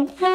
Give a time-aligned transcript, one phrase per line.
[0.00, 0.29] Mm-hmm.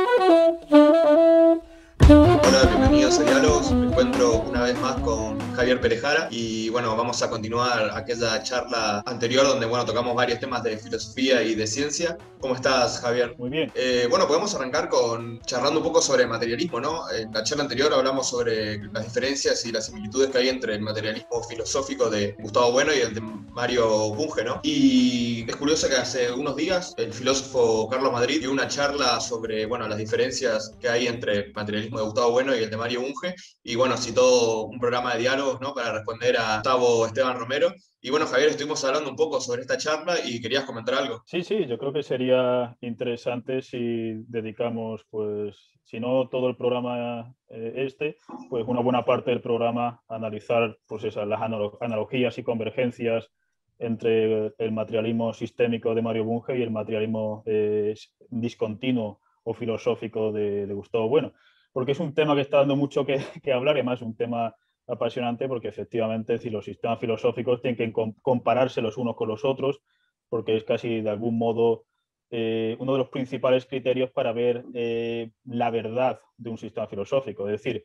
[3.17, 3.71] Bienvenidos a Diálogos.
[3.71, 9.03] Me encuentro una vez más con Javier Perejara y bueno, vamos a continuar aquella charla
[9.05, 12.17] anterior donde bueno, tocamos varios temas de filosofía y de ciencia.
[12.39, 13.35] ¿Cómo estás, Javier?
[13.37, 13.71] Muy bien.
[13.73, 17.09] Eh, bueno, podemos arrancar con charlando un poco sobre materialismo, ¿no?
[17.09, 20.81] En la charla anterior hablamos sobre las diferencias y las similitudes que hay entre el
[20.81, 24.59] materialismo filosófico de Gustavo Bueno y el de Mario Bunge, ¿no?
[24.63, 29.65] Y es curioso que hace unos días el filósofo Carlos Madrid dio una charla sobre,
[29.65, 33.04] bueno, las diferencias que hay entre el materialismo de Gustavo Bueno y el de Mario
[33.05, 35.73] Bunge y bueno, citó un programa de diálogos, ¿no?
[35.73, 37.73] Para responder a Gustavo Esteban Romero
[38.05, 41.23] y bueno, Javier, estuvimos hablando un poco sobre esta charla y querías comentar algo.
[41.25, 47.33] Sí, sí, yo creo que sería interesante si dedicamos, pues, si no todo el programa
[47.49, 52.43] eh, este, pues una buena parte del programa a analizar pues, esas, las analogías y
[52.43, 53.31] convergencias
[53.79, 57.95] entre el materialismo sistémico de Mario Bunge y el materialismo eh,
[58.29, 61.33] discontinuo o filosófico de, de, Gustavo Bueno,
[61.75, 63.19] porque es un tema que está dando mucho que,
[63.51, 64.55] hablar, y además un tema
[64.87, 69.81] apasionante porque efectivamente si los sistemas filosóficos tienen que compararse los unos con los otros
[70.29, 71.83] porque es casi de algún modo
[72.29, 77.49] eh, uno de los principales criterios para ver eh, la verdad de un sistema filosófico.
[77.49, 77.83] Es decir,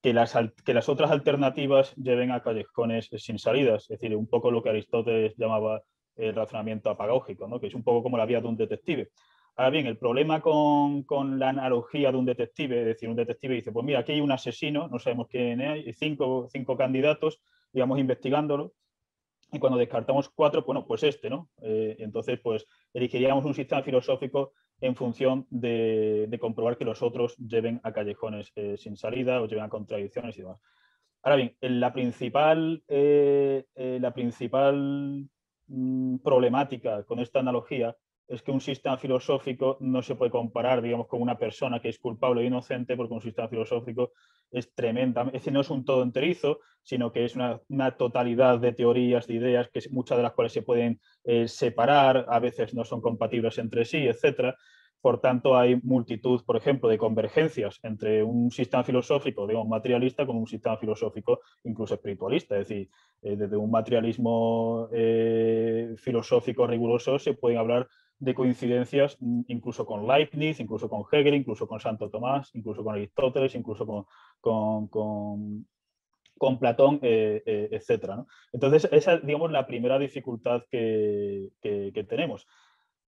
[0.00, 3.82] que las, que las otras alternativas lleven a callejones sin salidas.
[3.82, 5.82] Es decir, un poco lo que Aristóteles llamaba
[6.16, 7.60] el razonamiento apagógico, ¿no?
[7.60, 9.10] que es un poco como la vía de un detective.
[9.56, 13.54] Ahora bien, el problema con, con, la analogía de un detective, es decir, un detective
[13.54, 17.40] dice, pues mira, aquí hay un asesino, no sabemos quién es, hay cinco, cinco candidatos,
[17.72, 18.74] y vamos investigándolo,
[19.50, 21.48] y cuando descartamos cuatro, bueno, pues este, ¿no?
[21.62, 27.36] Eh, entonces, pues elegiríamos un sistema filosófico en función de, de comprobar que los otros
[27.38, 30.60] lleven a callejones eh, sin salida o lleven a contradicciones y demás.
[31.22, 35.28] Ahora bien, la principal, eh, la principal
[35.66, 37.96] mmm, problemática con esta analogía
[38.28, 41.98] es que un sistema filosófico no se puede comparar, digamos, con una persona que es
[41.98, 44.12] culpable o inocente, porque un sistema filosófico
[44.50, 48.72] es tremenda, es decir, no es un todo enterizo, sino que es una, totalidad de
[48.72, 52.84] teorías, de ideas, que muchas de las cuales se pueden eh, separar, a veces no
[52.84, 54.56] son compatibles entre sí, etcétera.
[55.00, 60.36] Por tanto, hay multitud, por ejemplo, de convergencias entre un sistema filosófico, digamos, materialista con
[60.36, 62.58] un sistema filosófico incluso espiritualista.
[62.58, 62.88] Es decir,
[63.22, 67.86] eh, desde un materialismo eh, filosófico riguroso se pueden hablar
[68.18, 72.94] de coincidencias mm, incluso con Leibniz, incluso con Hegel, incluso con Santo Tomás, incluso con
[72.94, 74.04] Aristóteles, incluso con,
[74.88, 74.88] con,
[76.38, 78.24] con, Platón, eh, eh, etc.
[78.52, 82.46] Entonces, esa es, digamos, la primera dificultad que, que, tenemos.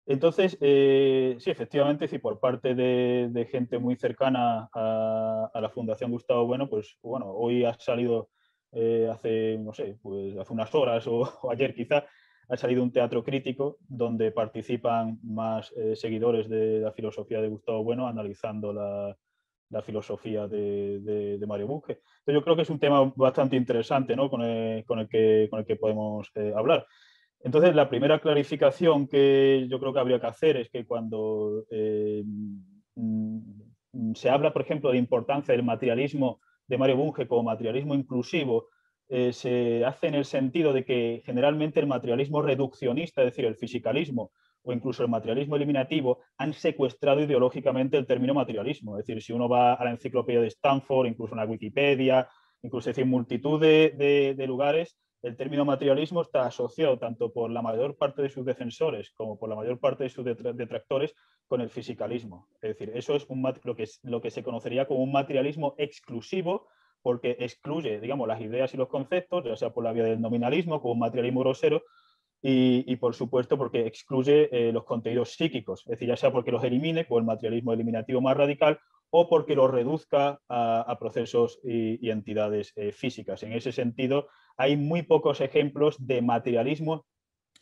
[0.05, 6.11] Entonces, eh, sí, efectivamente, sí, por parte de, gente muy cercana a, a, la Fundación
[6.11, 8.29] Gustavo Bueno, pues bueno, hoy ha salido
[8.77, 12.05] eh, hace, no sé, pues hace unas horas o, o ayer quizá,
[12.47, 17.83] ha salido un teatro crítico donde participan más eh, seguidores de la filosofía de Gustavo
[17.83, 19.15] Bueno analizando la,
[19.69, 21.93] la filosofía de, Mario Bunge.
[21.93, 24.29] Entonces yo creo que es un tema bastante interesante ¿no?
[24.29, 26.85] con, el, que, podemos eh, hablar.
[27.41, 32.23] Entonces la primera clarificación que yo creo que habría que hacer es que cuando eh,
[32.95, 38.69] mm, se habla, por ejemplo, de importancia del materialismo de Mario Bunge como materialismo inclusivo,
[39.07, 43.55] eh, se hace en el sentido de que generalmente el materialismo reduccionista, es decir, el
[43.55, 44.31] fisicalismo
[44.63, 48.97] o incluso el materialismo eliminativo, han secuestrado ideológicamente el término materialismo.
[48.97, 52.27] Es decir, si uno va a la enciclopedia de Stanford, incluso en la Wikipedia,
[52.63, 58.23] incluso decir, multitud de, lugares, el término materialismo está asociado tanto por la mayor parte
[58.23, 61.13] de sus defensores como por la mayor parte de sus detractores
[61.47, 62.47] con el fisicalismo.
[62.59, 63.27] Es decir, eso es
[64.03, 66.67] lo que se conocería como un materialismo exclusivo
[67.05, 70.81] porque excluye, digamos, las ideas y los conceptos, ya sea por la vía del nominalismo,
[70.81, 71.83] como un materialismo grosero,
[72.41, 76.51] y, y por supuesto porque excluye eh, los contenidos psíquicos, es decir, ya sea porque
[76.51, 78.79] los elimine, con el materialismo eliminativo más radical,
[79.11, 83.43] o porque los reduzca a, procesos y, y entidades eh, físicas.
[83.43, 84.27] En ese sentido,
[84.57, 87.05] hay muy pocos ejemplos de materialismo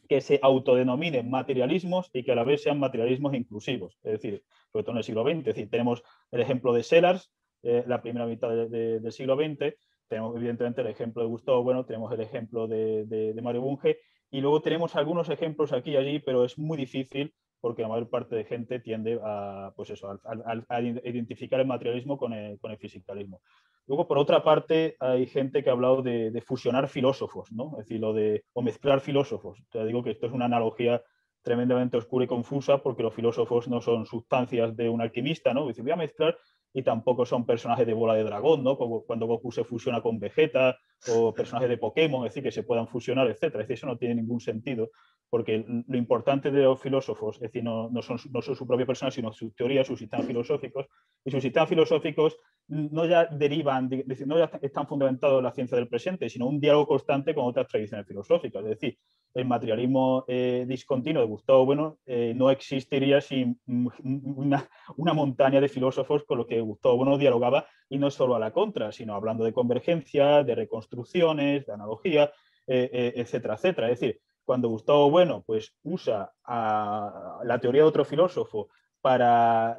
[0.07, 4.83] que se autodenominen materialismos y que a la vez sean materialismos inclusivos, es decir, sobre
[4.83, 5.39] todo en el siglo XX.
[5.39, 6.01] Es decir, tenemos
[6.31, 7.29] el ejemplo de Sellars,
[7.63, 9.73] eh, la primera mitad de, de, del siglo XX.
[10.07, 13.99] Tenemos evidentemente el ejemplo de Gustavo Bueno, tenemos el ejemplo de, de, Mario Bunge
[14.29, 18.09] y luego tenemos algunos ejemplos aquí y allí, pero es muy difícil porque la mayor
[18.09, 22.77] parte de gente tiende a, pues eso, a, identificar el materialismo con el, con el,
[22.77, 23.41] fisicalismo.
[23.87, 27.71] Luego, por otra parte, hay gente que ha hablado de, de, fusionar filósofos, ¿no?
[27.79, 29.63] Es decir, lo de, o mezclar filósofos.
[29.71, 31.01] Te digo que esto es una analogía
[31.41, 35.67] tremendamente oscura y confusa porque los filósofos no son sustancias de un alquimista, ¿no?
[35.67, 36.37] Dice, voy a mezclar
[36.73, 38.77] y tampoco son personajes de bola de dragón, ¿no?
[38.77, 40.77] Como cuando Goku se fusiona con Vegeta
[41.09, 43.43] o personajes de Pokémon, es decir, que se puedan fusionar, etc.
[43.43, 44.91] Es decir, eso no tiene ningún sentido
[45.33, 49.09] porque lo importante de los filósofos, es decir, no, son, no son su propia persona,
[49.09, 50.85] sino sus teorías, sus sistemas filosóficos,
[51.25, 53.89] y sus sistemas filosóficos no ya derivan,
[54.27, 57.67] no ya están fundamentados en la ciencia del presente, sino un diálogo constante con otras
[57.67, 58.63] tradiciones filosóficas.
[58.63, 58.99] Es decir,
[59.33, 65.67] el materialismo eh, discontinuo de Gustavo Bueno eh, no existiría sin una, una, montaña de
[65.67, 69.43] filósofos con los que Gustavo Bueno dialogaba, y no solo a la contra, sino hablando
[69.43, 70.55] de convergencia, de
[70.93, 72.31] reconstrucciones, de analogía,
[72.67, 73.89] eh, etcétera, etcétera.
[73.89, 78.69] Es decir, cuando Gustavo Bueno pues, usa la teoría de otro filósofo
[79.01, 79.77] para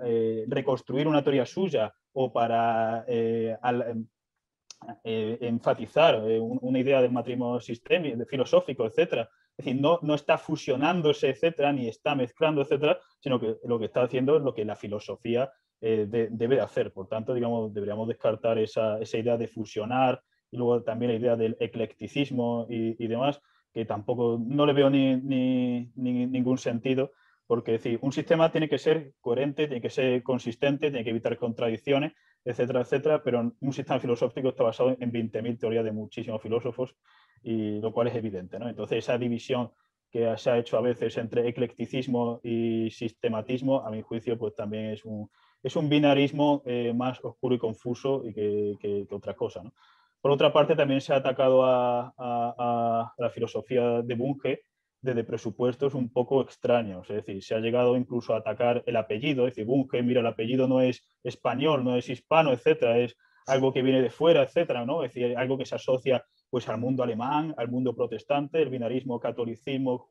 [0.48, 3.04] reconstruir una teoría suya o para
[5.04, 11.72] enfatizar una idea del matrimonio sistémico, filosófico, etcétera, es decir, no, no está fusionándose, etcétera,
[11.72, 15.52] ni está mezclando, etcétera, sino que lo que está haciendo es lo que la filosofía
[15.80, 16.92] eh, debe hacer.
[16.92, 20.20] Por tanto, digamos, deberíamos descartar esa, esa, idea de fusionar
[20.54, 23.42] y luego también la idea del eclecticismo y, y demás,
[23.72, 27.10] que tampoco no le veo ni, ni, ni, ningún sentido,
[27.48, 31.36] porque decir, un sistema tiene que ser coherente, tiene que ser consistente, tiene que evitar
[31.38, 32.12] contradicciones,
[32.44, 36.94] etcétera, etcétera, pero un sistema filosófico está basado en 20.000 teorías de muchísimos filósofos
[37.42, 38.60] y lo cual es evidente.
[38.60, 38.68] ¿no?
[38.68, 39.72] Entonces, esa división
[40.08, 44.92] que se ha hecho a veces entre eclecticismo y sistematismo, a mi juicio, pues también
[44.92, 45.28] es un,
[45.64, 49.64] es un binarismo eh, más oscuro y confuso y que, que, otra cosa.
[49.64, 49.72] ¿no?
[50.24, 54.62] Por otra parte, también se ha atacado a, la filosofía de Bunge
[55.02, 59.46] desde presupuestos un poco extraños, es decir, se ha llegado incluso a atacar el apellido,
[59.46, 63.14] es decir, Bunge, mira, el apellido no es español, no es hispano, etcétera, es
[63.46, 65.04] algo que viene de fuera, etcétera, ¿no?
[65.04, 69.20] Es decir, algo que se asocia pues al mundo alemán, al mundo protestante, el binarismo
[69.20, 70.08] catolicismo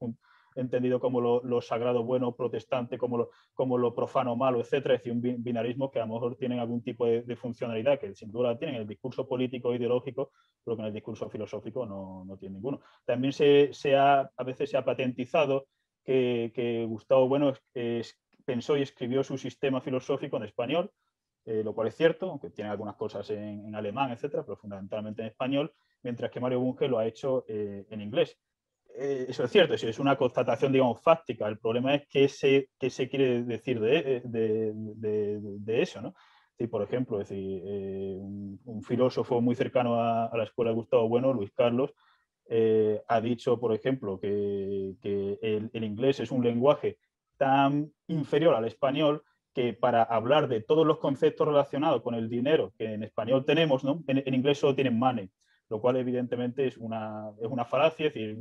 [0.55, 5.13] entendido como lo, sagrado bueno protestante, como lo, como lo profano malo, etcétera, es decir,
[5.13, 8.75] un binarismo que a lo mejor tienen algún tipo de, funcionalidad que sin duda tienen
[8.75, 10.31] en el discurso político ideológico,
[10.63, 12.81] pero que en el discurso filosófico no, no tiene ninguno.
[13.05, 15.67] También se, se, ha, a veces se ha patentizado
[16.03, 17.53] que, que Gustavo Bueno
[18.45, 20.91] pensó y escribió su sistema filosófico en español,
[21.45, 25.21] eh, lo cual es cierto, aunque tiene algunas cosas en, en alemán, etcétera, pero fundamentalmente
[25.21, 28.37] en español, mientras que Mario Bunge lo ha hecho eh, en inglés.
[28.95, 31.47] Eh, eso es cierto, es una constatación, digamos, fáctica.
[31.47, 36.13] El problema es qué se, qué se quiere decir de, de, eso, ¿no?
[36.69, 41.51] por ejemplo, decir, eh, un, filósofo muy cercano a, la escuela de Gustavo Bueno, Luis
[41.51, 41.93] Carlos,
[43.07, 46.99] ha dicho, por ejemplo, que, que el, inglés es un lenguaje
[47.37, 49.23] tan inferior al español
[49.53, 53.83] que para hablar de todos los conceptos relacionados con el dinero que en español tenemos,
[53.83, 54.03] ¿no?
[54.07, 55.29] en, inglés solo tienen money
[55.69, 58.37] lo cual evidentemente es una, es una falacia, es decir,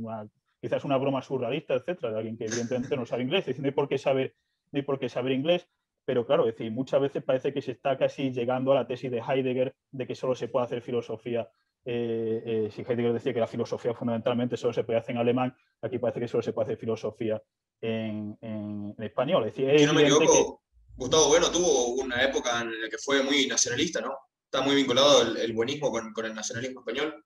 [0.63, 3.73] quizás una broma surrealista, etcétera, de alguien que evidentemente no sabe inglés, decir, no hay
[3.73, 4.33] por qué saber,
[4.71, 5.67] no hay por qué saber inglés,
[6.05, 9.11] pero claro, es decir, muchas veces parece que se está casi llegando a la tesis
[9.11, 11.49] de Heidegger de que solo se puede hacer filosofía.
[11.83, 15.53] Eh, eh, si Heidegger decía que la filosofía fundamentalmente solo se puede hacer en alemán,
[15.81, 17.43] aquí parece que solo se puede hacer filosofía
[17.81, 19.45] en, español.
[19.45, 20.61] Es decir, si no me equivoco,
[20.95, 24.15] Gustavo Bueno tuvo una época en la que fue muy nacionalista, ¿no?
[24.53, 27.25] está muy vinculado el, buenismo con, el nacionalismo español.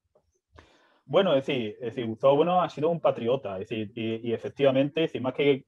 [1.10, 5.06] Bueno, es decir, es decir, Gustavo Bueno ha sido un patriota, es decir, y, efectivamente,
[5.06, 5.64] es decir, más que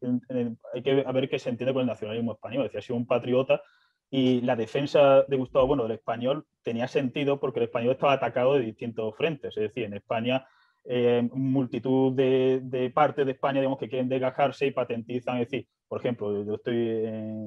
[0.74, 3.08] hay que ver qué se entiende con el nacionalismo español, es decir, ha sido un
[3.08, 3.62] patriota
[4.10, 8.56] y la defensa de Gustavo Bueno del español tenía sentido porque el español estaba atacado
[8.56, 10.46] de distintos frentes, es decir, en España
[10.84, 16.02] eh, multitud de, partes de España digamos, que quieren desgajarse y patentizan, es decir, por
[16.02, 17.04] ejemplo, yo, estoy,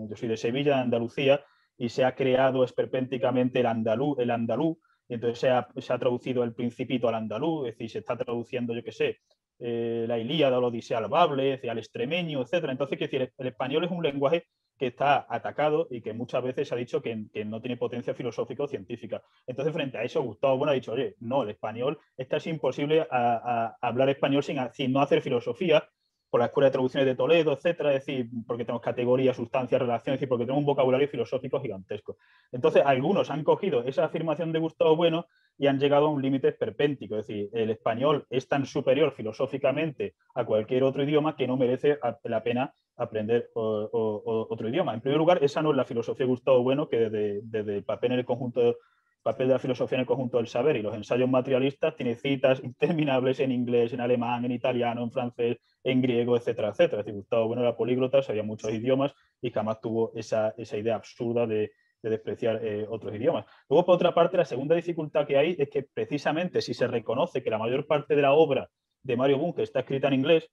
[0.08, 1.44] yo soy de Sevilla, Andalucía,
[1.76, 4.78] y se ha creado esperpénticamente el andalú, el andalú
[5.08, 8.82] y entonces se ha, traducido el principito al andalú, es decir, se está traduciendo, yo
[8.82, 9.18] qué sé,
[9.58, 12.66] eh, la Ilíada, la Odisea al Bable, al extremeño, etc.
[12.70, 14.46] Entonces, quiero decir, el español es un lenguaje
[14.78, 18.64] que está atacado y que muchas veces se ha dicho que, no tiene potencia filosófica
[18.64, 19.22] o científica.
[19.46, 23.06] Entonces, frente a eso, Gustavo Bueno ha dicho, oye, no, el español, es casi imposible
[23.10, 25.88] hablar español sin, sin no hacer filosofía,
[26.32, 30.14] por la Escuela de Traducciones de Toledo, etcétera, es decir, porque tenemos categorías, sustancias, relaciones,
[30.14, 32.16] es decir, porque tenemos un vocabulario filosófico gigantesco.
[32.50, 35.26] Entonces, algunos han cogido esa afirmación de Gustavo Bueno
[35.58, 40.14] y han llegado a un límite esperpéntico, es decir, el español es tan superior filosóficamente
[40.34, 44.94] a cualquier otro idioma que no merece la pena aprender otro idioma.
[44.94, 47.84] En primer lugar, esa no es la filosofía de Gustavo Bueno, que desde, desde el
[47.84, 48.78] papel en el conjunto
[49.22, 52.62] papel de la filosofía en el conjunto del saber y los ensayos materialistas tiene citas
[52.62, 57.00] interminables en inglés, en alemán, en italiano, en francés, en griego, etcétera, etcétera.
[57.00, 60.96] Es decir, Gustavo Bueno era políglota, sabía muchos idiomas y jamás tuvo esa, esa idea
[60.96, 61.70] absurda de,
[62.02, 63.46] de despreciar eh, otros idiomas.
[63.68, 67.42] Luego, por otra parte, la segunda dificultad que hay es que precisamente si se reconoce
[67.42, 68.68] que la mayor parte de la obra
[69.02, 70.50] de Mario Bunge está escrita en inglés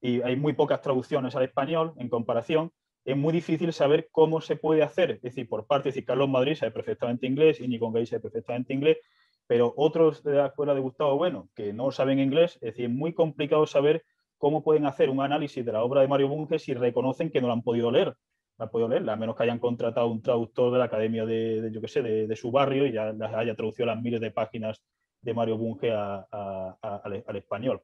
[0.00, 2.70] y hay muy pocas traducciones al español en comparación,
[3.04, 5.12] es muy difícil saber cómo se puede hacer.
[5.12, 8.98] Es decir, por parte, de Carlos Madrid sabe perfectamente inglés, y Gay sabe perfectamente inglés,
[9.46, 12.90] pero otros de la escuela de Gustavo Bueno que no saben inglés, es decir, es
[12.90, 14.04] muy complicado saber
[14.38, 17.46] ¿cómo pueden hacer un análisis de la obra de Mario Bunge si reconocen que no
[17.46, 18.14] la han podido leer?
[18.58, 21.70] La han podido leer, a menos que hayan contratado un traductor de la academia de,
[21.72, 24.82] yo qué sé, de, su barrio y ya haya traducido las miles de páginas
[25.22, 27.80] de Mario Bunge al, español.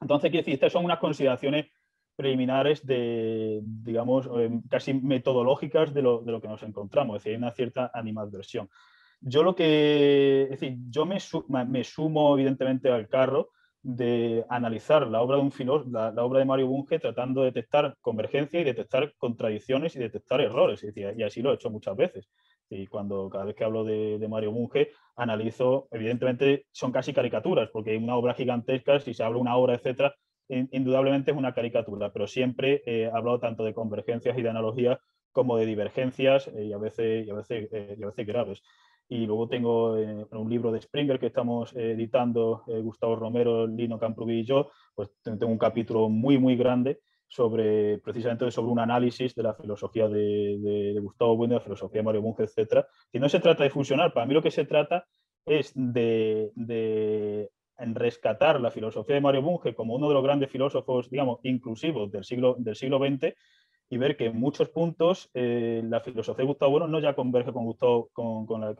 [0.00, 1.66] Entonces, quiero decir, estas son unas consideraciones
[2.16, 7.32] preliminares de, digamos, eh, casi metodológicas de lo, de lo, que nos encontramos, es decir,
[7.32, 8.68] hay una cierta animadversión.
[9.20, 11.20] Yo lo que, es decir, yo me,
[11.84, 13.50] sumo evidentemente al carro
[13.80, 17.96] de analizar la obra de un filósofo, la, obra de Mario Bunge, tratando de detectar
[18.00, 20.84] convergencia y detectar contradicciones y detectar errores.
[20.84, 22.28] y así lo he hecho muchas veces.
[22.68, 27.90] Y cuando cada vez que hablo de, Mario Bunge, analizo, evidentemente son casi caricaturas, porque
[27.90, 30.14] hay una obra gigantesca, si se habla una obra, etcétera,
[30.70, 34.98] indudablemente es una caricatura, pero siempre he hablado tanto de convergencias y de analogías
[35.32, 38.62] como de divergencias eh, y, a veces, y, a veces, eh, y a veces graves.
[39.08, 44.40] Y luego tengo eh, un libro de Springer que estamos editando, Gustavo Romero, Lino Camprubí
[44.40, 49.42] y yo, pues tengo un capítulo muy, muy grande sobre precisamente sobre un análisis de
[49.42, 52.86] la filosofía de, Gustavo Bueno, la filosofía de Mario Bunge, etc.
[53.10, 55.06] Y no se trata de fusionar, para mí lo que se trata
[55.44, 57.50] es de
[57.94, 62.24] rescatar la filosofía de Mario Bunge como uno de los grandes filósofos, digamos, inclusivos del
[62.24, 63.34] siglo, del siglo XX
[63.92, 67.52] y ver que en muchos puntos eh, la filosofía de Gustavo Bueno no ya converge
[67.52, 68.72] con, Gustavo, con, la,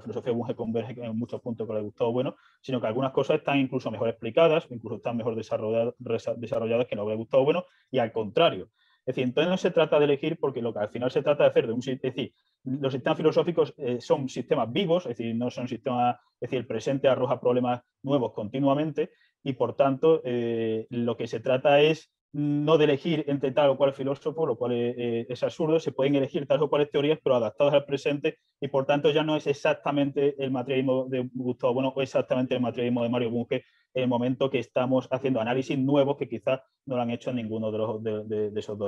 [0.00, 3.12] filosofía de Bunge converge en muchos puntos con la de Gustavo Bueno, sino que algunas
[3.12, 5.94] cosas están incluso mejor explicadas, incluso están mejor desarrolladas,
[6.38, 8.70] desarrolladas que en la de Gustavo Bueno, y al contrario.
[9.10, 11.42] Es decir, entonces no se trata de elegir porque lo que al final se trata
[11.42, 15.34] de hacer de un es decir, los sistemas filosóficos eh, son sistemas vivos, es decir,
[15.34, 19.10] no son sistemas, es decir, el presente arroja problemas nuevos continuamente
[19.42, 23.76] y por tanto eh, lo que se trata es no de elegir entre tal o
[23.76, 27.74] cual filósofo, lo cual es, absurdo, se pueden elegir tal o cuales teorías, pero adaptadas
[27.74, 32.02] al presente, y por tanto ya no es exactamente el materialismo de Gustavo Bueno o
[32.02, 36.28] exactamente el materialismo de Mario Bunge en el momento que estamos haciendo análisis nuevos que
[36.28, 38.78] quizás no lo han hecho ninguno de, los, de, esos,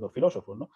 [0.00, 0.56] dos, filósofos.
[0.56, 0.70] ¿no?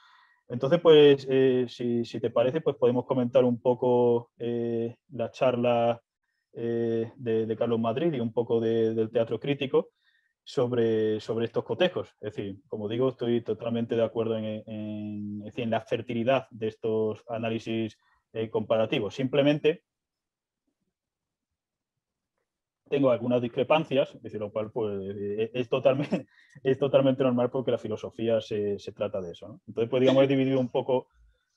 [0.49, 6.01] Entonces, pues, eh, si, te parece, pues podemos comentar un poco eh, la charla
[6.55, 9.91] eh, de, Carlos Madrid y un poco del teatro crítico
[10.45, 12.09] sobre, sobre estos cotejos.
[12.21, 17.99] Es decir, como digo, estoy totalmente de acuerdo en, en, la fertilidad de estos análisis
[18.33, 19.15] eh, comparativos.
[19.15, 19.85] Simplemente
[22.89, 26.27] tengo algunas discrepancias, es decir, lo cual pues, eh, es, totalmente,
[26.63, 29.61] es totalmente normal porque la filosofía se, se trata de eso.
[29.67, 31.09] Entonces, pues digamos, he dividido un poco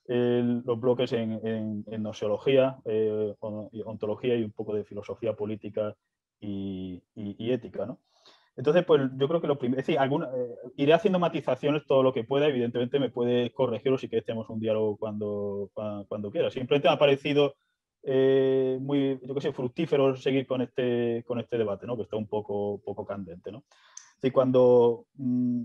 [0.07, 5.95] los bloques en, en, en nociología, eh, ontología y un poco de filosofía política
[6.39, 7.87] y, y, y ética.
[7.87, 7.99] ¿no?
[8.57, 12.13] Entonces, pues yo creo que lo primero, decir, alguna, eh, iré haciendo matizaciones todo lo
[12.13, 15.69] que pueda, evidentemente me puede corregir o si quieres tenemos un diálogo cuando,
[16.07, 16.49] cuando, quiera.
[16.49, 17.55] Simplemente me ha parecido
[18.03, 21.97] eh, muy, yo qué sé, fructífero seguir con este, con este debate, ¿no?
[21.97, 23.51] que está un poco, poco candente.
[23.51, 23.65] ¿no?
[24.21, 25.63] Es cuando mm,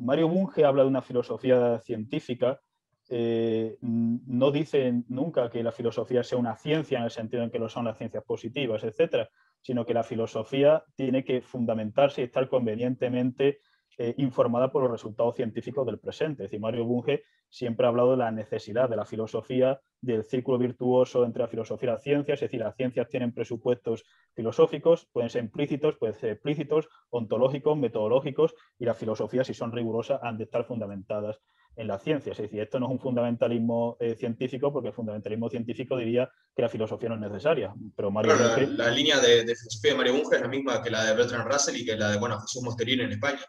[0.00, 2.60] Mario Bunge habla de una filosofía científica,
[3.08, 7.58] eh, no dice nunca que la filosofía sea una ciencia en el sentido en que
[7.58, 9.28] lo son las ciencias positivas, etcétera,
[9.60, 13.60] sino que la filosofía tiene que fundamentarse y estar convenientemente
[13.98, 16.44] eh, informada por los resultados científicos del presente.
[16.44, 20.58] Es decir, Mario Bunge siempre ha hablado de la necesidad de la filosofía, del círculo
[20.58, 25.30] virtuoso entre la filosofía y las ciencias, es decir, las ciencias tienen presupuestos filosóficos, pueden
[25.30, 30.44] ser implícitos, pueden ser explícitos, ontológicos, metodológicos, y las filosofías, si son rigurosas, han de
[30.44, 31.40] estar fundamentadas
[31.76, 32.32] en la ciencia.
[32.32, 36.62] Es decir, esto no es un fundamentalismo eh, científico, porque el fundamentalismo científico diría que
[36.62, 37.74] la filosofía no es necesaria.
[37.94, 38.34] Pero Mario
[38.76, 41.76] la, línea de, filosofía de Mario Bunge es la misma que la de Bertrand Russell
[41.76, 43.40] y que la de bueno, Jesús Mosterini en España.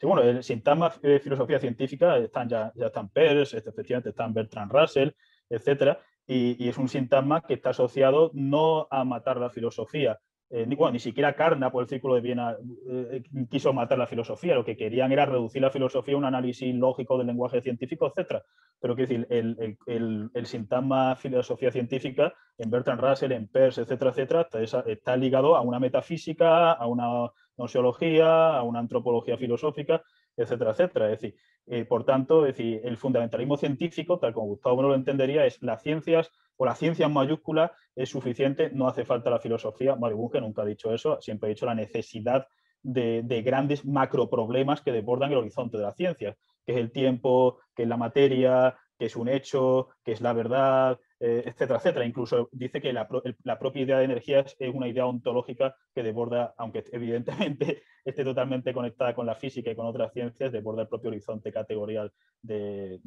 [0.00, 4.72] Sí, bueno, el sintagma de filosofía científica están ya, ya están Peirce, efectivamente están Bertrand
[4.72, 5.10] Russell,
[5.48, 10.18] etcétera, y, y, es un sintagma que está asociado no a matar la filosofía,
[10.50, 12.56] eh, ni, bueno, ni siquiera Carnap por el Círculo de Viena
[12.88, 16.72] eh, quiso matar la filosofía, lo que querían era reducir la filosofía a un análisis
[16.74, 18.42] lógico del lenguaje científico, etc.
[18.78, 24.10] Pero quiero decir, el, el, el, sintagma filosofía científica en Bertrand Russell, en Peirce, etcétera,
[24.12, 30.02] etcétera, está, está ligado a una metafísica, a una a una antropología filosófica,
[30.36, 31.12] etcétera, etcétera.
[31.12, 34.94] Es decir, eh, por tanto, es decir, el fundamentalismo científico, tal como Gustavo Bueno lo
[34.94, 39.40] entendería, es las ciencias o la ciencia en mayúscula es suficiente, no hace falta la
[39.40, 39.96] filosofía.
[39.96, 42.46] Mario nunca ha dicho eso, siempre ha dicho la necesidad
[42.82, 47.58] de, de grandes macroproblemas que desbordan el horizonte de la ciencia, que es el tiempo,
[47.74, 52.04] que es la materia, que es un hecho, que es la verdad, eh, etcétera, etcétera.
[52.04, 56.84] Incluso dice que la, propia idea de energía es, una idea ontológica que desborda, aunque
[56.92, 61.52] evidentemente esté totalmente conectada con la física y con otras ciencias, desborda el propio horizonte
[61.52, 63.00] categorial de,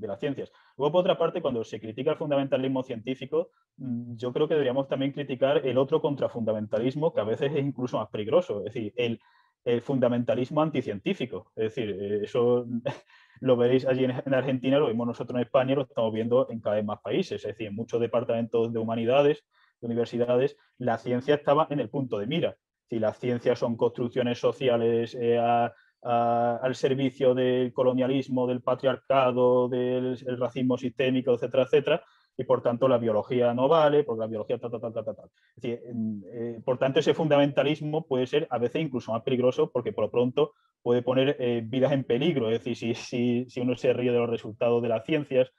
[0.00, 0.52] las ciencias.
[0.76, 4.86] Luego, por otra parte, cuando se critica el fundamentalismo científico, mm, yo creo que deberíamos
[4.88, 8.58] también criticar el otro contrafundamentalismo, que a veces es incluso más peligroso.
[8.58, 9.20] Es decir, el,
[9.66, 11.50] el fundamentalismo anticientífico.
[11.56, 12.66] Es decir, eh, eso
[13.40, 16.76] lo veréis allí en, Argentina, lo vemos nosotros en España, lo estamos viendo en cada
[16.76, 17.44] vez más países.
[17.44, 19.44] Es decir, en muchos departamentos de humanidades,
[19.80, 22.56] de universidades, la ciencia estaba en el punto de mira.
[22.88, 30.78] Si las ciencias son construcciones sociales eh, al servicio del colonialismo, del patriarcado, del racismo
[30.78, 32.04] sistémico, etcétera, etcétera,
[32.38, 35.30] y por tanto la biología no vale, porque la biología tal, tal, tal, tal, tal.
[35.56, 35.82] Es decir,
[36.32, 40.10] eh, por tanto, ese fundamentalismo puede ser a veces incluso más peligroso porque por lo
[40.10, 40.52] pronto
[40.82, 42.50] puede poner eh, vidas en peligro.
[42.50, 45.50] Es decir, si, si, si, uno se ríe de los resultados de las ciencias,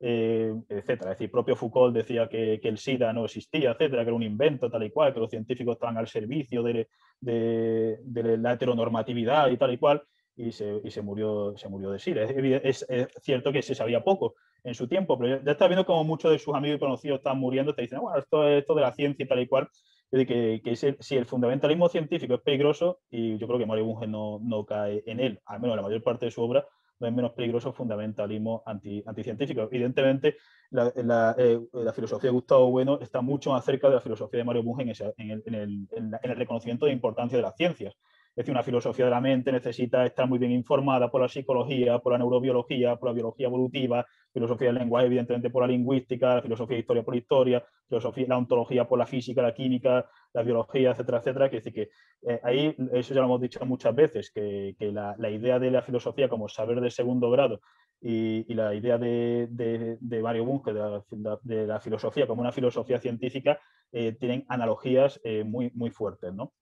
[0.00, 1.12] eh, etcétera.
[1.12, 4.22] Es decir, propio Foucault decía que, que, el SIDA no existía, etcétera, que era un
[4.24, 6.88] invento tal y cual, que los científicos estaban al servicio de,
[7.20, 10.02] de, de la heteronormatividad y tal y cual
[10.36, 12.24] y se, y se, murió, se murió de SIDA.
[12.24, 14.34] Es, es, cierto que se sabía poco
[14.64, 17.38] en su tiempo, pero ya está viendo como muchos de sus amigos y conocidos están
[17.38, 19.68] muriendo, te dicen, bueno, esto es esto de la ciencia y tal y cual.
[20.10, 24.38] Que, que si el fundamentalismo científico es peligroso, y yo creo que Mario Bunge no,
[24.40, 26.64] no cae en él, al menos la mayor parte de su obra,
[27.00, 29.62] no es menos peligroso fundamentalismo anti, anticientífico.
[29.62, 30.36] Evidentemente,
[30.70, 34.38] la, la, eh, la, filosofía de Gustavo Bueno está mucho más cerca de la filosofía
[34.38, 37.94] de Mario Bunge en, el, en, el, en, el, reconocimiento de importancia de las ciencias.
[38.34, 42.00] Es decir, una filosofía de la mente necesita estar muy bien informada por la psicología,
[42.00, 46.42] por la neurobiología, por la biología evolutiva, filosofía del lenguaje, evidentemente, por la lingüística, la
[46.42, 50.90] filosofía de historia por historia, filosofía, la ontología por la física, la química, la biología,
[50.90, 51.48] etcétera, etcétera.
[51.48, 51.90] Que decir que
[52.28, 55.70] eh, ahí, eso ya lo hemos dicho muchas veces, que, que la, la, idea de
[55.70, 57.60] la filosofía como saber de segundo grado
[58.00, 63.60] y, y la idea de, de, Mario Bunge, de la, filosofía como una filosofía científica,
[63.92, 66.52] eh, tienen analogías eh, muy, muy fuertes, ¿no?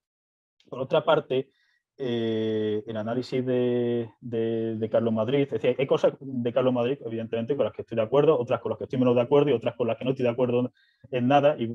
[0.69, 1.49] Por otra parte,
[1.97, 5.43] eh, el análisis de, de, de, Carlos Madrid.
[5.43, 8.61] Es decir, hay cosas de Carlos Madrid, evidentemente, con las que estoy de acuerdo, otras
[8.61, 10.31] con las que estoy menos de acuerdo y otras con las que no estoy de
[10.31, 10.71] acuerdo
[11.11, 11.55] en nada.
[11.57, 11.65] Y,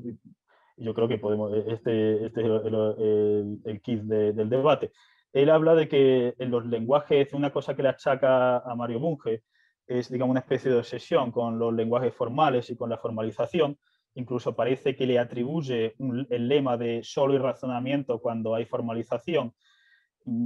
[0.77, 4.91] y yo creo que podemos, este, este es el, el, el kit de, del debate.
[5.31, 9.43] Él habla de que en los lenguajes, una cosa que le achaca a Mario Bunge
[9.87, 13.77] es, digamos, una especie de obsesión con los lenguajes formales y con la formalización.
[14.15, 19.53] Incluso parece que le atribuye un, el lema de solo y razonamiento cuando hay formalización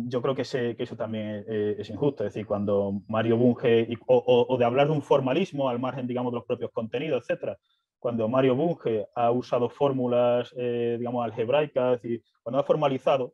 [0.08, 2.24] yo creo que, eso también es, es, injusto.
[2.24, 6.38] Es decir, cuando Mario Bunge, o, de hablar de un formalismo al margen, digamos, de
[6.38, 7.58] los propios contenidos, etcétera,
[8.00, 13.34] cuando Mario Bunge ha usado fórmulas, eh, digamos, algebraicas, es decir, cuando ha formalizado,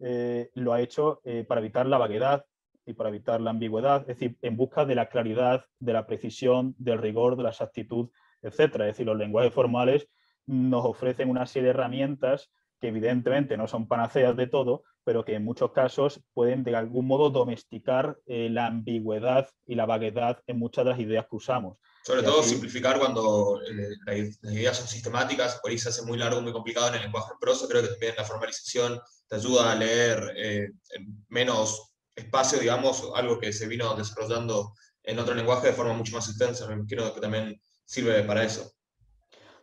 [0.00, 2.44] eh, lo ha hecho eh, para evitar la vaguedad
[2.86, 6.74] y para evitar la ambigüedad, es decir, en busca de la claridad, de la precisión,
[6.78, 8.10] del rigor, de la exactitud,
[8.42, 8.86] etcétera.
[8.86, 10.08] Es decir, los lenguajes formales
[10.46, 12.50] nos ofrecen una serie de herramientas
[12.80, 17.06] que evidentemente no son panaceas de todo, pero que en muchos casos pueden de algún
[17.06, 21.78] modo domesticar eh, la ambigüedad y la vaguedad en muchas de las ideas que usamos.
[22.04, 26.02] Sobre y todo así, simplificar cuando eh, las ideas son sistemáticas, por ahí se hace
[26.02, 29.36] muy largo, muy complicado en el lenguaje en prosa, creo que también la formalización te
[29.36, 35.34] ayuda a leer eh, en menos espacio, digamos, algo que se vino desarrollando en otro
[35.34, 38.70] lenguaje de forma mucho más extensa, me imagino que también sirve para eso.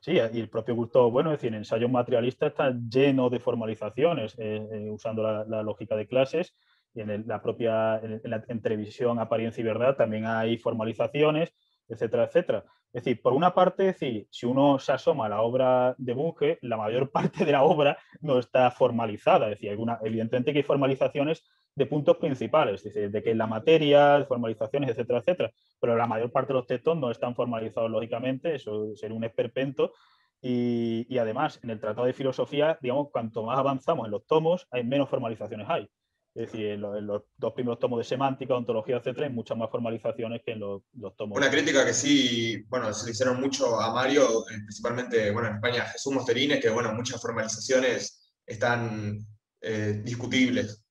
[0.07, 4.35] Sí, y el propio Gustavo Bueno, es decir, en ensayos materialistas está lleno de formalizaciones,
[4.39, 6.55] eh, eh, usando la, lógica de clases,
[6.93, 11.53] y en el, la propia, en, Apariencia y Verdad también hay formalizaciones,
[11.89, 12.63] etcétera, etcétera.
[12.93, 16.57] Es decir, por una parte, decir, si uno se asoma a la obra de Bunge,
[16.61, 19.47] la mayor parte de la obra no está formalizada.
[19.47, 21.43] Es decir, alguna, evidentemente que hay formalizaciones
[21.77, 25.51] de puntos principales, de que la materia, formalizaciones, etcétera, etcétera.
[25.79, 29.93] Pero la mayor parte de los textos no están formalizados lógicamente, eso sería un esperpento.
[30.41, 34.67] Y, y además, en el Tratado de Filosofía, digamos, cuanto más avanzamos en los tomos,
[34.71, 35.87] hay menos formalizaciones hay.
[36.33, 39.55] Es decir, en los, en los, dos primeros tomos de semántica, ontología, etcétera, hay muchas
[39.55, 41.37] más formalizaciones que en los, los, tomos.
[41.37, 45.55] Una crítica que sí, bueno, se le hicieron mucho a Mario, eh, principalmente, bueno, en
[45.55, 49.19] España, Jesús Mosterines, que, bueno, muchas formalizaciones están
[49.61, 50.86] eh, discutibles.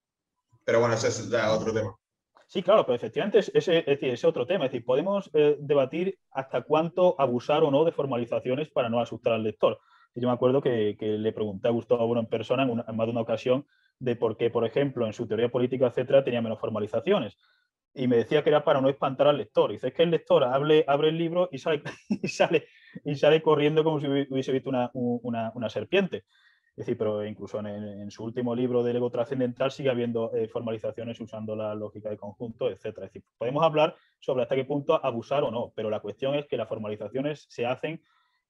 [0.66, 1.96] Pero bueno, ese es ya otro tema.
[2.48, 4.66] Sí, claro, pero efectivamente es, es, otro tema.
[4.66, 9.32] Es decir, podemos eh, debatir hasta cuánto abusar o no de formalizaciones para no asustar
[9.32, 9.78] al lector.
[10.14, 13.20] Yo me acuerdo que, le pregunté a Gustavo en persona en, una, más de una
[13.20, 13.64] ocasión
[14.00, 17.36] de por qué, por ejemplo, en su teoría política, etcétera, tenía menos formalizaciones.
[17.94, 19.70] Y me decía que era para no espantar al lector.
[19.70, 23.84] Y dice, es que el lector hable, abre el libro y sale, y, sale, corriendo
[23.84, 26.24] como si hubiese visto una serpiente.
[26.76, 31.18] Es decir, pero incluso en, su último libro del ego trascendental sigue habiendo eh, formalizaciones
[31.20, 32.84] usando la lógica de conjunto, etc.
[32.84, 36.46] Es decir, podemos hablar sobre hasta qué punto abusar o no, pero la cuestión es
[36.46, 38.02] que las formalizaciones se hacen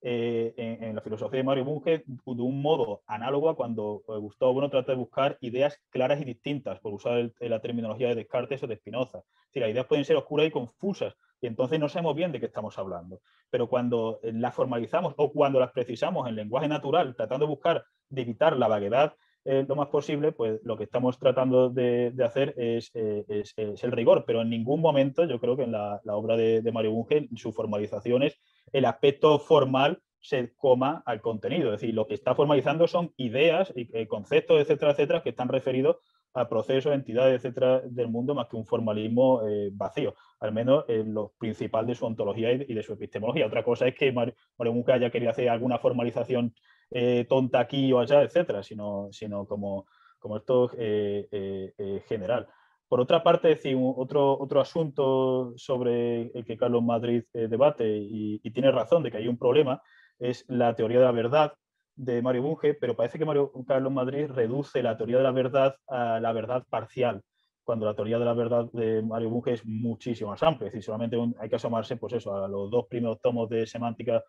[0.02, 4.16] eh, en, en, la filosofía de Mario Bunge de un modo análogo a cuando eh,
[4.18, 8.16] Gustavo Bueno trata de buscar ideas claras y distintas, por usar el, la terminología de
[8.16, 9.18] Descartes o de Spinoza.
[9.18, 12.40] Es decir, las ideas pueden ser oscuras y confusas, y entonces no sabemos bien de
[12.40, 13.20] qué estamos hablando.
[13.50, 18.22] Pero cuando las formalizamos o cuando las precisamos en lenguaje natural, tratando de buscar, de
[18.22, 19.14] evitar la vaguedad,
[19.48, 22.80] eh, lo más posible, pues lo que estamos tratando de, hacer eh,
[23.28, 26.90] es, el rigor, pero en ningún momento yo creo que en la, obra de, Mario
[26.90, 28.40] Bunge, en sus formalizaciones,
[28.72, 31.72] el aspecto formal se coma al contenido.
[31.72, 35.48] Es decir, lo que está formalizando son ideas y eh, conceptos, etcétera, etcétera, que están
[35.48, 35.98] referidos
[36.36, 39.40] a procesos, entidades, etcétera, del mundo, más que un formalismo
[39.72, 43.46] vacío, al menos en lo principal de su ontología y de, su epistemología.
[43.46, 46.54] Otra cosa es que Mario, Bunge haya querido hacer alguna formalización
[46.90, 49.86] eh, tonta aquí o allá, etcétera, sino, sino como,
[50.18, 52.46] como esto eh, eh, general.
[52.88, 58.70] Por otra parte, decir, otro, otro asunto sobre el que Carlos Madrid debate y, tiene
[58.70, 59.82] razón de que hay un problema
[60.20, 61.52] es la teoría de la verdad
[61.96, 65.76] de Mario Bunge, pero parece que Mario, Carlos Madrid reduce la teoría de la verdad
[65.88, 67.22] a la verdad parcial,
[67.64, 70.68] cuando la teoría de la verdad de Mario Bunge es muchísimo más amplia.
[70.68, 74.22] Es decir, solamente hay que asomarse pues eso, a los dos primeros tomos de semántica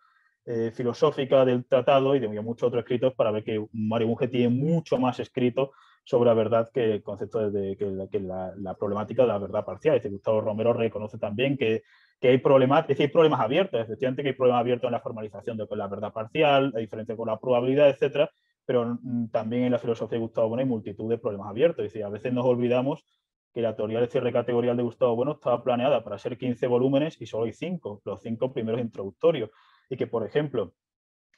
[0.44, 4.48] eh, filosófica del tratado y de muchos otros escritos para ver que Mario Bunge tiene
[4.48, 5.72] mucho más escrito
[6.08, 9.94] sobre la verdad que el concepto de que, la, problemática de la verdad parcial.
[9.94, 11.82] Es decir, Gustavo Romero reconoce también que,
[12.22, 15.66] hay problemas, es hay problemas abiertos, efectivamente que hay problemas abiertos en la formalización de
[15.70, 18.30] la verdad parcial, la diferencia con la probabilidad, etcétera,
[18.64, 21.84] pero mm, también en la filosofía de Gustavo Bueno hay multitud de problemas abiertos.
[21.84, 23.04] Es decir, a veces nos olvidamos
[23.52, 27.20] que la teoría del cierre categorial de Gustavo Bueno estaba planeada para ser 15 volúmenes
[27.20, 29.50] y solo hay 5, los 5 primeros introductorios
[29.90, 30.72] y que, por ejemplo,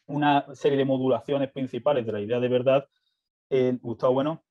[0.06, 2.86] una serie de modulaciones principales de la idea de verdad,
[3.50, 4.44] eh, Gustavo Bueno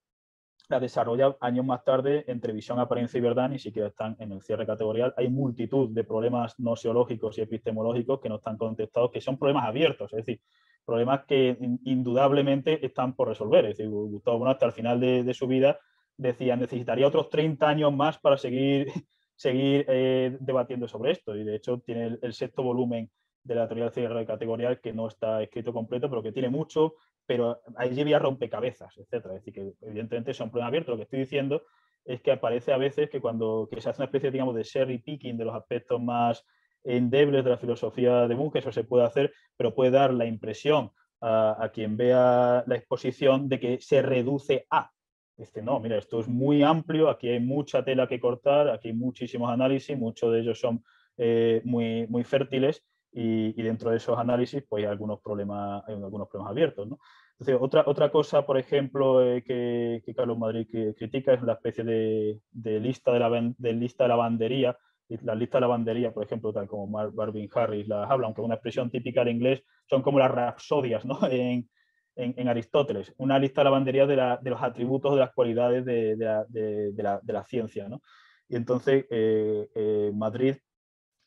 [0.67, 4.41] la desarrolla años más tarde entre visión, apariencia y verdad, ni siquiera están en el
[4.41, 5.13] cierre categorial.
[5.17, 10.13] Hay multitud de problemas nociológicos y epistemológicos que no están contestados, que son problemas abiertos,
[10.13, 10.41] es decir,
[10.85, 13.65] problemas que indudablemente están por resolver.
[13.65, 15.79] Es decir, Gustavo Bueno hasta el final de, su vida
[16.17, 18.87] decía, necesitaría otros 30 años más para seguir,
[19.35, 21.35] seguir eh, debatiendo sobre esto.
[21.35, 23.09] Y de hecho tiene el sexto volumen
[23.43, 26.95] de la teoría del cierre categorial que no está escrito completo, pero que tiene mucho,
[27.29, 29.35] pero allí había rompecabezas, etcétera.
[29.35, 30.93] Es decir, que evidentemente son problemas abiertos.
[30.93, 31.61] Lo que estoy diciendo
[32.03, 35.37] es que aparece a veces que cuando se hace una especie, digamos, de cherry picking
[35.37, 36.43] de los aspectos más
[36.83, 40.89] endebles de la filosofía de Bunge, eso se puede hacer, pero puede dar la impresión
[41.21, 44.89] a, quien vea la exposición de que se reduce a.
[45.37, 48.95] Dice, no, mira, esto es muy amplio, aquí hay mucha tela que cortar, aquí hay
[48.95, 50.83] muchísimos análisis, muchos de ellos son
[51.15, 56.27] eh, muy, muy fértiles y, dentro de esos análisis pues hay algunos problemas, hay algunos
[56.29, 56.87] problemas abiertos.
[56.87, 56.99] ¿no?
[57.39, 60.67] Entonces, otra, otra cosa, por ejemplo, eh, que, Carlos Madrid
[60.97, 64.77] critica es la especie de, de lista de, la, de lista de lavandería.
[65.23, 68.91] La lista de lavandería, por ejemplo, tal como Marvin Harris la habla, aunque una expresión
[68.91, 71.17] típica en inglés, son como las rapsodias ¿no?
[71.31, 71.67] en,
[72.15, 73.13] en, Aristóteles.
[73.17, 77.21] Una lista de lavandería de, la, de los atributos, de las cualidades de, de la,
[77.25, 77.87] la, ciencia.
[77.87, 78.01] ¿no?
[78.49, 80.57] Y entonces, eh, eh, Madrid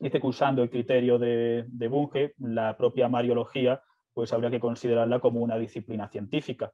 [0.02, 5.20] dice que usando el criterio de, de Bunge, la propia mariología, pues habría que considerarla
[5.20, 6.72] como una disciplina científica.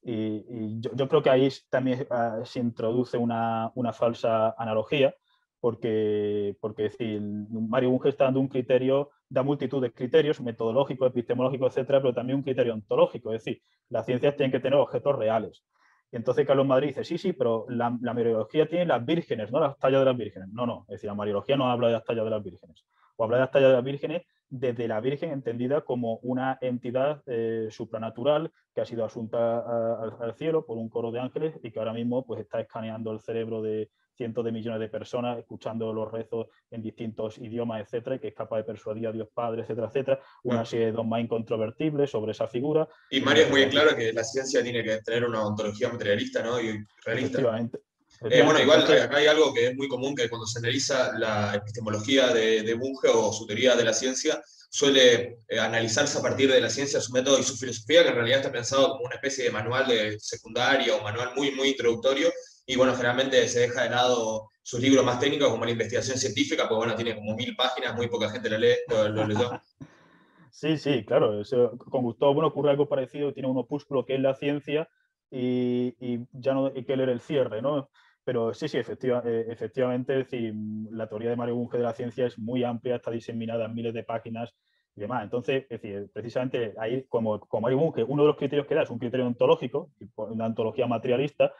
[0.00, 5.14] Y, yo, creo que ahí también ah, se introduce una, una, falsa analogía,
[5.60, 11.76] porque, porque decir, Mario Bunge está dando un criterio, da multitud de criterios, metodológicos, epistemológicos,
[11.76, 15.64] etcétera, pero también un criterio ontológico, es decir, las ciencias tienen que tener objetos reales.
[16.10, 19.78] Y entonces Carlos Madrid dice, sí, sí, pero la, Mariología tiene las vírgenes, no las
[19.78, 20.48] tallas de las vírgenes.
[20.48, 22.84] No, no, es decir, la Mariología no habla de las tallas de las vírgenes.
[23.16, 27.22] O habla de las tallas de las vírgenes desde la Virgen entendida como una entidad
[27.26, 29.58] eh, supranatural que ha sido asunta
[30.20, 33.20] al cielo por un coro de ángeles y que ahora mismo pues, está escaneando el
[33.20, 38.18] cerebro de, cientos de millones de personas escuchando los rezos en distintos idiomas, etcétera, y
[38.18, 40.20] que es capaz de persuadir a Dios Padre, etcétera, etcétera.
[40.42, 42.86] Una serie de dogmas incontrovertibles sobre esa figura.
[43.10, 46.60] Y Mario es muy claro que la ciencia tiene que tener una ontología materialista ¿no?
[46.60, 47.38] y realista.
[47.38, 47.78] Efectivamente.
[48.22, 51.54] Eh, bueno, igual acá hay algo que es muy común, que cuando se analiza la
[51.54, 56.50] epistemología de, de Bunge o su teoría de la ciencia, suele eh, analizarse a partir
[56.50, 59.14] de la ciencia, su método y su filosofía, que en realidad está pensado como una
[59.14, 62.30] especie de manual de secundaria o manual muy, muy introductorio,
[62.70, 66.68] y bueno, generalmente se deja de lado sus libros más técnicos como la investigación científica,
[66.68, 68.76] pues bueno, tiene como mil páginas, muy poca gente lo lee.
[70.50, 71.40] Sí, sí, claro.
[71.78, 74.88] con Gustavo bueno, ocurre algo parecido, tiene un opúsculo que es la ciencia
[75.30, 75.94] y,
[76.32, 77.88] ya no hay que leer el cierre, ¿no?
[78.24, 80.52] Pero sí, sí, efectiva, eh, efectivamente, decir,
[80.90, 83.94] la teoría de Mario Bunge de la ciencia es muy amplia, está diseminada en miles
[83.94, 84.52] de páginas
[84.96, 85.22] y demás.
[85.22, 88.82] Entonces, es decir, precisamente ahí, como, como Mario Bunge, uno de los criterios que da
[88.82, 91.52] es un criterio ontológico, una ontología materialista,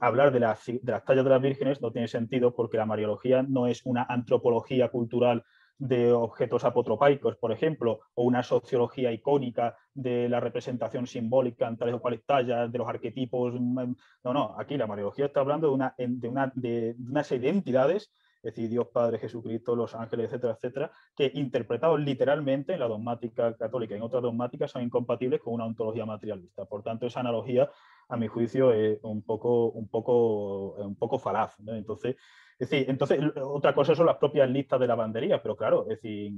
[0.00, 3.42] hablar de, las, de las tallas de las vírgenes no tiene sentido porque la mariología
[3.42, 5.44] no es una antropología cultural
[5.78, 11.94] de objetos apotropaicos, por ejemplo, o una sociología icónica de la representación simbólica en tales
[11.94, 13.54] o cuales tallas, de los arquetipos.
[13.58, 17.50] Mm, no, no, aquí la mariología está hablando de una, de una, de una serie
[17.50, 18.10] de entidades,
[18.42, 23.56] es decir, Dios Padre, Jesucristo, los ángeles, etcétera, etcétera, que interpretados literalmente en la dogmática
[23.56, 26.64] católica y en otras dogmáticas son incompatibles con una ontología materialista.
[26.64, 27.68] Por tanto, esa analogía
[28.08, 31.56] a mi juicio, es un poco, un poco, un poco falaz.
[31.66, 32.16] Entonces,
[32.58, 36.32] es decir, entonces, otra cosa son las propias listas de lavandería, pero claro, es decir,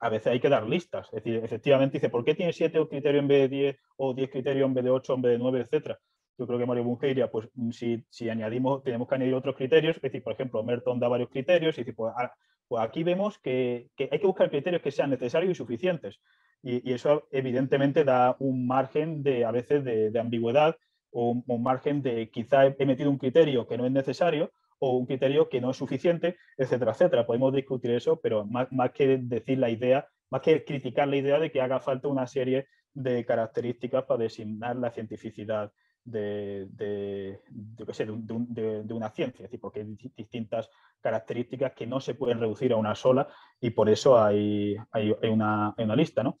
[0.00, 1.08] a veces hay que dar listas.
[1.08, 4.30] Es decir, efectivamente dice, ¿por qué tiene siete criterios en vez de 10 o 10
[4.30, 5.98] criterios en vez de 8 en vez de 9, etcétera?
[6.38, 9.56] Yo creo que Mario Bunge diría, pues mm, si, si, añadimos, tenemos que añadir otros
[9.56, 12.32] criterios, es decir, por ejemplo, Merton da varios criterios y dice, pues, ah,
[12.66, 16.20] pues aquí vemos que, que, hay que buscar criterios que sean necesarios y suficientes.
[16.62, 20.76] Y, y, eso evidentemente da un margen de, a veces de, de ambigüedad
[21.12, 25.48] o margen de quizá he metido un criterio que no es necesario o un criterio
[25.48, 27.26] que no es suficiente, etcétera, etcétera.
[27.26, 31.38] Podemos discutir eso, pero más, más, que decir la idea, más que criticar la idea
[31.38, 35.72] de que haga falta una serie de características para designar la cientificidad
[36.04, 42.72] de, de, de, una ciencia, es porque hay distintas características que no se pueden reducir
[42.72, 43.28] a una sola
[43.60, 46.22] y por eso hay, hay, hay, una, hay una, lista.
[46.22, 46.38] ¿no?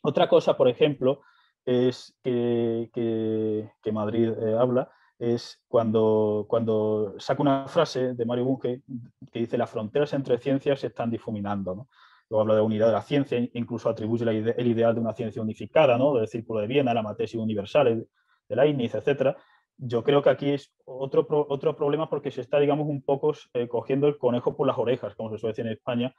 [0.00, 1.20] Otra cosa, por ejemplo,
[1.66, 8.44] es que, que, que Madrid eh, habla, es cuando, cuando saca una frase de Mario
[8.44, 8.82] Bunge
[9.32, 11.74] que dice las fronteras entre ciencias se están difuminando.
[11.74, 11.88] ¿no?
[12.30, 15.42] Luego habla de unidad de la ciencia, incluso atribuye la el ideal de una ciencia
[15.42, 16.14] unificada, ¿no?
[16.14, 18.06] del Círculo de Viena, la materia universal,
[18.48, 19.36] de Leibniz, etc.
[19.76, 23.66] Yo creo que aquí es otro, otro problema porque se está, digamos, un poco eh,
[23.66, 26.14] cogiendo el conejo por las orejas, como se suele decir en España,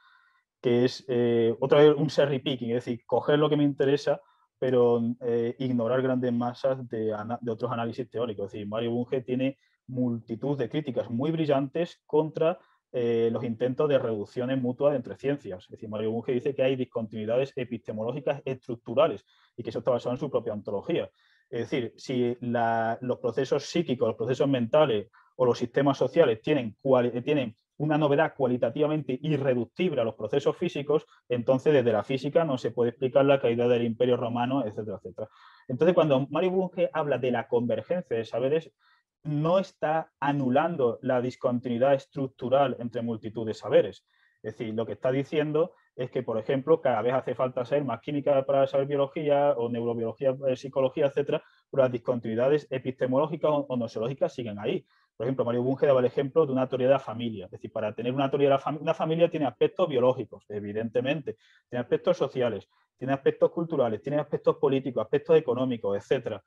[0.60, 4.20] que es eh, otra vez un cherry picking, es decir, coger lo que me interesa
[4.58, 7.14] pero eh, ignorar grandes masas de,
[7.48, 8.46] otros análisis teóricos.
[8.46, 12.58] Es decir, Mario Bunge tiene multitud de críticas muy brillantes contra
[12.90, 15.64] eh, los intentos de reducciones mutuas entre ciencias.
[15.64, 19.24] Es decir, Mario Bunge dice que hay discontinuidades epistemológicas estructurales
[19.56, 21.10] y que eso está basado en su propia ontología.
[21.50, 26.76] Es decir, si los procesos psíquicos, los procesos mentales o los sistemas sociales tienen,
[27.24, 32.72] tienen una novedad cualitativamente irreductible a los procesos físicos, entonces desde la física no se
[32.72, 35.28] puede explicar la caída del imperio romano, etcétera, etcétera.
[35.68, 38.72] Entonces, cuando Mario Bunge habla de la convergencia de saberes,
[39.22, 44.04] no está anulando la discontinuidad estructural entre multitud de saberes.
[44.42, 47.84] Es decir, lo que está diciendo es que, por ejemplo, cada vez hace falta ser
[47.84, 53.76] más química para saber biología o neurobiología, eh, psicología, etcétera, pero las discontinuidades epistemológicas o
[53.76, 54.86] nosológicas siguen ahí.
[55.18, 57.46] Por ejemplo, Mario Bunge daba el ejemplo de una teoría de la familia.
[57.46, 61.38] Es decir, para tener una teoría de la familia, una familia tiene aspectos biológicos, evidentemente,
[61.68, 66.40] tiene aspectos sociales, tiene aspectos culturales, tiene aspectos políticos, aspectos económicos, etcétera.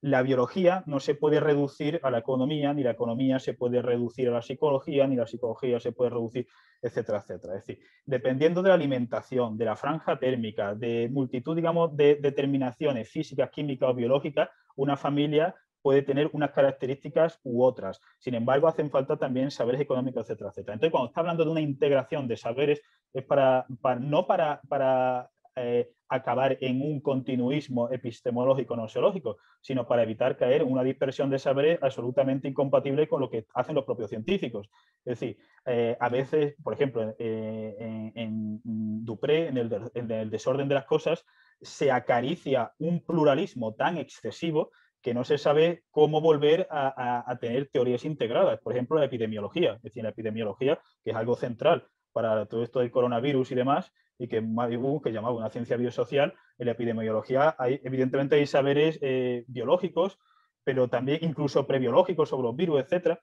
[0.00, 4.28] La biología no se puede reducir a la economía, ni la economía se puede reducir
[4.28, 6.48] a la psicología, ni la psicología se puede reducir,
[6.82, 7.54] etcétera, etcétera.
[7.56, 13.08] Es decir, dependiendo de la alimentación, de la franja térmica, de multitud, digamos, de determinaciones
[13.08, 15.54] físicas, químicas o biológicas, una familia
[15.86, 18.00] puede tener unas características u otras.
[18.18, 20.74] Sin embargo, hacen falta también saberes económicos, etcétera, etcétera.
[20.74, 22.82] Entonces, cuando está hablando de una integración de saberes,
[23.14, 23.64] es para,
[24.00, 30.72] no para, para eh, acabar en un continuismo epistemológico noseológico, sino para evitar caer en
[30.72, 34.68] una dispersión de saberes absolutamente incompatible con lo que hacen los propios científicos.
[35.04, 38.60] Es decir, eh, a veces, por ejemplo, eh, en,
[39.04, 41.24] Dupré, en el desorden de las cosas,
[41.60, 48.04] se acaricia un pluralismo tan excesivo que no se sabe cómo volver a, tener teorías
[48.04, 48.60] integradas.
[48.60, 49.74] Por ejemplo, la epidemiología.
[49.74, 53.92] Es decir, la epidemiología, que es algo central para todo esto del coronavirus y demás,
[54.18, 58.98] y que Mario que llamaba una ciencia biosocial, en la epidemiología hay, evidentemente hay saberes
[59.02, 60.18] eh, biológicos,
[60.64, 63.20] pero también incluso prebiológicos sobre los virus, etcétera,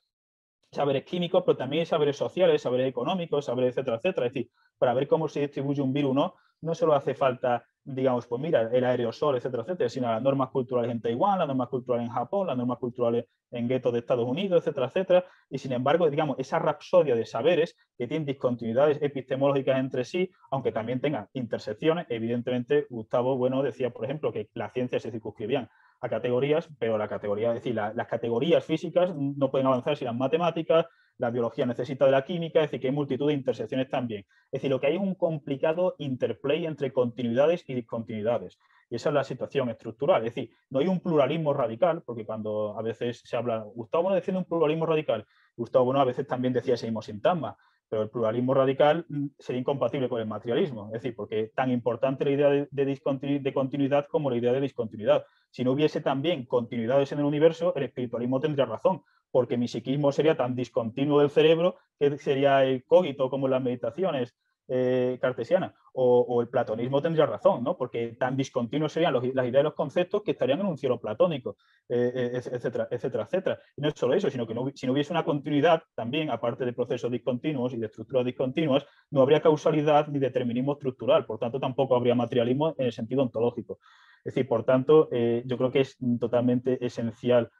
[0.74, 4.28] saberes químicos, pero también saberes sociales, saberes económicos, saberes, etcétera, etcétera.
[4.28, 8.28] Es decir, para ver cómo se distribuye un virus no, no solo hace falta digamos,
[8.28, 12.08] pues mira, el aerosol, etcétera, etcétera, sino las normas culturales en Taiwán, las normas culturales
[12.08, 15.26] en Japón, las normas culturales en guetos de Estados Unidos, etcétera, etcétera.
[15.50, 20.72] Y sin embargo, digamos, esa rapsodia de saberes que tienen discontinuidades epistemológicas entre sí, aunque
[20.72, 25.70] también tengan intersecciones, evidentemente, Gustavo Bueno decía, por ejemplo, que las ciencias se circunscribían
[26.04, 30.08] a categorías, pero la categoría, es decir, la, las categorías físicas no pueden avanzar sin
[30.08, 30.86] las matemáticas,
[31.18, 34.26] la biología necesita de la química, es decir, que hay multitud de intersecciones también.
[34.48, 38.60] Es decir, lo que hay es un complicado interplay entre continuidades y discontinuidades.
[38.90, 40.26] Y esa es la situación estructural.
[40.26, 44.16] Es decir, no hay un pluralismo radical, porque cuando a veces se habla, Gustavo Bueno
[44.16, 47.56] defiende un pluralismo radical, Gustavo Bueno a veces también decía ese mismo sintagma,
[47.94, 52.26] pero el pluralismo radical mm, sería incompatible con el materialismo, es decir, porque tan importante
[52.26, 55.24] la idea de, de, continuidad como la idea de discontinuidad.
[55.52, 60.12] Si no hubiese también continuidades en el universo, el espiritualismo tendría razón, porque mi psiquismo
[60.12, 64.34] sería tan discontinuo del cerebro que sería el cogito como las meditaciones
[64.70, 65.76] eh, cartesianas.
[65.96, 67.78] O, el platonismo tendría razón, ¿no?
[67.78, 71.00] porque tan discontinuos serían los, las ideas y los conceptos que estarían en un cielo
[71.00, 71.56] platónico,
[71.88, 73.60] eh, eh etcétera, etcétera, etcétera.
[73.78, 76.66] Y no es solo eso, sino que no, si no hubiese una continuidad también, aparte
[76.66, 81.60] de procesos discontinuos y de estructuras discontinuas, no habría causalidad ni determinismo estructural, por tanto
[81.60, 83.78] tampoco habría materialismo en el sentido ontológico.
[84.26, 87.52] Es decir, por tanto, eh, yo creo que es totalmente esencial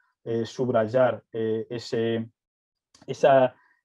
[0.44, 2.30] subrayar ese,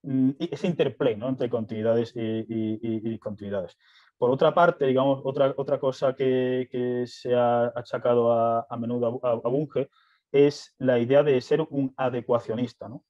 [0.04, 3.78] mm, ese interplay entre continuidades y, continuidades.
[4.20, 9.50] Por otra parte, digamos, otra, otra cosa que, se ha achacado a, menudo a, a,
[9.50, 9.90] Bunge
[10.32, 12.90] es la idea de ser un adecuacionista.
[12.90, 13.06] ¿no?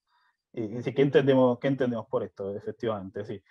[0.54, 2.56] Es ¿qué entendemos, ¿qué entendemos por esto?
[2.56, 3.44] Efectivamente, es decir,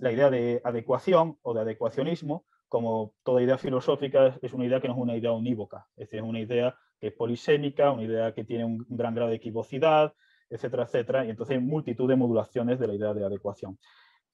[0.00, 4.88] la idea de adecuación o de adecuacionismo, como toda idea filosófica, es una idea que
[4.88, 8.42] no es una idea unívoca, es es una idea que es polisémica, una idea que
[8.42, 10.14] tiene un gran grado de equivocidad,
[10.50, 13.78] etcétera, etcétera, y entonces multitud de modulaciones de la idea de adecuación.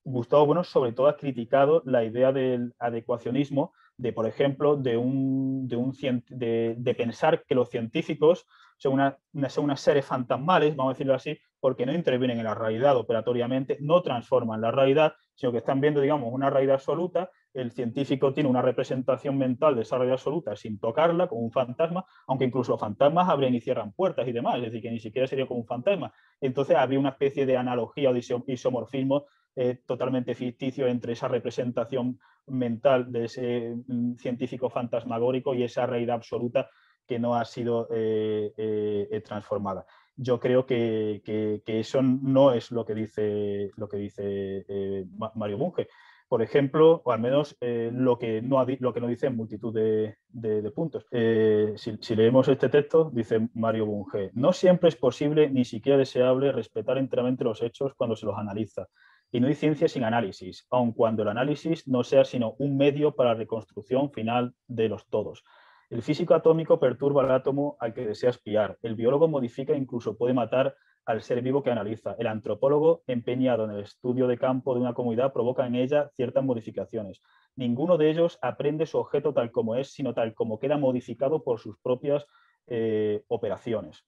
[0.04, 5.68] Gustavo Bueno sobre todo ha criticado la idea del adecuacionismo de, por ejemplo, de, un,
[5.68, 5.92] de, un,
[6.28, 8.46] de, pensar que los científicos
[8.78, 9.18] son una,
[9.50, 13.76] son unas seres fantasmales, vamos a decirlo así, porque no intervienen en la realidad operatoriamente,
[13.80, 18.48] no transforman la realidad, sino que están viendo, digamos, una realidad absoluta, el científico tiene
[18.48, 22.80] una representación mental de esa realidad absoluta sin tocarla, como un fantasma, aunque incluso los
[22.80, 25.66] fantasmas abren y cierran puertas y demás, es decir, que ni siquiera sería como un
[25.66, 26.12] fantasma.
[26.40, 32.18] Entonces había una especie de analogía o de isomorfismo eh, totalmente ficticio entre esa representación
[32.46, 36.68] mental de ese mm, científico fantasmagórico y esa realidad absoluta
[37.06, 39.84] que no ha sido eh, eh, transformada
[40.20, 41.22] yo creo que,
[41.66, 45.88] eso no es lo que dice, lo que dice eh, Mario Bunge.
[46.28, 49.74] Por ejemplo, o al menos eh, lo, que no, lo que no dice en multitud
[49.74, 51.06] de, puntos.
[51.10, 56.52] Eh, si, leemos este texto, dice Mario Bunge, no siempre es posible ni siquiera deseable
[56.52, 58.86] respetar enteramente los hechos cuando se los analiza.
[59.32, 63.14] Y no hay ciencia sin análisis, aun cuando el análisis no sea sino un medio
[63.14, 65.44] para la reconstrucción final de los todos.
[65.88, 68.78] El físico atómico perturba al átomo al que desea espiar.
[68.82, 72.14] El biólogo modifica e incluso puede matar al ser vivo que analiza.
[72.18, 76.44] El antropólogo, empeñado en el estudio de campo de una comunidad, provoca en ella ciertas
[76.44, 77.20] modificaciones.
[77.56, 81.58] Ninguno de ellos aprende su objeto tal como es, sino tal como queda modificado por
[81.58, 82.24] sus propias
[82.68, 84.04] eh, operaciones.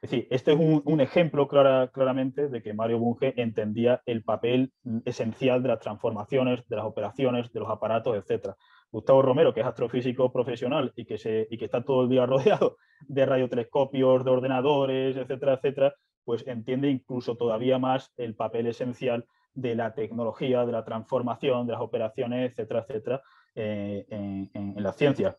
[0.00, 4.72] Es decir, este es un, ejemplo claramente de que Mario Bunge entendía el papel
[5.04, 8.54] esencial de las transformaciones, de las operaciones, de los aparatos, etc.
[8.90, 11.14] Gustavo Romero, que es astrofísico profesional y que,
[11.50, 17.78] está todo el día rodeado de radiotelescopios, de ordenadores, etcétera, etcétera, pues entiende incluso todavía
[17.78, 23.22] más el papel esencial de la tecnología, de la transformación, de las operaciones, etcétera, etcétera,
[23.54, 25.36] eh, en, la ciencia.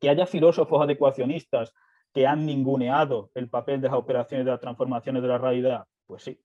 [0.00, 1.74] Que haya filósofos adecuacionistas
[2.12, 6.22] que han ninguneado el papel de las operaciones, de las transformaciones de la realidad, pues
[6.22, 6.38] sí.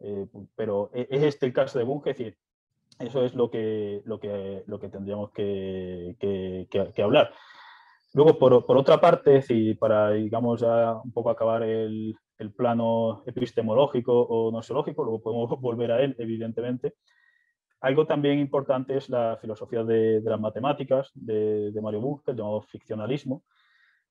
[0.00, 2.36] Eh, pero e, es este el caso de Bunge, es decir,
[2.98, 7.32] eso es lo que, lo que, lo que tendríamos que, que, hablar.
[8.12, 13.22] Luego, por, por, otra parte, si para, digamos, ya un poco acabar el, el, plano
[13.26, 16.94] epistemológico o nosiológico, luego podemos volver a él, evidentemente.
[17.80, 22.62] Algo también importante es la filosofía de, de las matemáticas de, de Mario Bunge, llamado
[22.62, 23.42] ficcionalismo,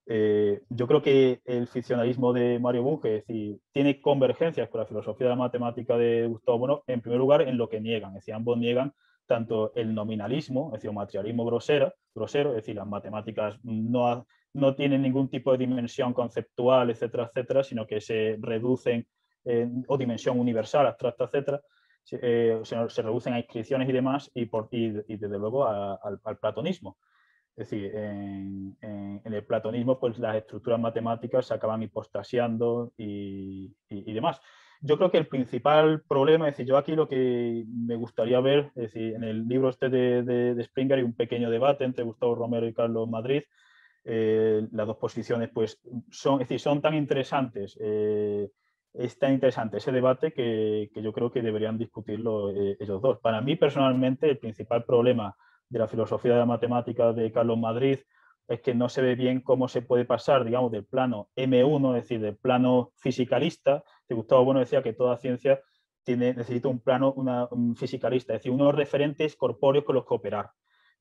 [0.05, 3.23] eh, yo creo que el ficcionalismo de Mario Bunge
[3.71, 7.57] tiene convergencias con la filosofía de la matemática de Gustavo Bueno, en primer lugar, en
[7.57, 8.11] lo que niegan.
[8.11, 8.93] Es decir, ambos niegan
[9.25, 15.01] tanto el nominalismo, es decir, materialismo grosero, grosero es decir, las matemáticas no, no tienen
[15.01, 19.07] ningún tipo de dimensión conceptual, etcétera, etcétera, sino que se reducen,
[19.87, 21.61] o dimensión universal, abstracta, etcétera,
[22.03, 26.97] se, eh, se, reducen a inscripciones y demás, y, por, y, desde luego al platonismo.
[27.55, 28.75] Es decir, en,
[29.23, 34.41] el platonismo, pues las estructuras matemáticas se acaban hipostasiando y, demás.
[34.81, 38.71] Yo creo que el principal problema, es decir, yo aquí lo que me gustaría ver,
[38.75, 42.67] es decir, en el libro este de, Springer hay un pequeño debate entre Gustavo Romero
[42.67, 43.43] y Carlos Madrid.
[44.03, 45.79] Eh, las dos posiciones, pues,
[46.11, 48.49] son, es decir, son tan interesantes, eh,
[48.93, 53.19] es tan interesante ese debate que, yo creo que deberían discutirlo eh, ellos dos.
[53.19, 55.35] Para mí, personalmente, el principal problema
[55.69, 57.99] de la filosofía de la matemática de Carlos Madrid
[58.47, 62.03] es que no se ve bien cómo se puede pasar, digamos, del plano M1, es
[62.03, 63.83] decir, del plano fisicalista.
[64.09, 65.61] Gustavo Bueno decía que toda ciencia
[66.03, 70.13] tiene, necesita un plano una, un fisicalista, es decir, unos referentes corpóreos con los que
[70.13, 70.51] operar.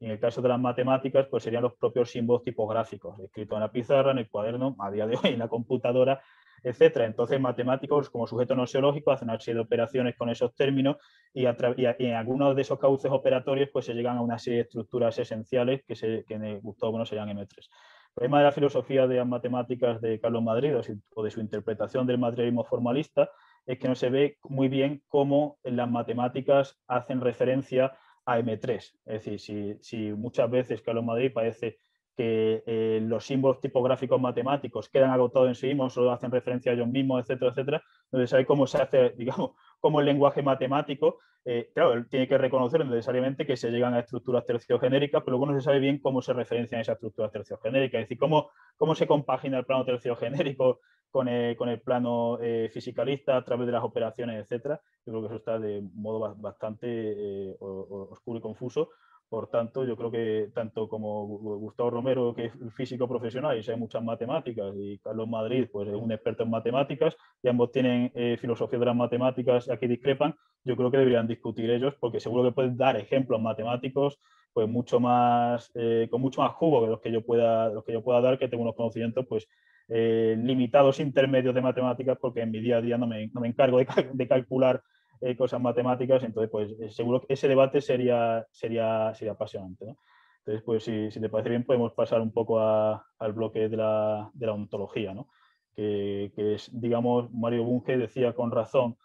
[0.00, 3.70] en el caso de las matemáticas, pues serían los propios símbolos tipográficos, escritos en la
[3.70, 6.22] pizarra, en el cuaderno, a día de hoy en la computadora,
[6.62, 7.06] etcétera.
[7.06, 10.96] Entonces, matemáticos como sujeto nosiológico hacen una serie de operaciones con esos términos
[11.34, 15.18] y, en algunos de esos cauces operatorios pues se llegan a una serie de estructuras
[15.18, 17.48] esenciales que, se, que en Gustavo serían M3.
[17.58, 20.74] El problema de la filosofía de las matemáticas de Carlos Madrid
[21.14, 23.30] o de su interpretación del materialismo formalista
[23.64, 27.96] es que no se ve muy bien cómo las matemáticas hacen referencia
[28.26, 28.74] a M3.
[28.76, 31.78] Es decir, si, si muchas veces Carlos Madrid parece
[32.16, 36.74] que eh, los símbolos tipográficos matemáticos quedan agotados en sí mismos, solo hacen referencia a
[36.74, 37.82] ellos mismos, etcétera, etcétera.
[38.04, 42.86] Entonces, hay cómo se hace, digamos, como el lenguaje matemático, eh, claro, tiene que reconocer
[42.86, 46.32] necesariamente que se llegan a estructuras terciogenéricas, pero luego no se sabe bien cómo se
[46.32, 51.56] referencian esas estructuras terciogenéricas, es decir, cómo, cómo se compagina el plano terciogenérico con el,
[51.56, 54.80] con el plano eh, fisicalista a través de las operaciones, etcétera.
[55.04, 58.90] Yo creo que eso está de modo bastante eh, oscuro y confuso.
[59.32, 63.78] Por tanto, yo creo que tanto como Gustavo Romero, que es físico profesional y sabe
[63.78, 68.36] muchas matemáticas, y Carlos Madrid, pues es un experto en matemáticas, y ambos tienen eh,
[68.38, 72.52] filosofía de las matemáticas, aquí discrepan, yo creo que deberían discutir ellos, porque seguro que
[72.52, 74.18] pueden dar ejemplos matemáticos
[74.52, 77.94] pues mucho más, eh, con mucho más jugo que los que yo pueda, los que
[77.94, 79.48] yo pueda dar, que tengo unos conocimientos pues
[79.88, 83.48] eh, limitados intermedios de matemáticas, porque en mi día a día no me, no me
[83.48, 84.82] encargo de, de calcular
[85.22, 89.86] eh, cosas matemáticas, entonces pues eh, seguro que ese debate sería, sería, sería apasionante.
[89.86, 89.96] ¿no?
[90.38, 94.30] Entonces, pues si, si, te parece bien, podemos pasar un poco al bloque de la,
[94.34, 95.28] de la ontología, ¿no?
[95.74, 98.96] que, que, es, digamos, Mario Bunge decía con razón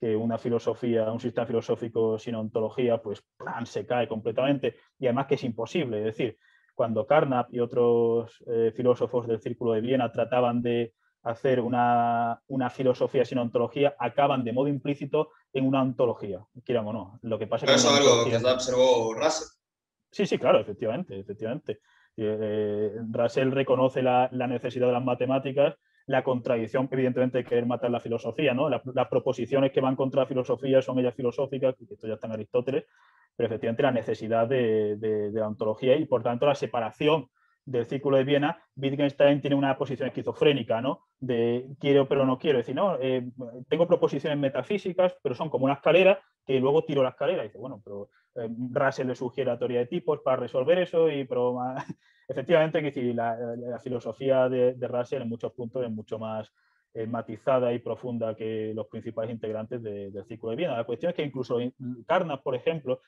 [0.00, 5.26] que una filosofía, un sistema filosófico sin ontología, pues plan, se cae completamente y además
[5.26, 5.98] que es imposible.
[5.98, 6.38] Es decir,
[6.74, 10.92] cuando Carnap y otros eh, filósofos del Círculo de Viena trataban de
[11.26, 16.92] hacer una, una, filosofía sin ontología acaban de modo implícito en una ontología, quieran o
[16.92, 17.18] no.
[17.22, 19.48] Lo que pasa Pero eso es algo que observó Russell.
[20.10, 21.80] Sí, sí, claro, efectivamente, efectivamente.
[22.16, 25.74] Eh, Russell reconoce la, la, necesidad de las matemáticas,
[26.06, 28.70] la contradicción, evidentemente, de querer matar la filosofía, ¿no?
[28.70, 32.28] La, las proposiciones que van contra la filosofía son ellas filosóficas, que esto ya está
[32.28, 32.84] en Aristóteles,
[33.34, 37.28] pero efectivamente la necesidad de, de, de la ontología y, por tanto, la separación
[37.66, 41.02] del Círculo de Viena, Wittgenstein tiene una posición esquizofrénica, ¿no?
[41.18, 42.60] De quiero pero no quiero.
[42.60, 43.28] Es decir, no, eh,
[43.68, 47.42] tengo proposiciones metafísicas, pero son como una escalera que luego tiro la escalera.
[47.42, 51.10] Y dice, bueno, pero eh, Russell le sugiere la teoría de tipos para resolver eso
[51.10, 51.58] y pero
[52.28, 56.52] efectivamente que la, filosofía de, de, Russell en muchos puntos es mucho más
[56.94, 60.76] eh, matizada y profunda que los principales integrantes de, del Círculo de Viena.
[60.76, 61.58] La cuestión es que incluso
[62.06, 63.02] Carnap, por ejemplo,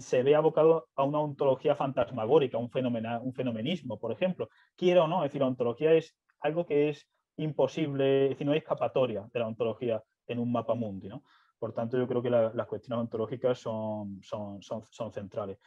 [0.00, 4.48] se ve abocado a una ontología fantasmagórica, un, fenomena, un fenomenismo, por ejemplo.
[4.76, 8.52] Quiero o no, es decir, la ontología es algo que es imposible, es decir, no
[8.52, 11.08] hay escapatoria de la ontología en un mapa mundi.
[11.08, 11.22] ¿no?
[11.58, 15.58] Por tanto, yo creo que la, las cuestiones ontológicas son, son, son, centrales.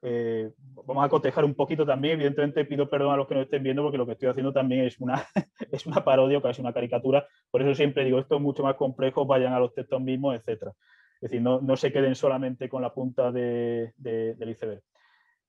[0.00, 0.52] Eh,
[0.86, 3.82] vamos a cotejar un poquito también, evidentemente pido perdón a los que no estén viendo
[3.82, 5.26] porque lo que estoy haciendo también es una,
[5.72, 9.26] es una parodia casi una caricatura, por eso siempre digo, esto es mucho más complejo,
[9.26, 10.72] vayan a los textos mismos, etcétera.
[11.20, 14.82] Es decir, no, no, se queden solamente con la punta de, de, del iceberg.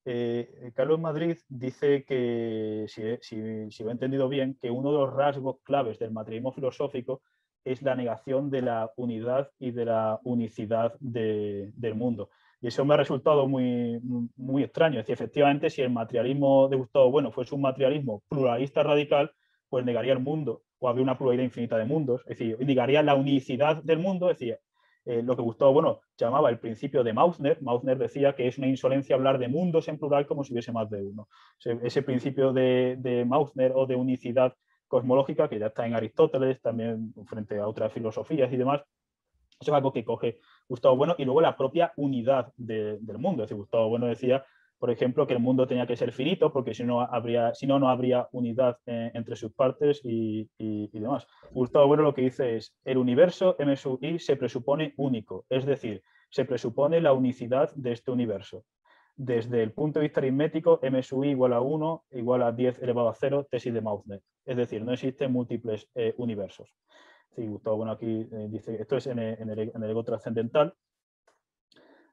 [0.06, 5.14] Eh, Carlos Madrid dice que, si, si, lo he entendido bien, que uno de los
[5.14, 7.22] rasgos claves del materialismo filosófico
[7.64, 12.30] es la negación de la unidad y de la unicidad de, del mundo.
[12.62, 14.00] Y eso me ha resultado muy,
[14.36, 15.00] muy extraño.
[15.00, 19.32] Es decir, efectivamente, si el materialismo de Gustavo Bueno fuese un materialismo pluralista radical,
[19.70, 23.16] pues negaría el mundo, o habría una pluralidad infinita de mundos, es decir, negaría la
[23.16, 24.60] unicidad del mundo, es decir,
[25.06, 27.62] eh, lo que Gustavo bueno, llamaba el principio de Mausner.
[27.62, 30.90] Mausner decía que es una insolencia hablar de mundos en plural como si hubiese más
[30.90, 31.28] de uno.
[31.84, 34.54] Ese, principio de, de, Mausner o de unicidad
[34.88, 38.82] cosmológica, que ya está en Aristóteles, también frente a otras filosofías y demás,
[39.60, 41.16] eso es algo que coge Gustavo Bueno.
[41.18, 43.44] Y luego la propia unidad de, del mundo.
[43.44, 44.46] Es decir, Gustavo Bueno decía
[44.80, 47.80] por ejemplo, que el mundo tenía que ser finito, porque si no, habría, si no,
[47.80, 51.28] no habría unidad eh, entre sus partes y, y, y, demás.
[51.52, 55.66] Gustavo Bueno lo que dice es, el universo M sub I se presupone único, es
[55.66, 58.64] decir, se presupone la unicidad de este universo.
[59.18, 62.82] Desde el punto de vista aritmético, M sub I igual a 1 igual a 10
[62.82, 64.22] elevado a 0, tesis de Mausner.
[64.46, 66.74] Es decir, no existen múltiples eh, universos.
[67.36, 70.74] Sí, Gustavo Bueno aquí eh, dice, esto es en el, en el ego trascendental,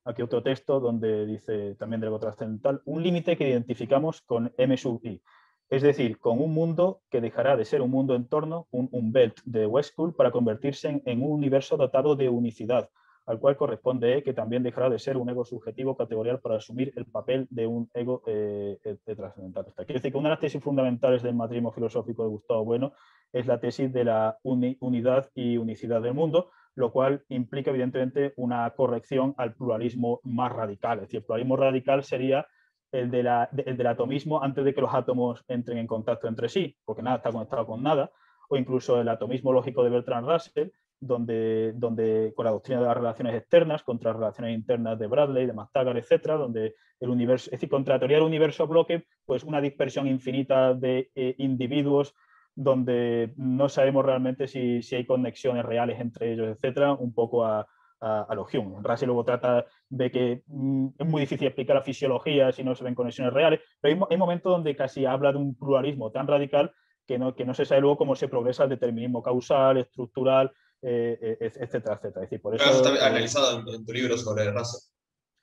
[0.07, 4.77] aquí otro texto donde dice también de algo trascendental, un límite que identificamos con M
[4.77, 5.21] sub i,
[5.69, 9.13] es decir, con un mundo que dejará de ser un mundo en torno, un, un
[9.13, 12.89] belt de Westcool, para convertirse en, un universo dotado de unicidad,
[13.27, 16.93] al cual corresponde E, que también dejará de ser un ego subjetivo categorial para asumir
[16.95, 19.65] el papel de un ego eh, de trascendental.
[19.75, 22.93] Quiere decir que una de las tesis fundamentales del matrimonio filosófico de Gustavo Bueno
[23.33, 28.35] es la tesis de la uni, unidad y unicidad del mundo, lo cual implica evidentemente
[28.37, 30.99] una corrección al pluralismo más radical.
[30.99, 32.47] Es decir, el pluralismo radical sería
[32.93, 36.49] el, de la, el del atomismo antes de que los átomos entren en contacto entre
[36.49, 38.11] sí, porque nada está conectado con nada,
[38.49, 40.69] o incluso el atomismo lógico de Bertrand Russell,
[41.01, 45.47] donde, donde con la doctrina de las relaciones externas contra las relaciones internas de Bradley,
[45.47, 49.61] de McTaggart, etcétera, donde el universo, es decir, contra teoría del universo bloque, pues una
[49.61, 52.15] dispersión infinita de eh, individuos
[52.57, 57.67] donde no sabemos realmente si, si, hay conexiones reales entre ellos, etcétera, un poco a,
[58.01, 58.79] a, a los Hume.
[58.83, 62.83] Russell luego trata de que mm, es muy difícil explicar la fisiología si no se
[62.83, 66.73] ven conexiones reales, pero hay, hay momentos donde casi habla de un pluralismo tan radical
[67.07, 70.51] que no, que no se sabe luego cómo se progresa el determinismo causal, estructural,
[70.83, 72.25] etcétera, etcétera.
[72.25, 74.79] Es decir, por eso, está analizado en, tu libro sobre raza.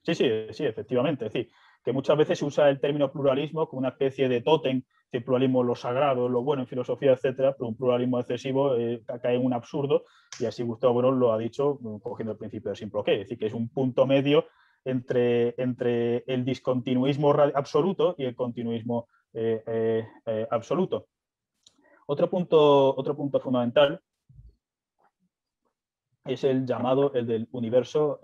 [0.03, 1.25] Sí, sí, sí, efectivamente.
[1.25, 1.51] Es decir,
[1.83, 4.83] que muchas veces se usa el término pluralismo como una especie de tótem,
[5.17, 9.35] el pluralismo lo sagrado, lo bueno en filosofía, etcétera, pero un pluralismo excesivo eh, cae
[9.35, 10.05] en un absurdo
[10.39, 13.19] y así Gustavo Borón lo ha dicho mm, cogiendo el principio de simple que, es
[13.19, 14.45] decir, que es un punto medio
[14.83, 19.63] entre, entre el discontinuismo absoluto y el continuismo eh,
[20.25, 21.07] eh, absoluto.
[22.07, 24.01] Otro punto, otro punto fundamental
[26.25, 28.19] es el llamado, el del universo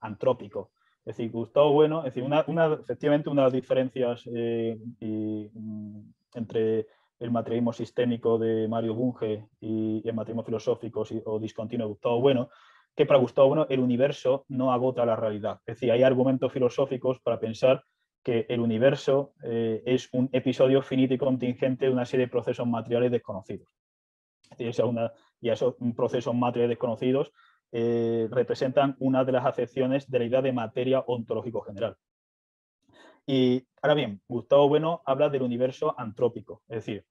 [0.00, 0.70] antrópico.
[1.06, 2.40] Es decir, Gustavo Bueno, es decir, una,
[2.80, 6.00] efectivamente una de las diferencias eh, mm,
[6.34, 6.88] entre
[7.20, 12.50] el materialismo sistémico de Mario Bunge y, el materialismo filosófico o discontinuo de Gustavo Bueno,
[12.96, 15.60] que para Gustavo Bueno el universo no agota la realidad.
[15.64, 17.84] Es decir, hay argumentos filosóficos para pensar
[18.24, 22.66] que el universo eh, es un episodio finito y contingente de una serie de procesos
[22.66, 23.68] materiales desconocidos.
[24.50, 27.32] Es decir, una, y esos procesos materiales desconocidos
[27.72, 31.96] eh, representan una de las acepciones de la idea de materia ontológico general.
[33.26, 37.04] Y ahora bien, Gustavo Bueno habla del universo antrópico, es decir,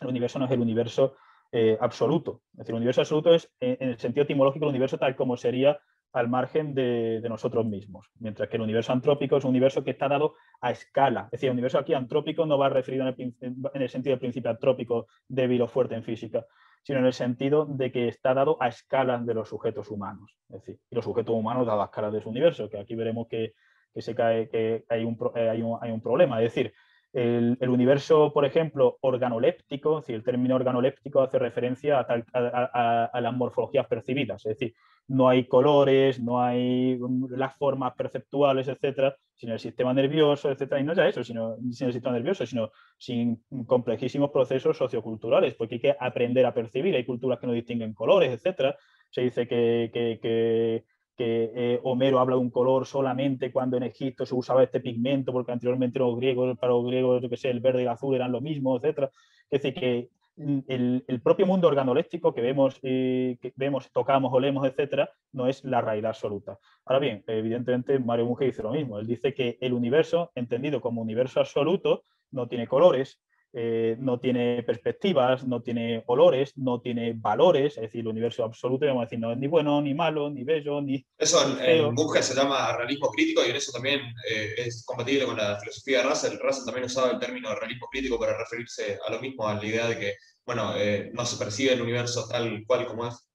[0.00, 1.16] el universo no es el universo
[1.52, 2.42] eh, absoluto.
[2.52, 5.80] Es decir, el universo absoluto es, en el sentido etimológico, el universo tal como sería
[6.12, 10.08] al margen de, nosotros mismos, mientras que el universo antrópico es un universo que está
[10.08, 11.24] dado a escala.
[11.26, 13.34] Es decir, el universo aquí antrópico no va referido en el,
[13.74, 16.44] en el sentido del principio antrópico débil o fuerte en física,
[16.82, 20.36] sino en el sentido de que está dado a escala de los sujetos humanos.
[20.48, 23.28] Es decir, y los sujetos humanos dados a escala de su universo, que aquí veremos
[23.28, 23.54] que,
[23.96, 26.42] se cae, que hay un, eh, hay un, hay un problema.
[26.42, 26.72] Es decir,
[27.12, 34.46] el, universo, por ejemplo, organoléptico, decir, el término organoléptico hace referencia a, las morfologías percibidas,
[34.46, 34.74] es decir,
[35.08, 36.98] no hay colores, no hay
[37.30, 41.88] las formas perceptuales, etcétera, sino el sistema nervioso, etcétera, y no ya eso, sino sin
[41.88, 47.04] el sistema nervioso, sino sin complejísimos procesos socioculturales, porque hay que aprender a percibir, hay
[47.04, 48.76] culturas que no distinguen colores, etcétera.
[49.10, 50.84] Se dice que
[51.22, 55.52] eh, Homero habla de un color solamente cuando en Egipto se usaba este pigmento, porque
[55.52, 58.32] anteriormente los griegos, para los griegos, yo que sé, el verde y el azul eran
[58.32, 59.10] lo mismo, etc.
[59.50, 65.10] Es decir, que el, propio mundo organoléptico que vemos, eh, que vemos, tocamos, olemos, etcétera,
[65.32, 66.58] no es la realidad absoluta.
[66.84, 68.98] Ahora bien, evidentemente Mario Bunge dice lo mismo.
[68.98, 73.20] Él dice que el universo, entendido como universo absoluto, no tiene colores,
[73.52, 78.86] eh, no tiene perspectivas, no tiene olores, no tiene valores, es decir, el universo absoluto,
[78.86, 81.04] vamos a decir, no es ni bueno, ni malo, ni bello, ni...
[81.18, 85.36] Eso en, en se llama realismo crítico y en eso también eh, es compatible con
[85.36, 86.38] la filosofía de Russell.
[86.40, 89.88] Russell también usaba el término realismo crítico para referirse a lo mismo, a la idea
[89.88, 90.14] de que,
[90.46, 93.26] bueno, eh, no se percibe el universo tal cual como es.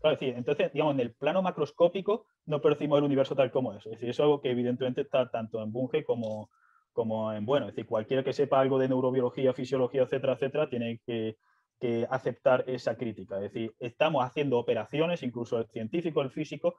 [0.00, 3.74] Claro, es decir, entonces, digamos, en el plano macroscópico no percibimos el universo tal como
[3.74, 3.84] es.
[3.84, 6.50] Es decir, eso es algo que evidentemente está tanto en Bunge como,
[6.92, 7.68] como en bueno.
[7.68, 11.36] Es decir, cualquiera que sepa algo de neurobiología, fisiología, etcétera, etcétera, tiene que,
[12.10, 13.36] aceptar esa crítica.
[13.36, 16.76] Es decir, estamos haciendo operaciones, incluso el científico, el físico,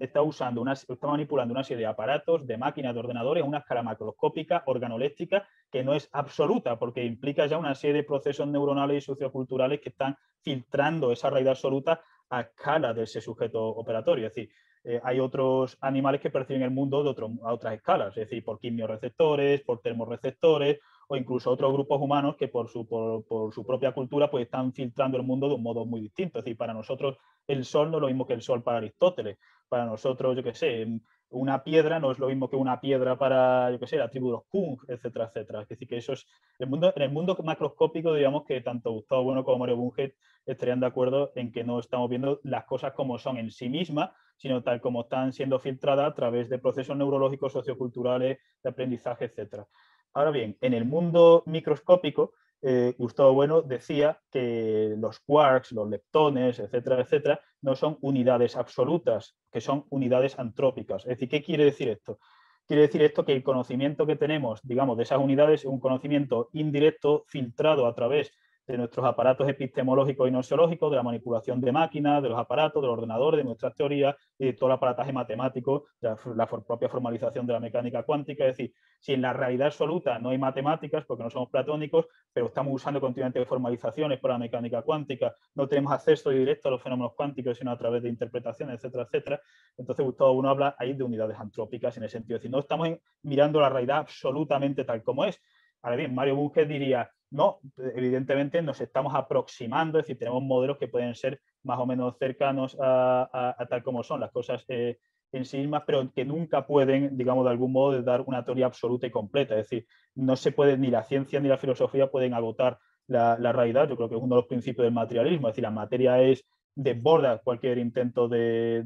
[0.00, 3.82] está, usando una, está manipulando una serie de aparatos, de máquinas, de ordenadores, una escala
[3.82, 9.06] macroscópica, organoléptica, que no es absoluta, porque implica ya una serie de procesos neuronales y
[9.06, 14.26] socioculturales que están filtrando esa realidad absoluta a escala de ese sujeto operatorio.
[14.26, 14.50] Es decir,
[14.84, 18.44] eh, hay otros animales que perciben el mundo de otro, a otras escalas, es decir,
[18.44, 23.92] por quimioreceptores, por termorreceptores o incluso otros grupos humanos que por su, por, su propia
[23.92, 26.38] cultura pues están filtrando el mundo de un modo muy distinto.
[26.38, 29.38] Es decir, para nosotros el sol no es lo mismo que el sol para Aristóteles.
[29.68, 30.86] Para nosotros, yo qué sé,
[31.30, 34.26] una piedra no es lo mismo que una piedra para, yo qué sé, la tribu
[34.26, 35.62] de los Kung, etcétera, etcétera.
[35.62, 36.26] Es decir, que eso es,
[36.58, 40.14] el mundo, en el mundo macroscópico, digamos que tanto Gustavo Bueno como Mario Bunge
[40.44, 44.10] estarían de acuerdo en que no estamos viendo las cosas como son en sí mismas,
[44.42, 49.68] sino tal como están siendo filtradas a través de procesos neurológicos, socioculturales, de aprendizaje, etcétera.
[50.14, 56.58] Ahora bien, en el mundo microscópico, eh, Gustavo Bueno decía que los quarks, los leptones,
[56.58, 61.04] etcétera, etcétera, no son unidades absolutas, que son unidades antrópicas.
[61.04, 62.18] Es decir, ¿qué quiere decir esto?
[62.66, 66.48] Quiere decir esto que el conocimiento que tenemos, digamos, de esas unidades es un conocimiento
[66.52, 68.32] indirecto filtrado a través
[68.66, 72.90] de nuestros aparatos epistemológicos y nociológicos, de la manipulación de máquinas, de los aparatos, del
[72.90, 77.60] ordenador, de nuestras teorías y de todo el aparataje matemático, la, propia formalización de la
[77.60, 78.46] mecánica cuántica.
[78.46, 82.46] Es decir, si en la realidad absoluta no hay matemáticas, porque no somos platónicos, pero
[82.46, 87.14] estamos usando continuamente formalizaciones para la mecánica cuántica, no tenemos acceso directo a los fenómenos
[87.14, 89.40] cuánticos, sino a través de interpretaciones, etcétera, etcétera.
[89.76, 92.88] Entonces, Gustavo uno habla ahí de unidades antrópicas en el sentido de decir, no estamos
[93.22, 95.40] mirando la realidad absolutamente tal como es.
[95.82, 97.60] Ahora bien, Mario Bunge diría, no,
[97.94, 102.76] evidentemente nos estamos aproximando, es decir, tenemos modelos que pueden ser más o menos cercanos
[102.80, 104.98] a, tal como son las cosas eh,
[105.32, 109.06] en sí mismas, pero que nunca pueden, digamos, de algún modo dar una teoría absoluta
[109.06, 109.54] y completa.
[109.54, 113.88] Es decir, no se puede, ni la ciencia ni la filosofía pueden agotar la, realidad.
[113.88, 115.48] Yo creo que es uno de los principios del materialismo.
[115.48, 118.84] Es decir, la materia es desborda cualquier intento de,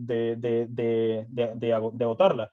[1.75, 2.51] agotarla.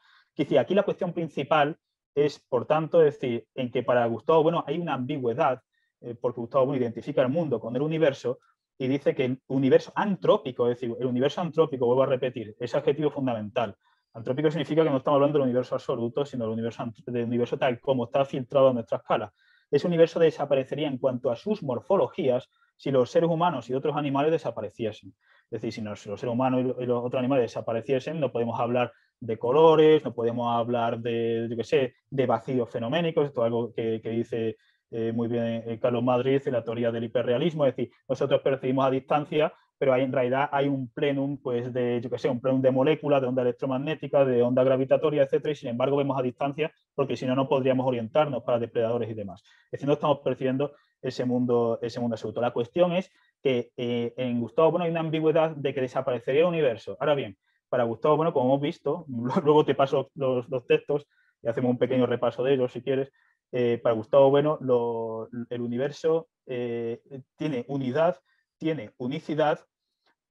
[0.59, 1.77] aquí la cuestión principal
[2.15, 5.61] es, por tanto, decir, en que para Gustavo Bueno hay una ambigüedad,
[6.03, 8.39] eh, porque Gustavo Bueno identifica el mundo con el universo
[8.77, 12.75] y dice que el universo antrópico, es decir, el universo antrópico, vuelvo a repetir, es
[12.75, 13.75] adjetivo fundamental.
[14.13, 17.79] Antrópico significa que no estamos hablando del universo absoluto, sino del universo, del universo tal
[17.79, 19.33] como está filtrado en nuestra escala.
[19.71, 24.31] Ese universo desaparecería en cuanto a sus morfologías si los seres humanos y otros animales
[24.31, 25.15] desapareciesen.
[25.49, 29.37] Es decir, si los, seres humanos y los otros animales desapareciesen, no podemos hablar de
[29.37, 33.99] colores, no podemos hablar de, yo qué sé, de vacíos fenoménicos, esto es algo que,
[34.03, 34.57] dice
[34.93, 38.85] eh, muy bien eh, Carlos Madrid en la teoría del hiperrealismo, es decir, nosotros percibimos
[38.85, 42.39] a distancia pero hay, en realidad hay un plenum pues, de, yo que sé, un
[42.39, 46.21] plenum de moléculas, de onda electromagnética, de onda gravitatoria, etcétera, y sin embargo vemos a
[46.21, 49.43] distancia porque si no, no podríamos orientarnos para depredadores y demás.
[49.65, 50.71] Es decir, no estamos percibiendo
[51.01, 52.39] ese mundo, ese mundo absoluto.
[52.39, 56.47] La cuestión es que eh, en Gustavo Bueno hay una ambigüedad de que desaparecería el
[56.47, 56.95] universo.
[56.99, 57.37] Ahora bien,
[57.67, 59.05] para Gustavo Bueno, como hemos visto,
[59.43, 61.07] luego te paso los, textos
[61.41, 63.11] y hacemos un pequeño repaso de ellos si quieres.
[63.55, 64.57] Eh, para Gustavo Bueno,
[65.49, 67.01] el universo eh,
[67.37, 68.19] tiene unidad,
[68.57, 69.65] tiene unicidad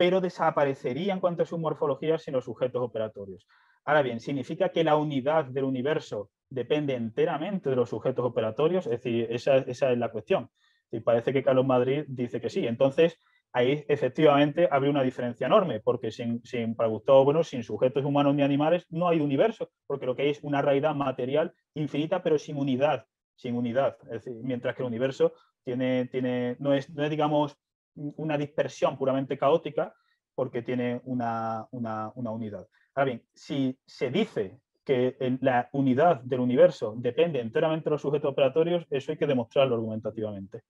[0.02, 3.46] pero desaparecería en cuanto a su morfología sin los sujetos operatorios.
[3.84, 8.86] Ahora bien, ¿significa que la unidad del universo depende enteramente de los sujetos operatorios?
[8.86, 10.50] Es decir, esa, es la cuestión.
[10.90, 12.66] Y parece que Carlos Madrid dice que sí.
[12.66, 13.16] Entonces,
[13.52, 18.34] ahí efectivamente habría una diferencia enorme, porque sin, sin, para Gustavo Bueno, sin sujetos humanos
[18.34, 22.38] ni animales no hay universo, porque lo que hay es una realidad material infinita, pero
[22.38, 23.96] sin unidad, sin unidad.
[24.42, 25.32] mientras que el universo
[25.64, 27.56] tiene, tiene, no, es, no es, digamos,
[27.94, 29.94] una dispersión puramente caótica
[30.34, 32.66] porque tiene una, unidad.
[32.94, 38.32] Ahora bien, si se dice que la unidad del universo depende enteramente de los sujetos
[38.32, 40.62] operatorios, eso hay que demostrarlo argumentativamente.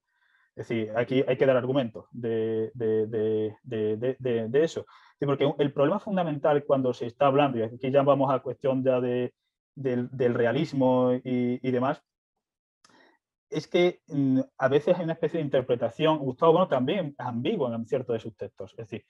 [0.55, 2.71] Es decir, aquí hay que dar argumentos de,
[4.53, 4.85] eso.
[5.19, 9.01] porque el problema fundamental cuando se está hablando, y aquí ya vamos a cuestión ya
[9.01, 9.33] del,
[10.35, 12.03] realismo y, demás,
[13.49, 17.73] es que mm, a veces hay una especie de interpretación, Gustavo Bueno también es ambiguo
[17.73, 19.05] en ciertos de sus textos, es decir,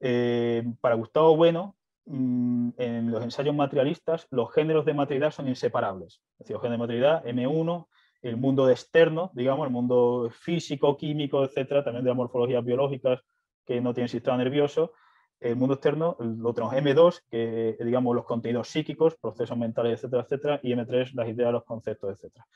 [0.00, 6.20] eh, para Gustavo Bueno, mm, en los ensayos materialistas, los géneros de materialidad son inseparables,
[6.32, 7.86] es decir, los géneros de materialidad, M1,
[8.24, 13.20] el mundo externo, digamos, el mundo físico, químico, etcétera, también de las morfologías biológicas
[13.64, 14.92] que no tienen sistema nervioso,
[15.40, 20.60] el mundo externo lo tenemos M2, que digamos los contenidos psíquicos, procesos mentales, etcétera, etcétera,
[20.62, 22.46] y M3, las ideas, los conceptos, etcétera.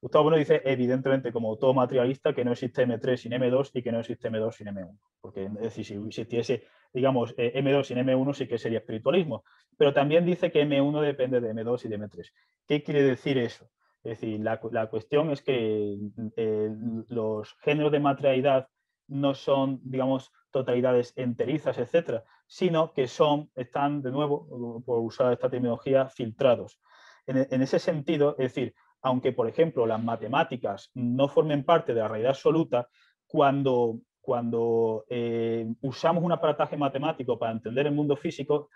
[0.00, 3.90] Gustavo Bueno dice, evidentemente, como todo materialista, que no existe M3 sin M2 y que
[3.90, 4.96] no existe M2 sin M1.
[5.20, 9.44] Porque es decir, si existiese, digamos, eh, M2 sin M1 sí que sería espiritualismo.
[9.76, 12.32] Pero también dice que M1 depende de M2 y de M3.
[12.68, 13.68] ¿Qué quiere decir eso?
[14.08, 15.98] Es decir, la, cuestión es que
[16.36, 16.70] eh,
[17.08, 18.68] los géneros de materialidad
[19.06, 25.50] no son, digamos, totalidades enterizas, etcétera, sino que son, están, de nuevo, por usar esta
[25.50, 26.80] terminología, filtrados.
[27.26, 32.08] en ese sentido, es decir, aunque, por ejemplo, las matemáticas no formen parte de la
[32.08, 32.88] realidad absoluta,
[33.26, 38.70] cuando, cuando eh, usamos un aparataje matemático para entender el mundo físico,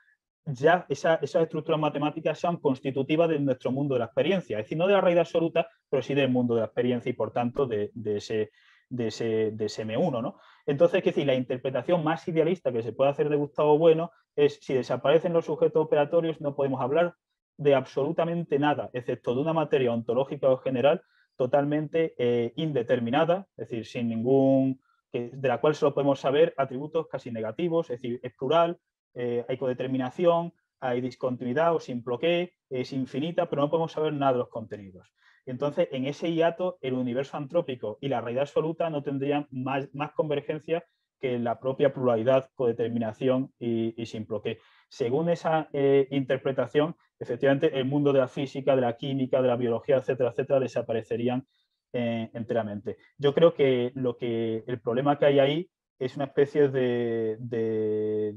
[0.45, 4.87] ya esas estructuras matemáticas son constitutivas de nuestro mundo de la experiencia, es decir, no
[4.87, 7.91] de la realidad absoluta, pero sí del mundo de la experiencia y, por tanto, de,
[8.05, 8.51] ese,
[8.89, 10.23] de ese, de ese M1.
[10.23, 10.39] ¿no?
[10.67, 14.59] Entonces, es decir, la interpretación más idealista que se puede hacer de Gustavo Bueno es
[14.63, 17.15] si desaparecen los sujetos operatorios, no podemos hablar
[17.57, 21.03] de absolutamente nada, excepto de una materia ontológica o general
[21.37, 24.81] totalmente eh, indeterminada, es decir, sin ningún,
[25.13, 28.79] de la cual solo podemos saber atributos casi negativos, es decir, es plural,
[29.15, 34.33] eh, hay codeterminación, hay discontinuidad o sin bloque, es infinita, pero no podemos saber nada
[34.33, 35.13] de los contenidos.
[35.47, 40.85] Entonces, en ese hiato, el universo antrópico y la realidad absoluta no tendrían más, convergencia
[41.21, 44.59] que la propia pluralidad, codeterminación y, y sin bloque.
[44.89, 49.57] Según esa eh, interpretación, efectivamente el mundo de la física, de la química, de la
[49.57, 51.47] biología, etcétera, etcétera, desaparecerían
[51.95, 52.97] eh, enteramente.
[53.19, 55.71] Yo creo que, lo que el problema que hay ahí
[56.05, 58.37] es una especie de,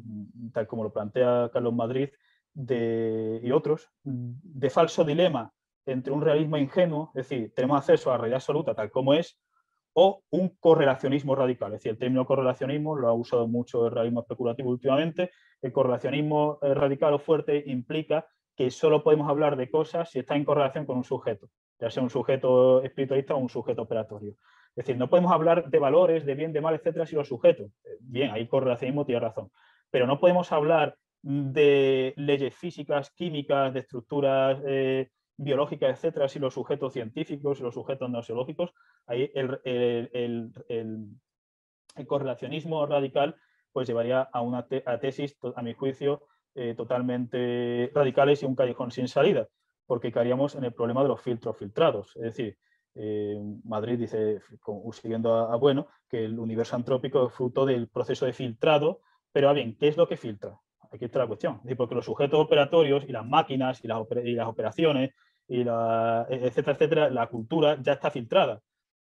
[0.53, 2.09] tal como lo plantea Carlos Madrid
[2.53, 5.51] y otros, de falso dilema
[5.86, 9.39] entre un realismo ingenuo, es decir, tenemos acceso a la realidad absoluta tal como es,
[9.93, 11.74] o un correlacionismo radical.
[11.74, 15.32] Es decir, el término correlacionismo lo ha usado mucho el realismo especulativo últimamente.
[15.61, 20.36] El correlacionismo eh, radical o fuerte implica que solo podemos hablar de cosas si está
[20.36, 21.49] en correlación con un sujeto,
[21.80, 24.36] ya sea un sujeto espiritualista o un sujeto operatorio.
[24.76, 27.72] Es decir, no podemos hablar de valores, de bien, de mal, etcétera, si los sujetos.
[28.02, 29.50] Bien, ahí correlacionismo tiene razón.
[29.90, 36.54] Pero no podemos hablar de leyes físicas, químicas, de estructuras eh, biológicas, etcétera, si los
[36.54, 38.74] sujetos científicos, si los sujetos neurológicos,
[39.08, 41.08] ahí el, el,
[42.06, 43.36] correlacionismo radical
[43.72, 49.08] pues llevaría a una tesis, a mi juicio, eh, totalmente radicales y un callejón sin
[49.08, 49.48] salida,
[49.86, 52.16] porque caeríamos en el problema de los filtros filtrados.
[52.18, 52.58] Es decir,
[52.96, 54.41] eh, Madrid dice,
[54.93, 59.78] siguiendo a, Bueno, que el universo antrópico es fruto del proceso de filtrado, pero bien,
[59.78, 60.60] ¿qué es lo que filtra?
[60.91, 61.62] Aquí está la cuestión.
[61.78, 64.00] porque los sujetos operatorios y las máquinas y las,
[64.48, 65.12] operaciones,
[65.48, 68.62] y la, e, etcétera, etcétera, la cultura ya está filtrada.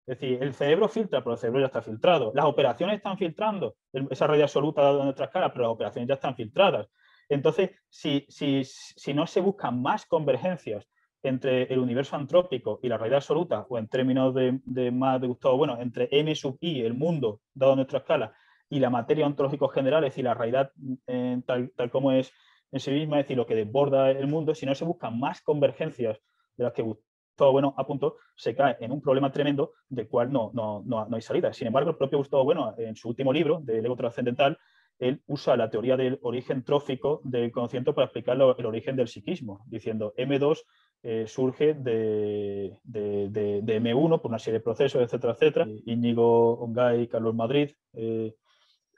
[0.07, 2.31] Es decir, el cerebro filtra, pero el cerebro ya está filtrado.
[2.33, 3.75] Las operaciones están filtrando,
[4.09, 6.87] esa red absoluta de nuestras caras, pero las operaciones ya están filtradas.
[7.29, 10.85] Entonces, si, si, no se buscan más convergencias
[11.23, 15.57] entre el universo antrópico y la realidad absoluta, o en términos de, más de Gustavo,
[15.57, 18.33] bueno, entre M sub I, el mundo, dado nuestra escala,
[18.69, 20.71] y la materia ontológico general, es decir, la realidad
[21.07, 22.31] eh, tal, como es
[22.71, 25.41] en sí misma, es decir, lo que desborda el mundo, si no se buscan más
[25.41, 26.19] convergencias
[26.55, 30.51] de las que Gustavo Bueno apuntó, se cae en un problema tremendo del cual no,
[30.53, 31.51] no, no, no hay salida.
[31.53, 34.57] Sin embargo, el propio Gustavo Bueno, en su último libro, de Ego Trascendental,
[35.01, 39.65] él usa la teoría del origen trófico del conocimiento para explicar el origen del psiquismo,
[39.65, 40.63] diciendo M2
[41.03, 45.67] eh, surge de, M1 por una serie de procesos, etcétera, etcétera.
[45.85, 48.35] Íñigo Ongay Carlos Madrid eh,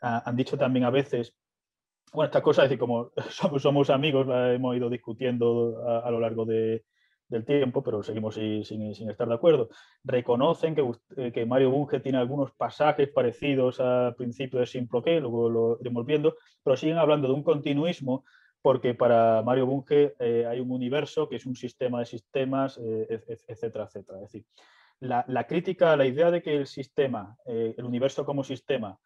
[0.02, 1.34] han dicho también a veces,
[2.12, 3.12] bueno, estas cosas, es decir, como
[3.60, 6.84] somos, amigos, la hemos ido discutiendo a lo largo de,
[7.34, 9.70] del tiempo, pero seguimos sin, estar de acuerdo.
[10.04, 15.50] Reconocen que, eh, que, Mario Bunge tiene algunos pasajes parecidos al principio de Simple luego
[15.50, 18.24] lo iremos viendo, pero siguen hablando de un continuismo
[18.64, 23.22] porque para Mario Bunge eh, hay un universo que es un sistema de sistemas, eh,
[23.48, 24.18] etcétera, etcétera.
[24.18, 24.46] Es decir,
[25.00, 28.98] la, crítica, la idea de que el sistema, el universo como sistema,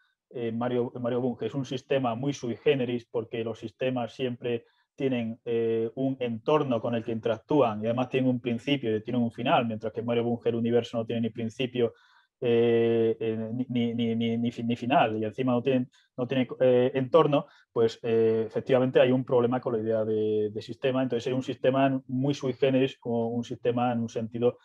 [0.54, 4.66] Mario, Mario Bunge es un sistema muy sui generis porque los sistemas siempre
[4.98, 9.22] tienen eh, un entorno con el que interactúan y además tienen un principio y tienen
[9.22, 11.94] un final, mientras que Mario Bunge el universo no tiene ni principio
[12.40, 16.48] eh, eh, ni, ni, ni, ni, final y encima no tiene, no tiene
[16.94, 21.04] entorno, pues efectivamente hay un problema con la idea de, sistema.
[21.04, 24.58] Entonces sería un sistema muy sui generis como un sistema en un sentido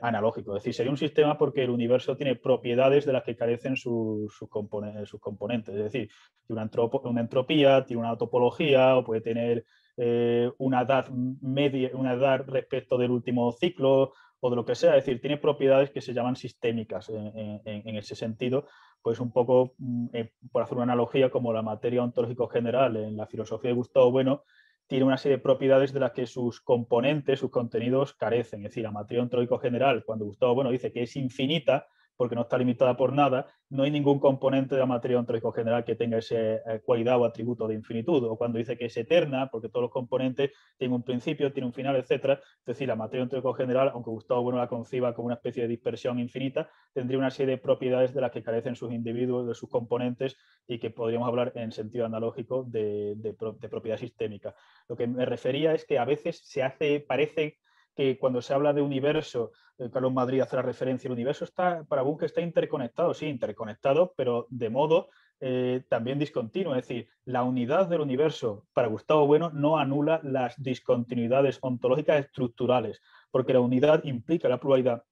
[0.00, 0.56] analógico.
[0.56, 4.34] Es decir, sería un sistema porque el universo tiene propiedades de las que carecen sus,
[4.34, 5.74] sus, componentes.
[5.74, 6.10] Es decir,
[6.46, 9.64] tiene una, una, entropía, tiene una topología o puede tener
[9.96, 14.12] eh, una edad media, una edad respecto del último ciclo
[14.44, 14.94] o de lo que sea.
[14.94, 18.66] Es decir, tiene propiedades que se llaman sistémicas en, ese sentido.
[19.00, 23.16] Pues un poco, mm, eh, por hacer una analogía, como la materia ontológico general en
[23.16, 24.42] la filosofía de Gustavo Bueno,
[24.86, 28.60] tiene una serie de propiedades de las que sus componentes, sus contenidos carecen.
[28.60, 31.86] Es decir, la materia ontológico general, cuando Gustavo Bueno dice que es infinita,
[32.16, 35.84] porque no está limitada por nada, no hay ningún componente de la materia ontológico general
[35.84, 38.22] que tenga esa eh, cualidad o atributo de infinitud.
[38.24, 41.72] O cuando dice que es eterna, porque todos los componentes tienen un principio, tienen un
[41.72, 42.38] final, etc.
[42.40, 45.68] Es decir, la materia ontológico general, aunque Gustavo Bueno la conciba como una especie de
[45.68, 49.68] dispersión infinita, tendría una serie de propiedades de las que carecen sus individuos, de sus
[49.68, 50.36] componentes,
[50.66, 54.54] y que podríamos hablar en sentido analógico de, de propiedad sistémica.
[54.88, 57.58] Lo que me refería es que a veces se hace, parece
[57.94, 59.52] que cuando se habla de universo,
[59.92, 64.46] Carlos Madrid hace la referencia, el universo está, para Bunge está interconectado, sí, interconectado, pero
[64.50, 65.08] de modo
[65.40, 66.74] eh, también discontinuo.
[66.74, 73.02] Es decir, la unidad del universo para Gustavo Bueno no anula las discontinuidades ontológicas estructurales,
[73.30, 75.04] porque la unidad implica la pluralidad.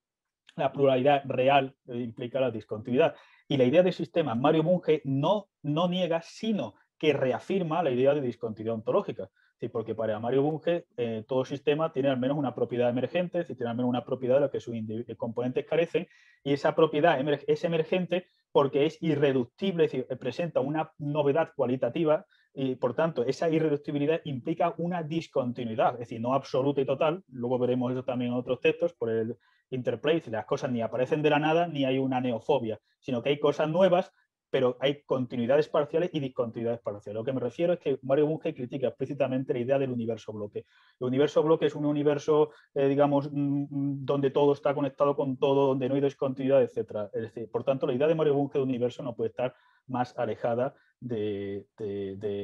[0.55, 3.15] La pluralidad real eh, implica la discontinuidad.
[3.49, 8.15] Y la idea de sistema, Mario Bunge no, no niega, sino que reafirma la idea
[8.15, 9.31] de discontinuidad ontológica
[9.69, 13.57] porque para Mario Bunge eh, todo sistema tiene al menos una propiedad emergente, es decir,
[13.57, 16.09] tiene al menos una propiedad de la que sus eh, componentes carecen,
[16.45, 22.75] y esa propiedad es emergente porque es irreductible, es decir, presenta una novedad cualitativa y
[22.75, 27.93] por tanto esa irreductibilidad implica una discontinuidad, es decir, no absoluta y total, luego veremos
[27.93, 29.37] eso también en otros textos por el
[29.71, 33.39] interplay, las cosas ni aparecen de la nada ni hay una neofobia, sino que hay
[33.39, 34.13] cosas nuevas
[34.53, 37.15] pero hay continuidades parciales y discontinuidades parciales.
[37.15, 40.67] Lo que me refiero es que Mario Bunge critica explícitamente la idea del universo bloque.
[41.01, 45.39] El universo bloque es un universo, eh, digamos, mm, mm, donde todo está conectado con
[45.39, 47.09] todo, donde no hay discontinuidad, etc.
[47.15, 49.55] Es decir, por tanto, la idea de Mario Bunge de universo no puede estar
[49.87, 51.65] más alejada de...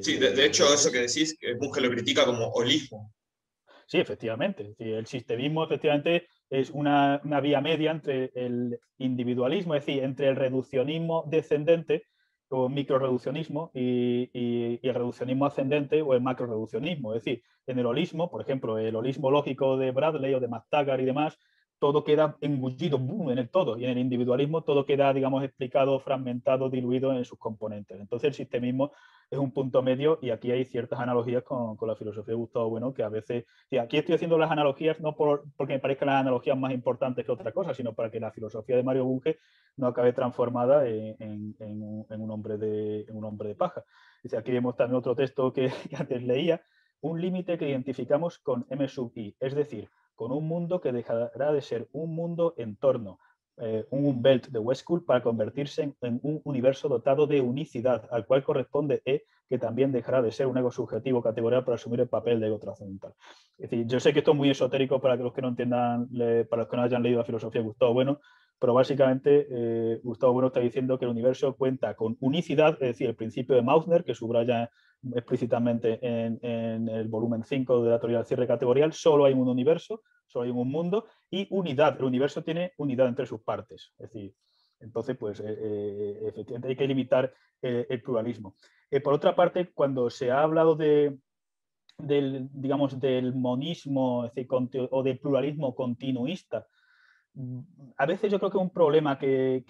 [0.01, 3.13] sí, de, hecho, eso que decís, Bunge lo critica como holismo.
[3.87, 4.75] Sí, efectivamente.
[4.79, 11.25] El sistemismo, efectivamente, es una, vía media entre el individualismo, es decir, entre el reduccionismo
[11.29, 12.05] descendente
[12.49, 17.15] o microreduccionismo y, y, el reduccionismo ascendente o el macroreduccionismo.
[17.15, 21.03] Es decir, en el holismo, por ejemplo, el holismo lógico de Bradley o de McTaggart
[21.03, 21.39] y demás,
[21.79, 25.99] todo queda engullido boom, en el todo y en el individualismo todo queda, digamos, explicado,
[26.01, 28.01] fragmentado, diluido en sus componentes.
[28.01, 28.93] Entonces el sistemismo
[29.31, 32.70] es un punto medio y aquí hay ciertas analogías con, con la filosofía de Gustavo
[32.70, 33.45] Bueno que a veces,
[33.81, 37.33] aquí estoy haciendo las analogías no por, porque me parezcan las analogías más importantes que
[37.33, 39.39] otra cosa, sino para que la filosofía de Mario Bunge
[39.76, 41.16] no acabe transformada en,
[41.59, 43.85] en, un, hombre de, un hombre de paja.
[44.22, 46.61] Dice, aquí vemos también otro texto que, que antes leía,
[47.01, 49.89] un límite que identificamos con M sub i, es decir,
[50.19, 53.21] con un mundo que dejará de ser un mundo en torno,
[53.57, 58.43] eh, un belt de Westcool para convertirse en, un universo dotado de unicidad, al cual
[58.43, 62.41] corresponde E, que también dejará de ser un ego subjetivo categorial para asumir el papel
[62.41, 63.14] de ego trascendental.
[63.57, 66.09] Es decir, yo sé que esto es muy esotérico para los que no entiendan,
[66.51, 68.19] para los que no hayan leído la filosofía de Gustavo Bueno,
[68.59, 73.09] pero básicamente eh, Gustavo Bueno está diciendo que el universo cuenta con unicidad, es decir,
[73.09, 74.71] el principio de Mausner, que subraya
[75.15, 80.03] explícitamente en, el volumen 5 de la teoría del cierre categorial, solo hay un universo,
[80.27, 83.93] solo hay un mundo, y unidad, el universo tiene unidad entre sus partes.
[83.99, 84.35] Es decir,
[84.81, 88.55] entonces, pues, eh, eh, efectivamente hay que limitar el pluralismo.
[89.03, 91.19] por otra parte, cuando se ha hablado de,
[91.99, 94.31] del, digamos, del monismo
[94.91, 96.69] o del pluralismo continuista,
[97.97, 99.62] a veces yo creo que un problema, que,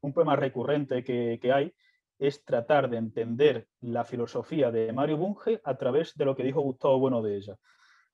[0.00, 1.72] un problema recurrente que, hay
[2.18, 6.60] es tratar de entender la filosofía de Mario Bunge a través de lo que dijo
[6.60, 7.56] Gustavo Bueno de ella.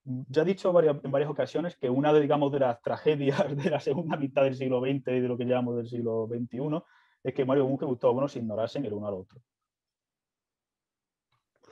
[0.04, 4.16] Ya he dicho en varias ocasiones que una de, de las tragedias de la segunda
[4.16, 6.82] mitad del siglo XX y de lo que llamamos del siglo XXI
[7.22, 9.40] es que Mario Bunge y Gustavo Bueno se ignorasen el uno al otro.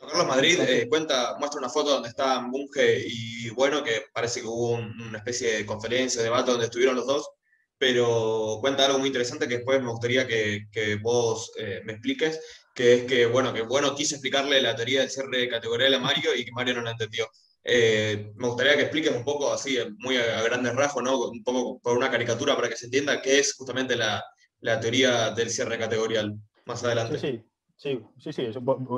[0.01, 4.46] Carlos Madrid eh, cuenta, muestra una foto donde está Bunge y bueno, que parece que
[4.46, 7.28] hubo una especie de conferencia, debate donde estuvieron los dos,
[7.76, 12.40] pero cuenta algo muy interesante que después me gustaría que, vos eh, me expliques,
[12.74, 16.01] que es que bueno, que bueno quiso explicarle la teoría del cierre de categoría a
[16.01, 17.28] Mario y que Mario no la entendió.
[17.62, 21.28] Eh, me gustaría que expliques un poco así, muy a, grandes rasgos, ¿no?
[21.28, 24.24] un poco por una caricatura para que se entienda qué es justamente la,
[24.61, 26.34] la teoría del cierre categorial
[26.64, 27.18] más adelante.
[27.18, 27.49] Sí, sí.
[27.80, 28.46] Sí, sí, sí,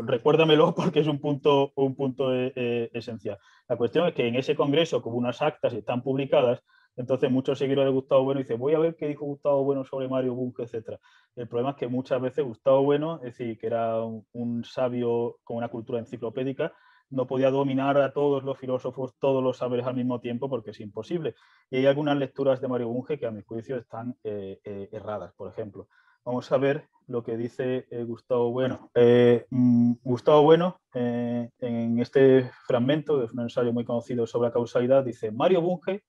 [0.07, 3.39] recuérdamelo porque es un punto, un punto eh, eh, esencial.
[3.69, 6.65] La cuestión es que en ese congreso, como unas actas están publicadas,
[6.97, 10.09] entonces muchos seguidores de Gustavo Bueno dicen, voy a ver qué dijo Gustavo Bueno sobre
[10.09, 10.99] Mario Bunge, etc.
[11.37, 15.59] El problema es que muchas veces Gustavo Bueno, es decir, que era un, sabio con
[15.59, 16.73] una cultura enciclopédica,
[17.11, 20.81] no podía dominar a todos los filósofos, todos los saberes al mismo tiempo porque es
[20.81, 21.37] imposible.
[21.71, 24.59] Y hay algunas lecturas de Mario Bunge que a mi juicio están eh,
[24.91, 25.87] erradas, por ejemplo.
[26.25, 28.91] Vamos a ver lo que dice eh, Gustavo Bueno.
[28.95, 34.53] Eh, mm, Gustavo Bueno, eh, en este fragmento, es un ensayo muy conocido sobre la
[34.53, 36.05] causalidad, dice, Mario Bunge,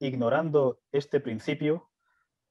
[0.00, 1.90] ignorando este principio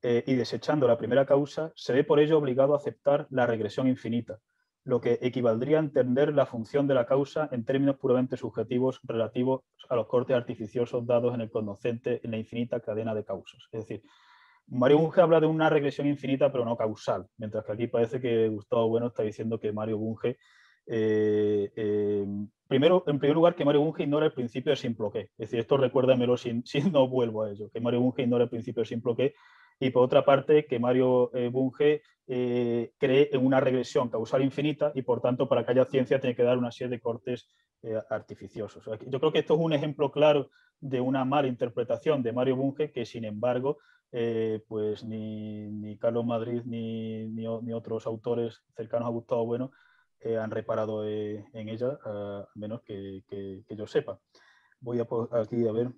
[0.05, 4.37] y desechando la primera causa, se ve por ello obligado a aceptar la regresión infinita,
[4.83, 9.61] lo que equivaldría a entender la función de la causa en términos puramente subjetivos relativos
[9.87, 13.63] a los cortes artificiosos dados en el conocente en la infinita cadena de causas.
[13.71, 14.03] Es decir,
[14.67, 18.47] Mario Bunge habla de una regresión infinita, pero no causal, mientras que aquí parece que
[18.47, 20.37] Gustavo Bueno está diciendo que Mario Bunge,
[20.85, 22.25] eh, eh,
[22.67, 25.19] primero, en primer lugar, que Mario Bunge ignora el principio de simploqué.
[25.37, 28.49] Es decir, esto recuérdamelo si, si no vuelvo a ello, que Mario Bunge ignora el
[28.49, 29.35] principio de simploqué.
[29.79, 35.01] Y por otra parte, que Mario eh, Bunge cree en una regresión causal infinita y
[35.01, 37.49] por tanto para que haya ciencia tiene que dar una serie de cortes
[38.09, 38.85] artificiosos.
[39.07, 40.49] Yo creo que esto es un ejemplo claro
[40.79, 43.79] de una mala interpretación de Mario Bunge que sin embargo
[44.15, 49.71] eh, pues ni, Carlos Madrid ni, ni, otros autores cercanos a Gustavo Bueno
[50.19, 53.23] eh, han reparado eh, en ella, a menos que,
[53.69, 54.19] yo sepa.
[54.79, 55.91] Voy a aquí a ver.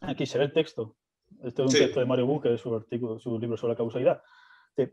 [0.00, 0.96] Aquí se ve el texto.
[1.40, 4.22] Este es un texto de Mario Bunge, de su, artículo, su libro sobre la causalidad.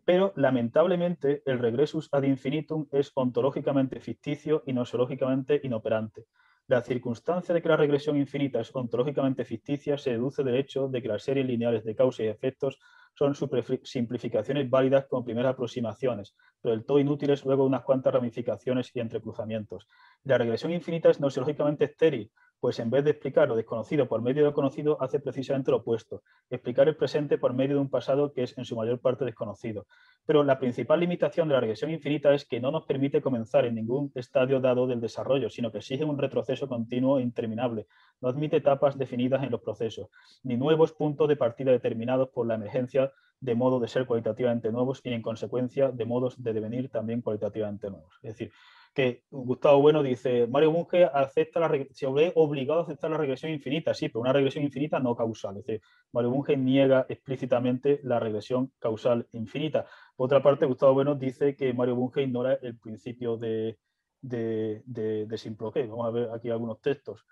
[0.06, 6.28] Pero lamentablemente el regresus ad infinitum es ontológicamente ficticio y nosológicamente inoperante.
[6.68, 11.02] La circunstancia de que la regresión infinita es ontológicamente ficticia se deduce del hecho de
[11.02, 12.80] que las series lineales de causa y efectos
[13.14, 13.36] son
[13.84, 19.88] simplificaciones válidas como primeras aproximaciones, pero del todo inútiles luego unas cuantas ramificaciones y entrecruzamientos.
[20.24, 22.32] La regresión infinita es nosológicamente estéril,
[22.64, 25.80] pues en vez de explicar lo desconocido por medio de lo conocido, hace precisamente lo
[25.80, 29.26] opuesto, explicar el presente por medio de un pasado que es en su mayor parte
[29.26, 29.86] desconocido.
[30.26, 33.76] Pero la principal limitación de la regresión infinita es que no nos permite comenzar en
[33.76, 37.86] ningún estadio dado del desarrollo, sino que exige un retroceso continuo e interminable.
[38.22, 40.08] No admite etapas definidas en los procesos,
[40.44, 43.12] ni nuevos puntos de partida determinados por la emergencia
[43.42, 47.90] de modo de ser cualitativamente nuevos y en consecuencia de modos de devenir también cualitativamente
[47.90, 48.16] nuevos.
[48.24, 48.54] Es decir,
[48.94, 53.52] que Gustavo Bueno dice, Mario Bunge acepta la se ve obligado a aceptar la regresión
[53.52, 55.58] infinita, sí, pero una regresión infinita no causal.
[55.58, 55.82] Es decir,
[56.12, 59.86] Mario Bunge niega explícitamente la regresión causal infinita.
[60.16, 63.80] Por otra parte, Gustavo Bueno dice que Mario Bunge ignora el principio de,
[64.22, 67.26] de, de, Vamos a ver aquí algunos textos.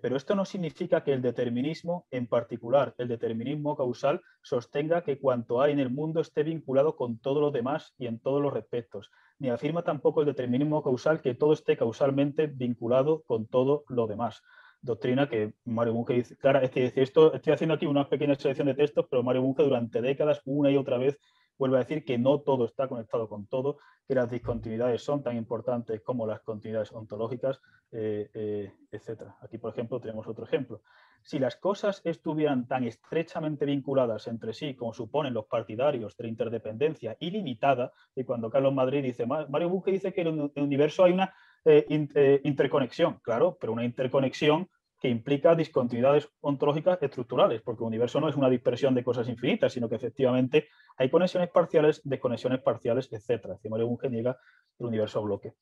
[0.00, 5.60] Pero esto no significa que el determinismo, en particular el determinismo causal, sostenga que cuanto
[5.60, 9.10] hay en el mundo esté vinculado con todo lo demás y en todos los respectos.
[9.38, 14.42] Ni afirma tampoco el determinismo causal que todo esté causalmente vinculado con todo lo demás.
[14.80, 18.68] Doctrina que Mario Bunge dice, claro, es que esto, estoy haciendo aquí una pequeña selección
[18.68, 21.18] de textos, pero Mario Bunge durante décadas, una y otra vez,
[21.58, 25.36] vuelve a decir que no todo está conectado con todo, que las discontinuidades son tan
[25.36, 27.60] importantes como las continuidades ontológicas,
[27.92, 29.22] eh, eh, etc.
[29.40, 30.82] Aquí, por ejemplo, tenemos otro ejemplo.
[31.22, 36.30] Si las cosas estuvieran tan estrechamente vinculadas entre sí como suponen los partidarios de la
[36.30, 41.12] interdependencia ilimitada, y cuando Carlos Madrid dice, Mario Busque dice que en el universo hay
[41.12, 41.32] una
[41.64, 44.68] eh, interconexión, claro, pero una interconexión
[45.04, 49.70] que implica discontinuidades ontológicas estructurales, porque el universo no es una dispersión de cosas infinitas,
[49.70, 53.48] sino que efectivamente hay conexiones parciales, desconexiones parciales, etc.
[53.68, 54.38] Mario Bunge niega
[54.78, 55.56] el universo bloque.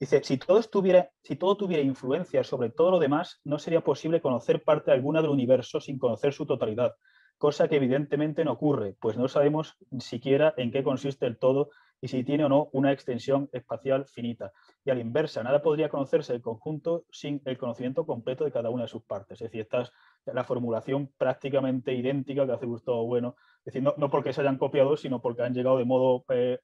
[0.00, 4.20] Dice, si todo, estuviera, si todo tuviera influencia sobre todo lo demás, no sería posible
[4.20, 6.96] conocer parte alguna del universo sin conocer su totalidad,
[7.38, 11.70] cosa que evidentemente no ocurre, pues no sabemos siquiera en qué consiste el todo
[12.00, 14.52] y si tiene o no una extensión espacial finita.
[14.84, 18.70] Y a la inversa, nada podría conocerse el conjunto sin el conocimiento completo de cada
[18.70, 19.40] una de sus partes.
[19.40, 19.92] Es decir, esta es
[20.24, 23.36] la formulación prácticamente idéntica que hace Gustavo Bueno.
[23.58, 26.58] Es decir, no, porque se hayan copiado, sino porque han llegado de modo, eh,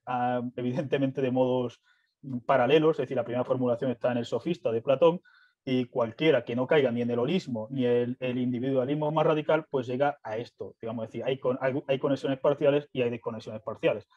[0.55, 1.81] evidentemente de modos
[2.45, 2.95] paralelos.
[2.95, 5.21] Es decir, la primera formulación está en el sofista de Platón,
[5.65, 9.65] y cualquiera que no caiga ni en el holismo ni el, el individualismo más radical,
[9.69, 10.75] pues llega a esto.
[10.81, 11.39] Digamos, decir, hay,
[11.87, 14.07] hay, conexiones parciales y hay desconexiones parciales.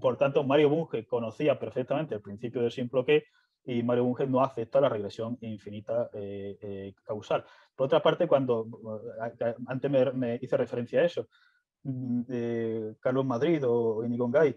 [0.00, 3.24] por tanto, Mario Bunge conocía perfectamente el principio del simple que
[3.64, 7.44] y Mario Bunge no acepta la regresión infinita eh, eh, causal.
[7.76, 8.66] Por otra parte, cuando
[9.40, 11.28] eh, antes me, hice referencia a eso,
[11.82, 12.22] mm,
[12.98, 14.56] Carlos Madrid o Inigo Gay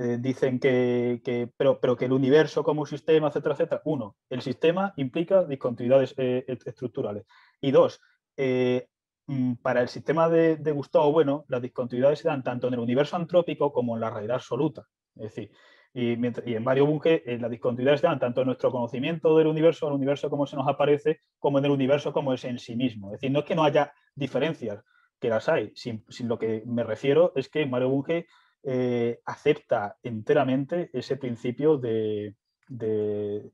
[0.00, 3.82] eh, dicen que, pero, pero, que el universo como sistema, etcétera, etcétera.
[3.84, 7.26] Uno, el sistema implica discontinuidades eh, estructurales.
[7.60, 8.00] Y dos,
[8.36, 8.86] eh,
[9.26, 13.16] mm, para el sistema de, Gustavo Bueno, las discontinuidades se dan tanto en el universo
[13.16, 14.86] antrópico como en la realidad absoluta.
[15.16, 15.50] Es decir,
[15.92, 19.88] y, y en Mario Bunge las discontinuidades se dan tanto en nuestro conocimiento del universo,
[19.88, 23.08] el universo como se nos aparece, como en el universo como es en sí mismo.
[23.08, 24.84] Es decir, no es que no haya diferencias,
[25.18, 28.28] que las hay, sin, sin lo que me refiero es que Mario Bunge
[28.62, 32.34] eh, acepta enteramente ese principio de,
[32.68, 33.50] de,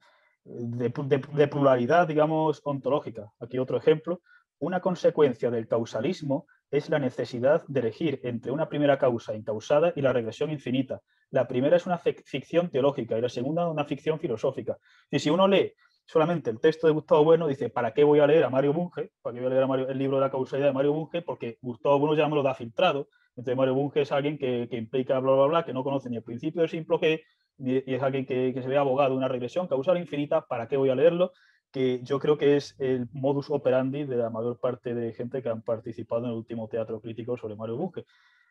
[1.50, 3.32] pluralidad, digamos, ontológica.
[3.40, 4.22] Aquí otro ejemplo.
[4.58, 10.00] Una consecuencia del causalismo es la necesidad de elegir entre una primera causa incausada y
[10.00, 11.00] la regresión infinita.
[11.30, 14.78] La primera es una ficción teológica y la segunda una ficción filosófica.
[15.10, 15.74] Y si uno lee
[16.06, 19.10] solamente el texto de Gustavo Bueno, dice, ¿para qué voy a leer a Mario Bunge?
[19.22, 21.22] ¿Para qué voy a leer el libro de la causalidad de Mario Bunge?
[21.22, 25.18] Porque Gustavo Bueno ya me lo da filtrado, entonces Mario Bunge es alguien que, implica
[25.18, 27.22] bla, bla, bla, que no conoce ni el principio del simple que,
[27.58, 30.90] y es alguien que, se ve abogado de una regresión causal infinita, ¿para qué voy
[30.90, 31.32] a leerlo?
[31.72, 35.48] Que yo creo que es el modus operandi de la mayor parte de gente que
[35.48, 38.04] han participado en el último teatro crítico sobre Mario Bunge.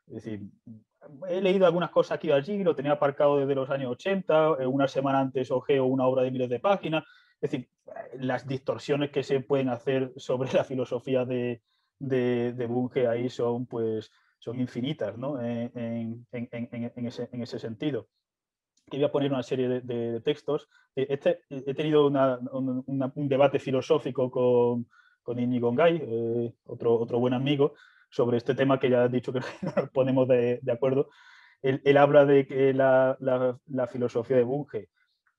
[0.08, 0.42] Es decir,
[1.30, 4.68] he leído algunas cosas aquí y allí, lo tenía aparcado desde los años 80, eh,
[4.68, 7.06] una semana antes ojeo una obra de miles de páginas.
[7.44, 7.70] Es decir,
[8.14, 11.62] las distorsiones que se pueden hacer sobre la filosofía de,
[12.00, 15.42] de, de Bunge ahí son pues son infinitas ¿no?
[15.42, 18.10] en, ese, sentido.
[18.92, 20.68] Y voy a poner una serie de, textos.
[20.98, 24.90] Eh, este, he tenido un debate filosófico con,
[25.22, 27.74] con Inigo eh, otro, otro buen amigo,
[28.10, 29.40] sobre este tema que ya he dicho que
[29.78, 31.10] nos ponemos de, acuerdo.
[31.62, 34.90] Él, habla de que la, la, filosofía de Bunge,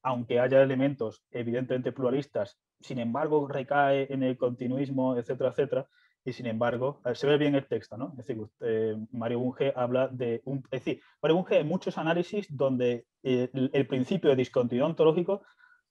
[0.04, 5.88] aunque haya elementos evidentemente pluralistas, sin embargo recae en el continuismo, etcétera, etcétera,
[6.26, 8.14] y sin embargo, se ve bien el texto, ¿no?
[8.18, 10.58] Es decir, Mario Bunge habla de un...
[10.70, 15.42] Es decir, Mario Bunge hay muchos análisis donde eh, el, principio de discontinuidad ontológico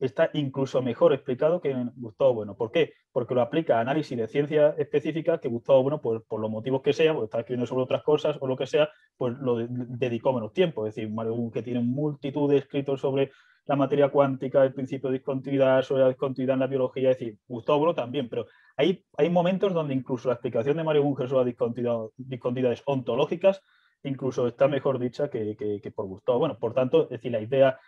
[0.05, 2.55] está incluso mejor explicado que en Gustavo Bueno.
[2.55, 2.93] ¿Por qué?
[3.11, 6.81] Porque lo aplica a análisis de ciencia específica que Gustavo Bueno, pues, por los motivos
[6.81, 10.33] que sea, porque está escribiendo sobre otras cosas o lo que sea, pues lo dedicó
[10.33, 10.85] menos tiempo.
[10.85, 13.31] Es decir, Mario Bunge tiene multitud de escritos sobre
[13.65, 17.37] la materia cuántica, el principio de discontinuidad, sobre la discontinuidad en la biología, es decir,
[17.47, 18.45] Gustavo Bueno también, pero
[18.75, 23.61] hay, hay momentos donde incluso la explicación de Mario Bunge sobre las discontinuidades ontológicas
[24.03, 26.39] incluso está mejor dicha que, que, por Gustavo.
[26.39, 27.79] Bueno, por tanto, es decir, la idea,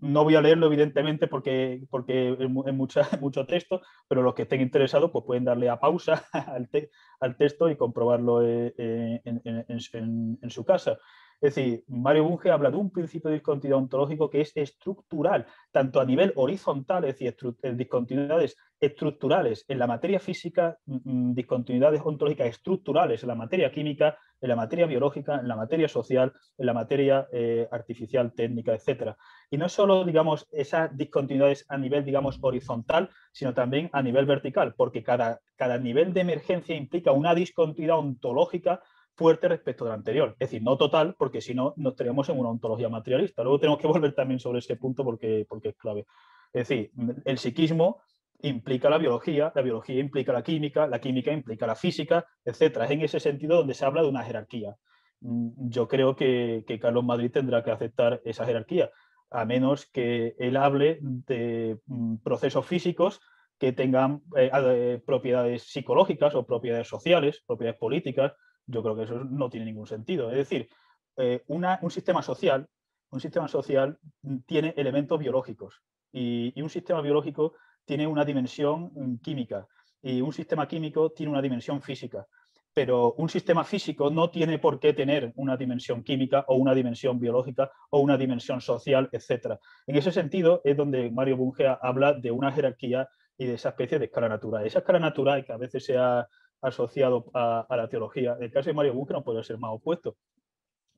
[0.00, 2.48] no voy a leerlo evidentemente porque, porque es,
[3.20, 6.24] mucho texto, pero los que estén interesados pues pueden darle a pausa
[7.20, 10.98] al, texto y comprobarlo eh, eh, en, su casa.
[11.40, 16.00] Es decir, Mario Bunge habla de un principio de discontinuidad ontológico que es estructural, tanto
[16.00, 22.00] a nivel horizontal, es decir, eh, discontinuidades estructurales en la materia física, mm, mm, discontinuidades
[22.04, 26.66] ontológicas estructurales en la materia química, en la materia biológica, en la materia social, en
[26.66, 29.14] la materia eh, artificial, técnica, etc.
[29.48, 34.74] Y no solo, digamos, esas discontinuidades a nivel, digamos, horizontal, sino también a nivel vertical,
[34.76, 38.80] porque cada, cada nivel de emergencia implica una discontinuidad ontológica
[39.18, 40.36] fuerte respecto del anterior.
[40.38, 43.42] Es decir, no total, porque si no, nos estaríamos en una ontología materialista.
[43.42, 46.06] Luego tenemos que volver también sobre ese punto porque, porque es clave.
[46.52, 46.92] Es decir,
[47.24, 48.00] el psiquismo
[48.42, 52.60] implica la biología, la biología implica la química, la química implica la física, etc.
[52.84, 54.76] Es en ese sentido donde se habla de una jerarquía.
[55.20, 58.90] Mm, yo creo que, Carlos Madrid tendrá que aceptar esa jerarquía,
[59.30, 63.20] a menos que él hable de mm, procesos físicos
[63.58, 68.32] que tengan eh, eh, propiedades psicológicas o propiedades sociales, propiedades políticas,
[68.68, 70.30] yo creo que eso no tiene ningún sentido.
[70.30, 70.68] Es decir,
[71.16, 72.68] eh, un sistema social,
[73.10, 73.98] un sistema social
[74.46, 77.54] tiene elementos biológicos y, un sistema biológico
[77.84, 79.66] tiene una dimensión mm, química
[80.02, 82.26] y un sistema químico tiene una dimensión física.
[82.74, 87.18] Pero un sistema físico no tiene por qué tener una dimensión química o una dimensión
[87.18, 89.58] biológica o una dimensión social, etc.
[89.86, 93.98] En ese sentido es donde Mario Bunge habla de una jerarquía y de esa especie
[93.98, 94.64] de escala natural.
[94.64, 96.28] Esa escala natural que a veces se ha
[96.60, 98.36] asociado a, la teología.
[98.40, 100.16] El caso de Mario Bunge no puede ser más opuesto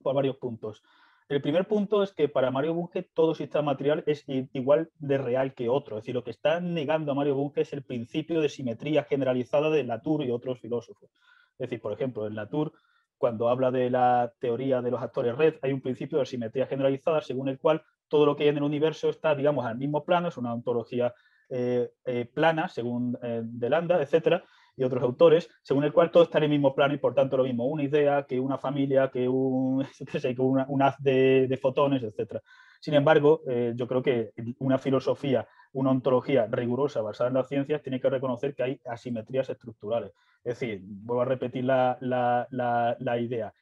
[0.03, 0.83] por varios puntos.
[1.29, 5.55] El primer punto es que para Mario Bunge todo sistema material es igual de real
[5.55, 5.97] que otro.
[5.97, 9.71] Es decir, lo que está negando a Mario Bunge es el principio de simetría generalizada
[9.71, 11.11] de Latour y otros filósofos.
[11.53, 12.73] Es decir, por ejemplo, en Latour,
[13.17, 17.21] cuando habla de la teoría de los actores red, hay un principio de simetría generalizada
[17.21, 20.29] según el cual todo lo que hay en el universo está, digamos, al mismo plano,
[20.29, 21.15] es una ontología
[21.49, 24.43] eh, eh, plana, según eh, Delanda, etcétera,
[24.81, 27.37] y otros autores, según el cual todo está en el mismo plano y por tanto
[27.37, 29.87] lo mismo una idea que una familia, que un,
[30.69, 32.41] un haz de, fotones, etc.
[32.81, 37.83] Sin embargo, eh, yo creo que una filosofía, una ontología rigurosa basada en las ciencias
[37.83, 40.13] tiene que reconocer que hay asimetrías estructurales.
[40.43, 41.99] Es decir, vuelvo a repetir la,
[43.21, 43.53] idea.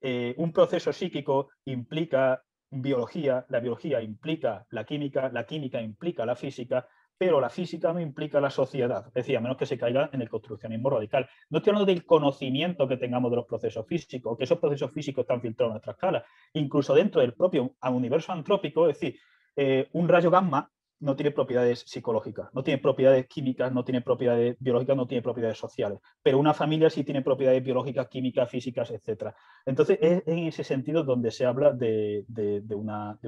[0.00, 6.34] Eh, un proceso psíquico implica biología, la biología implica la química, la química implica la
[6.34, 6.88] física,
[7.20, 10.22] pero la física no implica la sociedad, es decir, a menos que se caiga en
[10.22, 11.28] el construccionismo radical.
[11.50, 15.24] No estoy hablando del conocimiento que tengamos de los procesos físicos, que esos procesos físicos
[15.24, 19.20] están filtrados a nuestra escala, incluso dentro del propio universo antrópico, es decir,
[19.54, 24.56] eh, un rayo gamma no tiene propiedades psicológicas, no tiene propiedades químicas, no tiene propiedades
[24.58, 29.34] biológicas, no tiene propiedades sociales, pero una familia sí tiene propiedades biológicas, químicas, físicas, etc.
[29.66, 32.24] Entonces, es en ese sentido donde se habla de,
[32.70, 33.18] una,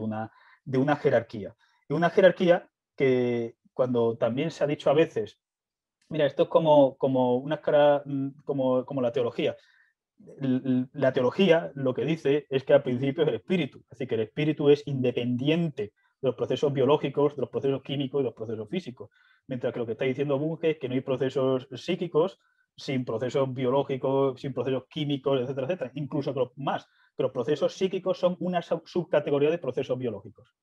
[0.64, 1.54] de una jerarquía.
[1.90, 5.38] Y una jerarquía que, cuando también se ha dicho a veces,
[6.08, 7.60] mira, esto es como, como una
[8.04, 9.56] mm, como, como la teología.
[10.92, 14.14] La teología lo que dice es que al principio es el espíritu, es decir, que
[14.14, 15.82] el espíritu es independiente
[16.20, 19.10] de los procesos biológicos, de los procesos químicos y de los procesos físicos.
[19.48, 22.38] Mientras que lo que está diciendo Bunge es que no hay procesos psíquicos
[22.76, 25.90] sin procesos biológicos, sin procesos químicos, etcétera, etcétera.
[25.94, 30.54] Incluso más, que los procesos psíquicos son una subcategoría de procesos biológicos.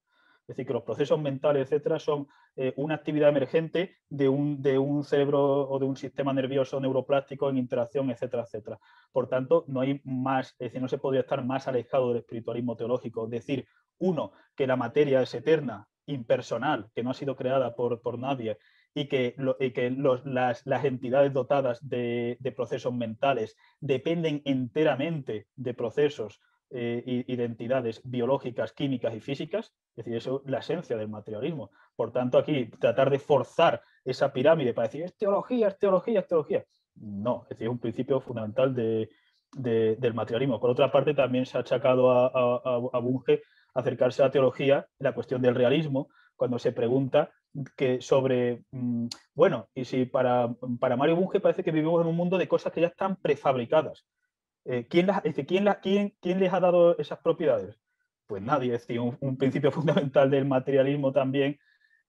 [0.49, 4.79] Es decir, que los procesos mentales, etcétera, son eh, una actividad emergente de un, de
[4.79, 8.79] un, cerebro o de un sistema nervioso neuroplástico en interacción, etcétera, etcétera.
[9.11, 12.75] Por tanto, no hay más, es decir, no se podría estar más alejado del espiritualismo
[12.75, 13.27] teológico.
[13.27, 13.67] Decir,
[13.99, 18.57] uno, que la materia es eterna, impersonal, que no ha sido creada por, por nadie,
[18.95, 19.35] y que,
[19.75, 19.91] que
[20.25, 26.41] las, las, entidades dotadas de, de, procesos mentales dependen enteramente de procesos
[26.71, 31.71] eh, identidades biológicas, químicas y físicas, es decir, eso es la esencia del materialismo.
[31.95, 36.27] Por tanto, aquí tratar de forzar esa pirámide para decir es teología, es teología, es
[36.27, 36.65] teología.
[36.95, 40.59] No, es decir, es un principio fundamental del materialismo.
[40.59, 42.27] Por otra parte, también se ha achacado a,
[42.93, 43.41] a, Bunge
[43.73, 47.31] acercarse a la teología la cuestión del realismo, cuando se pregunta
[47.75, 52.15] que sobre, mm, bueno, y si para, para Mario Bunge parece que vivimos en un
[52.15, 54.05] mundo de cosas que ya están prefabricadas.
[54.65, 57.79] Eh, ¿quién, les ha dado esas propiedades?
[58.27, 58.75] Pues nadie.
[58.75, 61.59] Es decir, un, principio fundamental del materialismo también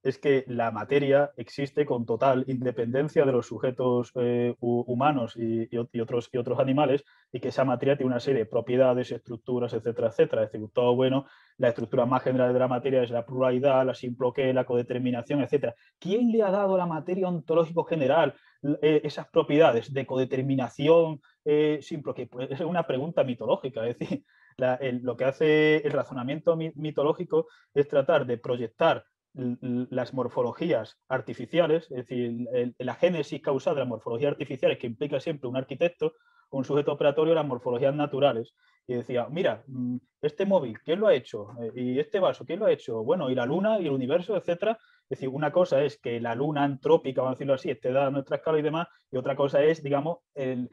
[0.03, 6.31] es que la materia existe con total independencia de los sujetos eh, humanos y, otros,
[6.59, 10.45] animales y que esa materia tiene una serie de propiedades, estructuras, etcétera, etcétera.
[10.45, 11.27] Es decir, todo bueno,
[11.59, 15.75] la estructura más general de la materia es la pluralidad, la simploqué, la codeterminación, etcétera.
[15.99, 18.35] ¿Quién le ha dado a la materia ontológico general
[18.83, 21.81] eh, esas propiedades de codeterminación, eh,
[22.15, 24.25] que pues, es una pregunta mitológica, es decir,
[25.03, 32.49] lo que hace el razonamiento mitológico es tratar de proyectar las morfologías artificiales, es decir,
[32.79, 36.15] la génesis causal de las morfologías artificiales que implica siempre un arquitecto,
[36.51, 38.55] un sujeto operatorio eran morfologías naturales.
[38.87, 41.51] Y decía, mira, mm, este móvil, ¿quién lo ha hecho?
[41.63, 43.05] Eh, y este vaso, ¿quién lo ha hecho?
[43.05, 44.73] Bueno, y la luna y el universo, etcétera.
[45.09, 48.09] Es decir, una cosa es que la luna antrópica, vamos a decirlo así, esté dada
[48.09, 50.71] a nuestra escala y demás, y otra cosa es, digamos, el,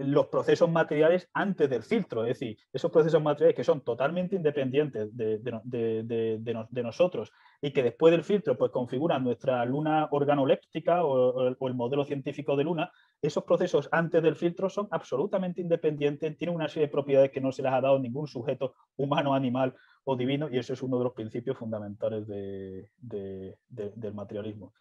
[0.00, 5.16] los procesos materiales antes del filtro, es decir, esos procesos materiales que son totalmente independientes
[5.16, 12.04] de, nosotros y que después del filtro pues configuran nuestra luna organoléptica o, el modelo
[12.04, 12.90] científico de luna,
[13.22, 17.52] esos procesos antes del filtro son absolutamente independientes, tienen una serie de propiedades que no
[17.52, 19.74] se les ha dado ningún sujeto humano, animal
[20.04, 24.72] o divino y eso es uno de los principios fundamentales del materialismo.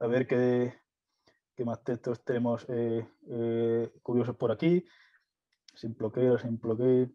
[0.00, 0.74] A ver qué,
[1.58, 4.84] ¿Qué más textos tenemos eh, eh, curiosos por aquí?
[5.74, 7.08] Sin bloqueo, sin bloqueo.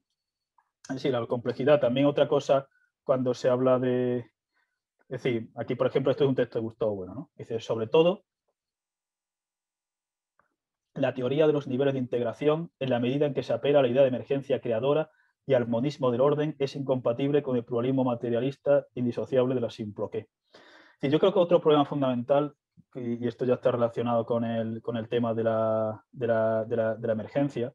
[0.98, 1.80] Sí, la complejidad.
[1.80, 2.68] También otra cosa
[3.06, 4.18] cuando se habla de...
[5.07, 7.32] Es decir, aquí por ejemplo, esto es un texto de Gustavo Bueno, ¿no?
[7.38, 8.26] Dice, sobre todo,
[10.94, 13.84] la teoría de los niveles de integración, en la medida en que se apela a
[13.84, 15.10] la idea de emergencia creadora
[15.45, 20.28] y al monismo del orden, es incompatible con el pluralismo materialista indisociable de la simploqué.
[21.02, 22.57] Yo creo que otro problema fundamental
[22.95, 26.76] y esto ya está relacionado con el, con el tema de la, de, la, de,
[26.76, 27.74] la, de la, emergencia,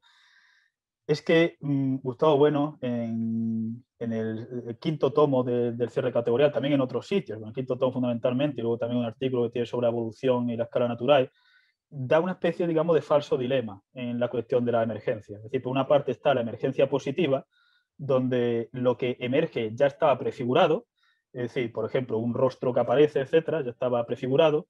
[1.05, 6.81] es que mm, Gustavo Bueno, en, en el, quinto tomo del cierre categorial, también en
[6.81, 9.87] otros sitios, en el quinto tomo fundamentalmente, y luego también un artículo que tiene sobre
[9.87, 11.29] evolución y la escala natural,
[11.89, 15.37] da una especie, digamos, de falso dilema en la cuestión de la emergencia.
[15.37, 17.45] Es decir, por una parte está la emergencia positiva,
[17.97, 20.85] donde lo que emerge ya estaba prefigurado,
[21.33, 24.67] es decir, por ejemplo, un rostro que aparece, etcétera, ya estaba prefigurado,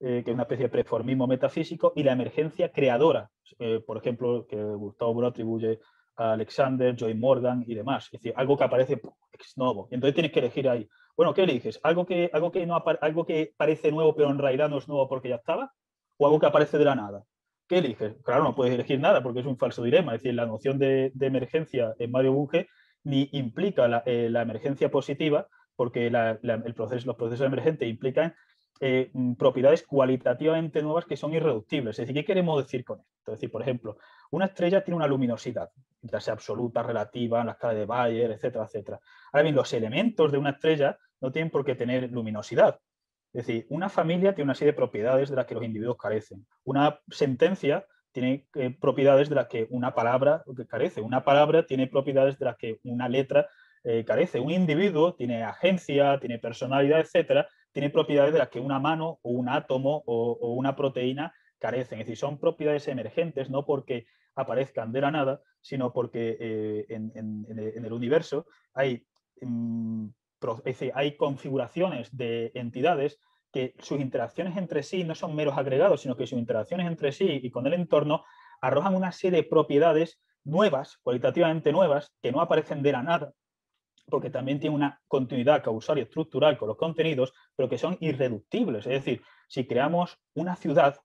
[0.00, 4.46] eh, que es una especie de preformismo metafísico, y la emergencia creadora, eh, por ejemplo,
[4.48, 5.78] que Gustavo Bro atribuye
[6.16, 8.06] a Alexander, Joy Morgan y demás.
[8.06, 9.00] Es decir, algo que aparece
[9.32, 9.88] ex novo.
[9.90, 10.88] Entonces tienes que elegir ahí.
[11.16, 11.80] Bueno, ¿qué eliges?
[11.82, 15.08] ¿Algo que, algo, que no, algo que parece nuevo pero en realidad no es nuevo
[15.08, 15.72] porque ya estaba?
[16.16, 17.24] ¿O algo que aparece de la nada?
[17.68, 18.16] ¿Qué eliges?
[18.24, 20.14] Claro, no puedes elegir nada porque es un falso dilema.
[20.14, 22.68] Es decir, la noción de, emergencia en Mario Bunge
[23.04, 25.46] ni implica la, eh, emergencia positiva,
[25.76, 28.34] porque el proceso, los procesos emergentes implican
[28.80, 31.98] eh, mm, propiedades cualitativamente nuevas que son irreductibles.
[31.98, 33.32] Es decir, ¿qué queremos decir con esto?
[33.32, 33.98] Es decir, por ejemplo,
[34.30, 35.70] una estrella tiene una luminosidad,
[36.00, 39.00] ya sea absoluta, relativa, en la escala de Bayer, etcétera, etcétera.
[39.32, 42.80] Ahora bien, los elementos de una estrella no tienen por qué tener luminosidad.
[43.32, 46.46] Es decir, una familia tiene una serie de propiedades de las que los individuos carecen.
[46.64, 51.00] Una sentencia tiene eh, propiedades de las que una palabra carece.
[51.00, 53.46] Una palabra tiene propiedades de las que una letra
[53.84, 54.40] eh, carece.
[54.40, 59.30] Un individuo tiene agencia, tiene personalidad, etcétera, tiene propiedades de las que una mano o
[59.30, 62.00] un átomo o, una proteína carecen.
[62.00, 67.84] Es decir, son propiedades emergentes, no porque aparezcan de la nada, sino porque eh, en,
[67.84, 69.04] el universo hay,
[69.40, 70.06] mm,
[70.94, 73.18] hay configuraciones de entidades
[73.52, 77.40] que sus interacciones entre sí no son meros agregados, sino que sus interacciones entre sí
[77.42, 78.24] y con el entorno
[78.60, 83.32] arrojan una serie de propiedades nuevas, cualitativamente nuevas, que no aparecen de la nada,
[84.10, 88.86] porque también tiene una continuidad causal y estructural con los contenidos, pero que son irreductibles.
[88.86, 91.00] Es decir, si creamos una ciudad,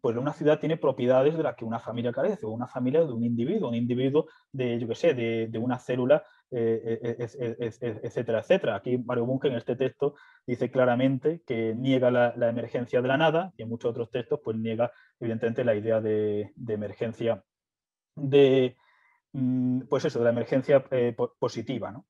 [0.00, 3.12] pues una ciudad tiene propiedades de las que una familia carece, o una familia de
[3.12, 8.38] un individuo, un individuo de, yo qué sé, de, una célula, eh, eh, eh, etcétera,
[8.38, 8.76] etcétera.
[8.76, 10.14] Aquí Mario Bunke en este texto
[10.46, 14.56] dice claramente que niega la, emergencia de la nada y en muchos otros textos pues
[14.56, 17.42] niega evidentemente la idea de, de emergencia
[18.14, 18.76] de,
[19.88, 22.02] pues eso, de la emergencia eh, positiva.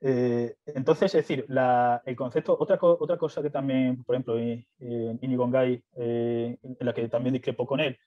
[0.00, 5.82] Eh, entonces, es decir, el concepto, otra, otra cosa que también, por ejemplo, Inigo Ngai,
[5.96, 7.98] eh, en la que también discrepo con él,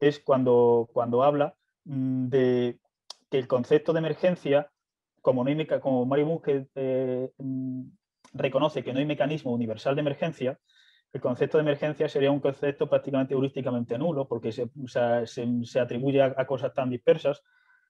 [0.00, 1.54] es cuando, cuando habla
[1.84, 2.78] mm, de
[3.30, 4.70] que el concepto de emergencia,
[5.20, 6.68] como, no como Mario Bunge
[7.38, 7.82] mm,
[8.32, 10.58] reconoce que no hay mecanismo universal de emergencia,
[11.12, 14.70] el concepto de emergencia sería un concepto prácticamente heurísticamente nulo, porque se,
[15.24, 17.42] se, atribuye a, cosas tan dispersas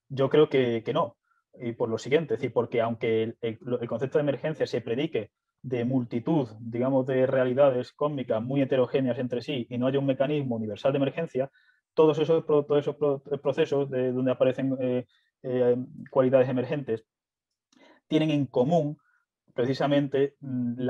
[0.08, 1.16] yo creo que, no.
[1.60, 3.58] Y por lo siguiente, es decir, porque aunque el,
[3.88, 5.30] concepto de emergencia se predique
[5.62, 10.56] de multitud, digamos, de realidades cósmicas muy heterogéneas entre sí y no haya un mecanismo
[10.56, 11.50] universal de emergencia,
[11.94, 12.96] todos esos, todos esos
[13.40, 15.06] procesos de donde aparecen eh,
[15.42, 15.76] eh,
[16.10, 17.04] cualidades emergentes
[18.06, 18.98] tienen en común
[19.52, 20.88] precisamente mm,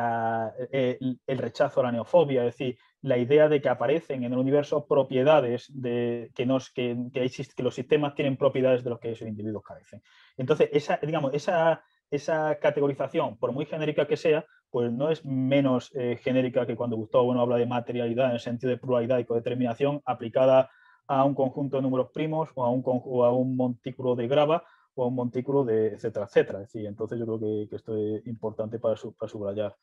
[0.71, 4.39] eh, el rechazo a la neofobia, es decir, la idea de que aparecen en el
[4.39, 9.29] universo propiedades de, que, nos, que, que, los sistemas tienen propiedades de los que esos
[9.29, 10.03] individuos carecen.
[10.37, 15.91] Entonces, esa, digamos, esa, esa categorización, por muy genérica que sea, pues no es menos
[15.95, 19.25] eh, genérica que cuando Gustavo bueno, habla de materialidad en el sentido de pluralidad y
[19.25, 20.71] codeterminación aplicada
[21.07, 22.83] a un conjunto de números primos o a un,
[23.25, 24.65] a un montículo de grava
[24.95, 26.63] o un montículo de etcétera, etcétera.
[26.63, 29.75] Es entonces yo creo que, esto es importante para, subrayar.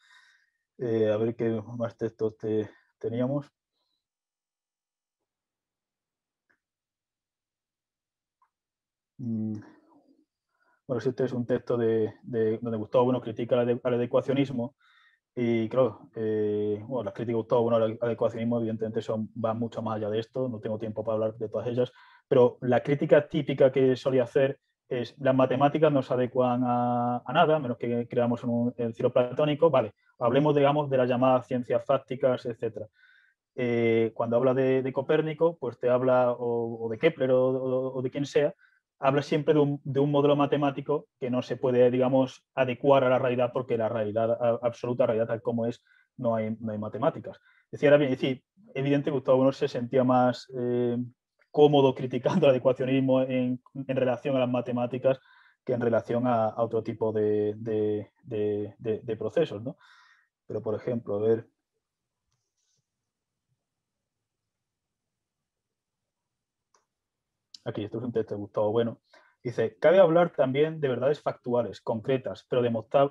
[0.78, 2.36] Eh, a ver qué más textos
[3.10, 3.52] teníamos.
[9.18, 9.54] mm,
[10.88, 12.14] bueno, este es un texto de,
[12.62, 14.76] donde Gustavo Bueno critica el, adecuacionismo
[15.36, 19.82] y claro, eh, bueno, las críticas de Gustavo Bueno al adecuacionismo evidentemente son, van mucho
[19.82, 21.92] más allá de esto, no tengo tiempo para hablar de todas ellas,
[22.28, 24.60] pero la crítica típica que solía hacer
[24.90, 29.70] es las matemáticas no se adecuan a, nada, menos que creamos un, el cielo platónico,
[29.70, 32.88] vale, hablemos, digamos, de las llamadas ciencias fácticas, etc.
[33.56, 38.54] Eh, cuando habla de, Copérnico, pues te habla, o, de Kepler o, de quien sea,
[39.00, 43.10] habla siempre de un, de un, modelo matemático que no se puede, digamos, adecuar a
[43.10, 45.84] la realidad porque la realidad absoluta, realidad tal como es,
[46.18, 47.40] no hay, no hay matemáticas.
[47.72, 48.44] Decía, era bien, decir,
[48.74, 50.98] evidente Gustavo Bueno se sentía más eh,
[51.56, 55.22] cómodo criticando el adecuacionismo en, en, relación a las matemáticas
[55.64, 57.56] que en relación a, otro tipo de,
[59.18, 59.64] procesos.
[59.64, 59.78] ¿no?
[60.48, 61.48] Pero, por ejemplo, a ver...
[67.64, 69.00] Aquí, esto es un texto de Gustavo Bueno.
[69.42, 72.64] Dice, cabe hablar también de verdades factuales, concretas, pero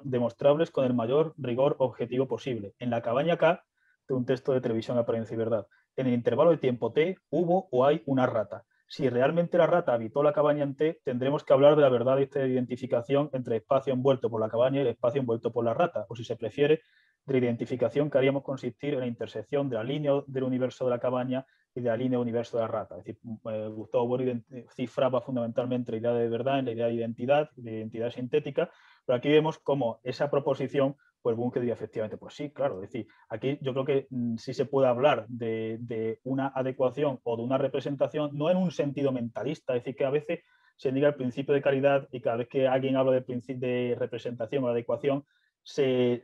[0.02, 2.74] demostrables con el mayor rigor objetivo posible.
[2.78, 3.64] En la cabaña K,
[4.08, 5.66] de un texto de televisión Apariencia y Verdad,
[5.96, 8.64] en el intervalo de tiempo T hubo o hay una rata.
[8.86, 12.16] Si realmente la rata habitó la cabaña en T, tendremos que hablar de la verdad
[12.16, 15.74] de esta identificación entre espacio envuelto por la cabaña y el espacio envuelto por la
[15.74, 16.82] rata, o si se prefiere,
[17.26, 20.90] de la identificación que haríamos consistir en la intersección de la línea del universo de
[20.90, 22.98] la cabaña y de la línea del universo de la rata.
[22.98, 24.42] Es decir, eh, Gustavo Bueno
[24.76, 28.70] cifraba fundamentalmente la idea de verdad en la idea de identidad, de identidad sintética,
[29.06, 33.08] pero aquí vemos cómo esa proposición pues Bunge diría efectivamente, pues sí, claro, es decir,
[33.30, 37.56] aquí yo creo que mm, sí se puede hablar de, una adecuación o de una
[37.56, 40.40] representación, no en un sentido mentalista, es decir, que a veces
[40.76, 44.64] se diga el principio de calidad y cada vez que alguien habla principio de representación
[44.64, 45.24] o adecuación,
[45.62, 46.20] se,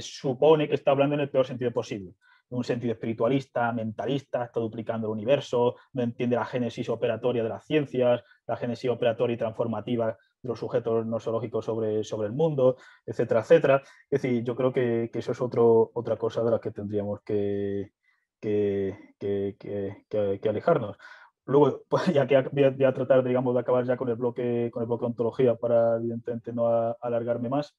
[0.00, 2.14] supone que está hablando en el peor sentido posible.
[2.50, 7.50] En un sentido espiritualista, mentalista, está duplicando el universo, no entiende la génesis operatoria de
[7.50, 12.76] las ciencias, la génesis operatoria y transformativa de los sujetos nosológicos sobre, sobre el mundo,
[13.06, 13.82] etcétera, etcétera.
[14.10, 17.92] Es decir, yo creo que, eso es otro, otra cosa de la que tendríamos que,
[18.40, 20.96] que, alejarnos.
[21.44, 24.82] Luego, pues, ya que voy a, tratar, digamos, de acabar ya con el bloque, con
[24.82, 26.68] el bloque de ontología para, evidentemente, no
[27.00, 27.76] alargarme más,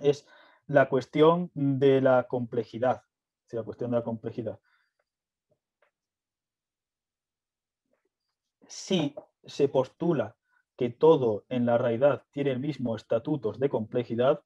[0.00, 0.26] es
[0.66, 3.02] la cuestión de la complejidad.
[3.50, 4.58] la cuestión de la complejidad.
[8.66, 10.34] Si se postula
[10.76, 14.40] que todo en la realidad tiene el mismo estatutos de complejidad,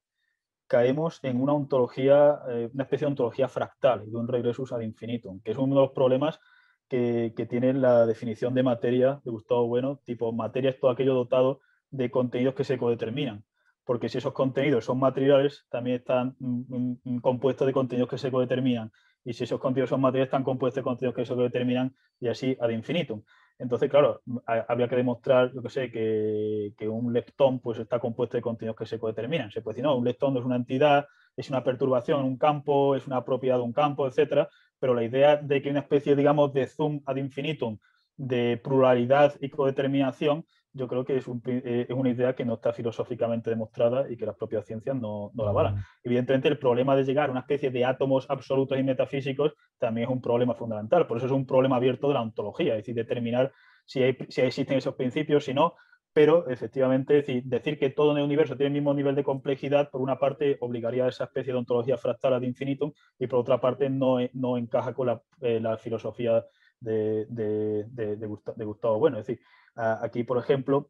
[0.67, 5.41] caemos en una ontología, eh, una especie de ontología fractal de un regresus ad infinitum,
[5.41, 6.39] que es uno de los problemas
[6.87, 11.61] que, tiene la definición de materia de Gustavo Bueno, tipo materia es todo aquello dotado
[11.91, 13.43] de contenidos que se codeterminan,
[13.83, 18.31] porque si esos contenidos son materiales, también están mm, mm, compuestos de contenidos que se
[18.31, 18.91] codeterminan,
[19.23, 22.57] y si esos contenidos son materiales, están compuestos de contenidos que se codeterminan, y así
[22.59, 23.23] ad infinitum.
[23.59, 28.41] Entonces, claro, habría que demostrar, yo que sé, que, un leptón pues, está compuesto de
[28.41, 29.51] contenidos que se codeterminan.
[29.51, 32.95] Se puede decir, no, un leptón no es una entidad, es una perturbación un campo,
[32.95, 34.49] es una propiedad de un campo, etcétera,
[34.79, 37.77] pero la idea de que una especie, digamos, de zoom ad infinitum
[38.15, 43.49] de pluralidad y codeterminación yo creo que eh, es, una idea que no está filosóficamente
[43.49, 45.83] demostrada y que las propias ciencias no, no la avalan.
[46.03, 50.13] Evidentemente, el problema de llegar a una especie de átomos absolutos y metafísicos también es
[50.13, 51.07] un problema fundamental.
[51.07, 53.51] Por eso es un problema abierto de la ontología, es decir, determinar
[53.85, 55.75] si, hay, si existen esos principios, si no,
[56.13, 59.89] pero efectivamente decir, decir, que todo en el universo tiene el mismo nivel de complejidad,
[59.89, 63.59] por una parte obligaría a esa especie de ontología fractal ad infinitum y por otra
[63.61, 66.45] parte no, no encaja con la, eh, la filosofía
[66.79, 69.19] de, de, de, de, Gustavo Bueno.
[69.19, 69.43] Es decir,
[69.75, 70.89] aquí, por ejemplo,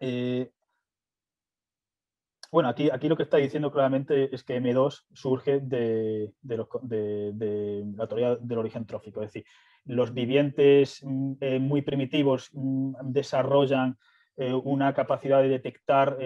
[0.00, 0.50] eh,
[2.50, 8.36] bueno, aquí, aquí lo que está diciendo claramente es que M2 surge de, la teoría
[8.36, 9.44] del origen trófico, es decir,
[9.86, 13.98] los vivientes mm, eh, muy primitivos mm, desarrollan
[14.36, 16.16] eh, una capacidad de detectar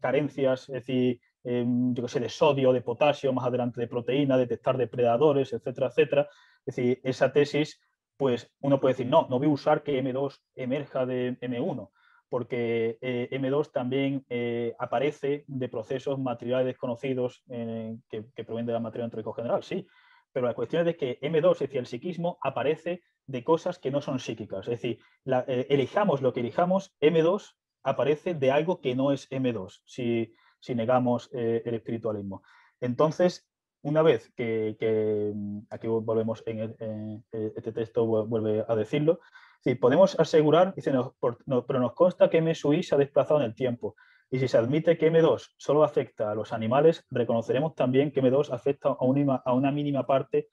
[0.00, 4.36] carencias, es decir, em, yo que sé, de sodio, de potasio, más adelante de proteína,
[4.36, 6.28] detectar depredadores, etcétera, etcétera.
[6.64, 7.80] Es decir, esa tesis
[8.16, 11.90] pues uno puede decir, no, no voy a usar que M2 emerja de M1,
[12.28, 18.80] porque eh, M2 también eh, aparece de procesos materiales desconocidos eh, que, provienen de la
[18.80, 19.86] materia entrópico general, sí,
[20.32, 23.90] pero la cuestión es de que M2, es decir, el psiquismo, aparece de cosas que
[23.90, 29.12] no son psíquicas, es decir, elijamos lo que elijamos, M2 aparece de algo que no
[29.12, 32.42] es M2, si, si negamos el espiritualismo.
[32.80, 33.48] Entonces,
[33.86, 39.20] una vez que, mm, aquí volvemos en, este texto, vuelve a decirlo,
[39.62, 43.54] si podemos asegurar, dice, pero nos consta que M sui se ha desplazado en el
[43.54, 43.94] tiempo.
[44.28, 48.52] Y si se admite que M2 solo afecta a los animales, reconoceremos también que M2
[48.52, 50.48] afecta a una, a una mínima parte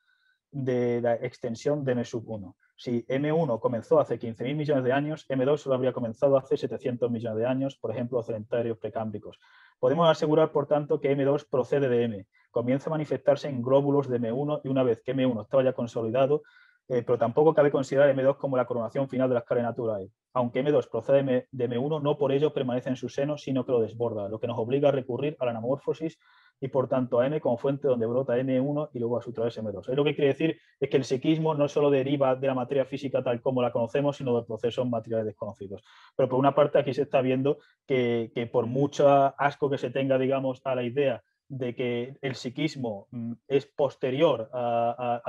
[0.52, 2.48] de la extensión de M sub 1.
[2.48, 7.10] O Si M1 comenzó hace 15.000 millones de años, M2 solo habría comenzado hace 700
[7.10, 9.40] millones de años, por ejemplo, sedentarios precámbricos.
[9.84, 12.26] Podemos asegurar, por tanto, que M2 procede de M.
[12.52, 16.44] Comienza a manifestarse en glóbulos de M1 y una vez que M1 estaba ya consolidado,
[16.90, 20.10] eh, pero tampoco cabe considerar M2 como la coronación final de la escala natural.
[20.34, 23.82] Aunque M2 procede de M1, no por ello permanece en su seno, sino que lo
[23.82, 26.18] desborda, lo que nos obliga a recurrir a la anamorfosis
[26.60, 29.58] y por tanto a M como fuente donde brota M1 y luego a su través
[29.62, 29.90] M2.
[29.90, 32.86] Es lo que quiere decir es que el psiquismo no solo deriva de la materia
[32.86, 35.84] física tal como la conocemos, sino de procesos materiales desconocidos.
[36.16, 39.08] Pero por una parte aquí se está viendo que, que por mucho
[39.38, 44.50] asco que se tenga, digamos, a la idea de que el psiquismo mm, es posterior
[44.54, 45.22] a,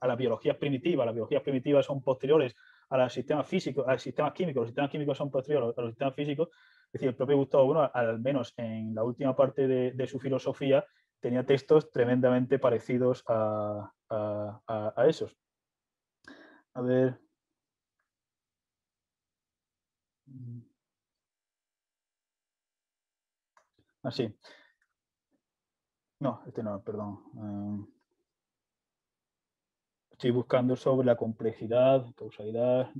[0.00, 2.54] la, biología primitiva, las biologías primitivas son posteriores
[2.90, 5.90] a los sistemas físicos, a los sistemas químicos, los sistemas químicos son posteriores a los
[5.90, 6.48] sistemas físicos,
[6.86, 10.84] es decir, el propio Gustavo Bueno, al menos en la última parte de, su filosofía,
[11.20, 13.92] tenía textos tremendamente parecidos a,
[15.08, 15.36] esos.
[16.74, 17.18] A ver.
[24.02, 24.24] Así.
[24.24, 24.65] Ah,
[26.20, 27.18] no, este no, perdón.
[27.36, 27.86] Eh,
[30.12, 32.90] estoy buscando sobre la complejidad, causalidad.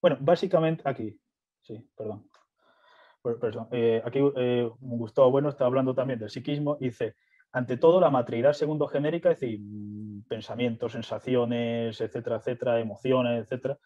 [0.00, 1.20] Bueno, básicamente aquí,
[1.62, 2.28] sí, perdón.
[3.72, 7.16] Eh, aquí eh, Gustavo Bueno está hablando también del psiquismo dice,
[7.52, 13.78] ante todo la materialidad segundo genérica, es decir, mm, pensamientos, sensaciones, etcétera, etcétera, emociones, etcétera,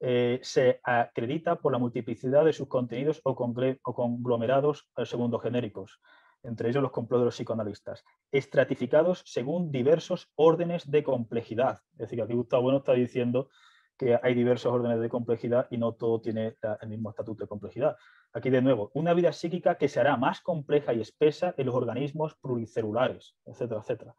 [0.00, 6.00] eh, se acredita por la multiplicidad de sus contenidos o, conglomerados eh, segundo genéricos,
[6.42, 11.80] entre ellos los complots de los psicoanalistas, estratificados según diversos órdenes de complejidad.
[11.92, 13.48] Es decir, aquí Gustavo Bueno está diciendo
[13.96, 17.96] que hay diversos órdenes de complejidad y no todo tiene el mismo estatuto de complejidad.
[18.32, 21.74] Aquí de nuevo, una vida psíquica que se hará más compleja y espesa en los
[21.74, 24.14] organismos pluricelulares, etcétera, etcétera.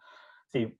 [0.47, 0.79] Sí,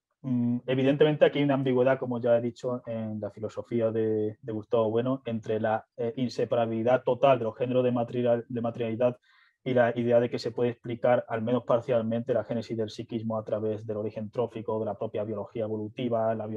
[0.65, 5.21] evidentemente aquí hay una ambigüedad, como ya he dicho, en la filosofía de, Gustavo Bueno,
[5.25, 9.17] entre la eh, inseparabilidad total de los géneros de, material, de materialidad
[9.67, 13.37] y la idea de que se puede explicar, al menos parcialmente, la génesis del psiquismo
[13.37, 16.51] a través del origen trófico, de la propia biología evolutiva, la es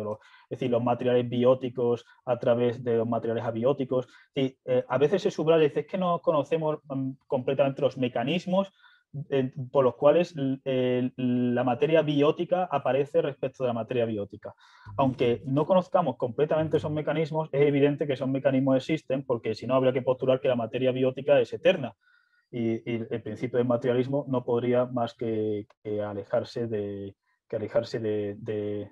[0.50, 4.06] decir, los materiales bióticos a través de los materiales abióticos.
[4.32, 8.72] Y, eh, a veces se subraya, dice, es que no conocemos mm, completamente los mecanismos
[9.72, 14.54] por los cuales la materia biótica aparece respecto de la materia biótica.
[14.96, 19.74] Aunque no conozcamos completamente esos mecanismos, es evidente que esos mecanismos existen porque si no
[19.74, 21.94] habría que postular que la materia biótica es eterna.
[22.52, 25.66] Y, el principio del materialismo no podría más que,
[26.04, 27.14] alejarse de,
[27.48, 28.90] que alejarse de,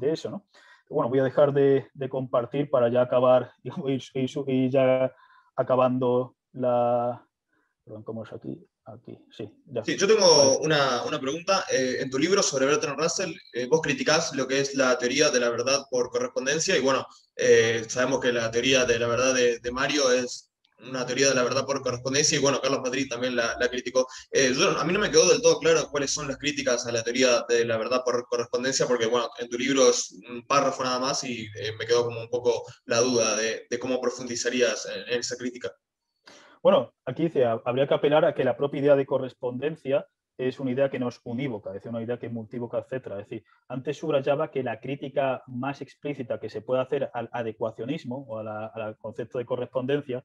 [0.00, 0.30] eso.
[0.30, 0.44] ¿no?
[0.88, 5.12] Bueno, voy a dejar de, compartir para ya acabar y, ya
[5.56, 7.26] acabando la...
[7.84, 8.66] Perdón, ¿cómo es aquí?
[8.86, 9.50] Aquí, sí.
[9.86, 11.64] sí yo tengo una, una pregunta.
[11.72, 15.30] Eh, en tu libro sobre Bertrand Russell, eh, vos criticás lo que es la teoría
[15.30, 19.32] de la verdad por correspondencia y bueno, eh, sabemos que la teoría de la verdad
[19.32, 20.50] de, de, Mario es
[20.80, 24.06] una teoría de la verdad por correspondencia y bueno, Carlos Madrid también la, la criticó.
[24.78, 27.42] a mí no me quedó del todo claro cuáles son las críticas a la teoría
[27.48, 31.24] de la verdad por correspondencia porque bueno, en tu libro es un párrafo nada más
[31.24, 31.48] y
[31.78, 35.74] me quedó como un poco la duda de, de cómo profundizarías en esa crítica.
[36.64, 40.06] Bueno, aquí dice, habría que apelar a que la propia idea de correspondencia
[40.38, 43.06] es una idea que no es unívoca, es decir, una idea que es multívoca, etc.
[43.06, 48.24] Es decir, antes subrayaba que la crítica más explícita que se puede hacer al adecuacionismo
[48.26, 50.24] o al concepto de correspondencia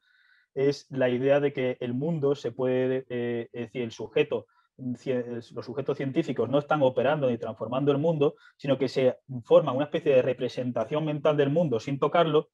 [0.53, 4.47] es la idea de que el mundo se puede, eh, es decir, el sujeto,
[4.77, 9.83] los sujetos científicos no están operando ni transformando el mundo, sino que se forma una
[9.83, 12.47] especie de representación mental del mundo sin tocarlo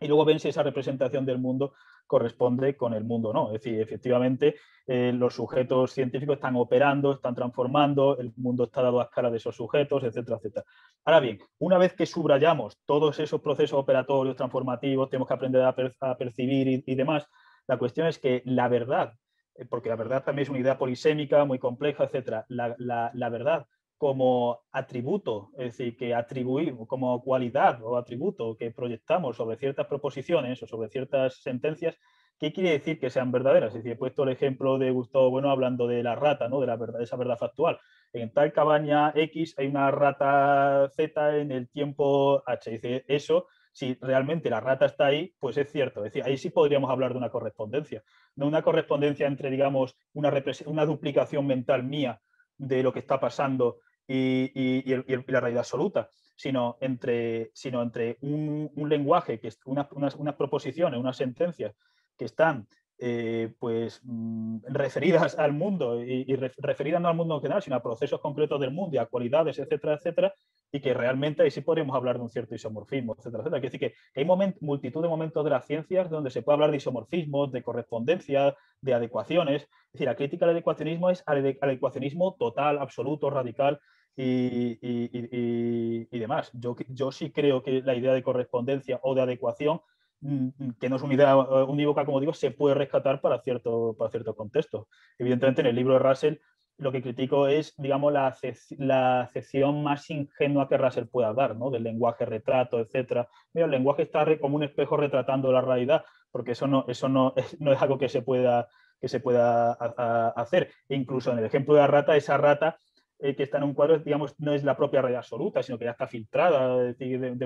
[0.00, 1.74] y luego ven si esa representación del mundo
[2.06, 3.48] corresponde con el mundo no.
[3.48, 4.56] Es decir, efectivamente,
[4.86, 9.36] eh, los sujetos científicos están operando, están transformando, el mundo está dado a escala de
[9.36, 10.64] esos sujetos, etcétera, etcétera.
[11.04, 16.16] Ahora bien, una vez que subrayamos todos esos procesos operatorios, transformativos, tenemos que aprender a,
[16.16, 17.26] percibir y, demás,
[17.66, 19.12] la cuestión es que la verdad,
[19.54, 23.66] eh, porque la verdad también es una idea polisémica, muy compleja, etcétera, la, la verdad
[23.98, 30.62] como atributo, es decir, que atribuimos como cualidad o atributo que proyectamos sobre ciertas proposiciones
[30.62, 31.98] o sobre ciertas sentencias,
[32.38, 33.70] ¿qué quiere decir que sean verdaderas?
[33.70, 36.60] Es decir, he puesto el ejemplo de Gustavo Bueno hablando de la rata, ¿no?
[36.60, 37.78] de, la verdad, esa verdad factual.
[38.12, 42.70] En tal cabaña X hay una rata Z en el tiempo H.
[42.70, 46.04] Dice, eso, si realmente la rata está ahí, pues es cierto.
[46.04, 48.02] Es decir, ahí sí podríamos hablar de una correspondencia.
[48.36, 50.32] No una correspondencia entre, digamos, una,
[50.66, 52.20] una duplicación mental mía
[52.56, 53.78] de lo que está pasando
[54.08, 54.94] y,
[55.28, 61.16] la realidad absoluta, sino entre, sino entre un, lenguaje, que es unas, unas, proposiciones, unas
[61.16, 61.74] sentencias
[62.16, 62.66] que están
[63.00, 67.82] eh, pues mm, referidas al mundo y, referidas no al mundo en general, sino a
[67.82, 70.34] procesos concretos del mundo y a cualidades, etcétera, etcétera,
[70.72, 73.60] y que realmente ahí sí podríamos hablar de un cierto isomorfismo, etcétera, etcétera.
[73.60, 76.78] Quiere decir que, hay multitud de momentos de las ciencias donde se puede hablar de
[76.78, 79.62] isomorfismos, de correspondencia, de adecuaciones.
[79.62, 83.80] Es decir, la crítica al adecuacionismo es al adecuacionismo total, absoluto, radical,
[84.22, 86.50] y, y, demás.
[86.52, 89.80] Yo, yo sí creo que la idea de correspondencia o de adecuación
[90.20, 93.40] Mm, mm, que no es una idea eh, unívoca, como digo, se puede rescatar para
[93.40, 94.88] cierto, para cierto contexto.
[95.18, 96.36] Evidentemente, en el libro de Russell
[96.78, 98.36] lo que critico es, digamos, la,
[98.78, 101.70] la acepción más ingenua que Russell pueda dar, ¿no?
[101.70, 103.28] Del lenguaje retrato, etcétera.
[103.52, 107.32] Mira, el lenguaje está como un espejo retratando la realidad, porque eso no, eso no,
[107.36, 108.68] es, no es algo que se pueda,
[109.00, 110.70] que se pueda hacer.
[110.88, 112.78] E incluso en el ejemplo de la rata, esa rata
[113.20, 115.86] eh, que está en un cuadro, digamos, no es la propia realidad absoluta, sino que
[115.86, 116.88] ya está filtrada.
[116.88, 117.38] Es decir, es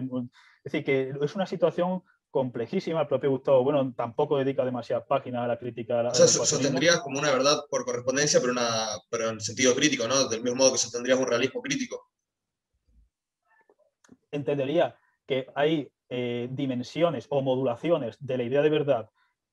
[0.64, 3.02] decir, que es una situación complejísima.
[3.02, 6.00] El propio Gustavo, bueno, tampoco dedica demasiadas páginas a la crítica.
[6.00, 10.08] A o sea, sostendrías como una verdad por correspondencia, pero, una, pero en sentido crítico,
[10.08, 10.28] ¿no?
[10.28, 12.10] Del mismo modo que sostendrías un realismo crítico.
[14.30, 14.96] Entendería
[15.26, 19.10] que hay eh, dimensiones o modulaciones de la idea de verdad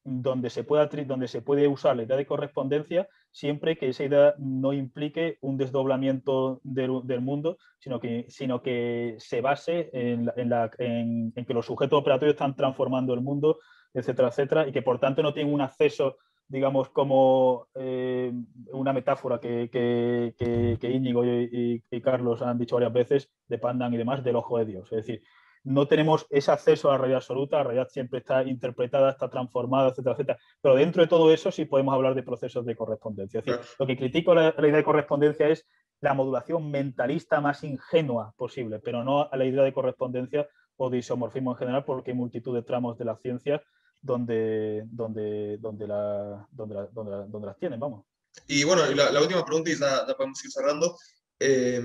[0.09, 4.33] donde se, pueda, donde se puede usar la idea de correspondencia siempre que esa idea
[4.37, 11.65] no implique un desdoblamiento del, mundo, sino que, sino que se base en, que los
[11.65, 13.59] sujetos operatorios están transformando el mundo,
[13.93, 16.17] etcétera, etcétera, y que por tanto no tienen un acceso,
[16.47, 18.33] digamos, como eh,
[18.73, 23.97] una metáfora que, que, Íñigo y, y, Carlos han dicho varias veces, de Pandan y
[23.97, 24.91] demás, del ojo de Dios.
[24.91, 25.21] Es decir,
[25.69, 29.89] no tenemos ese acceso a la realidad absoluta, la realidad siempre está interpretada, está transformada,
[29.89, 30.39] etcétera, etcétera.
[30.61, 33.39] Pero dentro de todo eso sí podemos hablar de procesos de correspondencia.
[33.39, 35.67] Es decir, lo que critico la, la idea de correspondencia es
[36.01, 40.97] la modulación mentalista más ingenua posible, pero no a la idea de correspondencia o de
[40.97, 43.61] isomorfismo en general, porque hay multitud de tramos de la ciencia
[44.01, 48.05] donde, donde, donde, la, donde, donde, las tienen, vamos.
[48.47, 50.97] Y bueno, la, última pregunta y la, podemos ir cerrando.
[51.39, 51.79] Eh,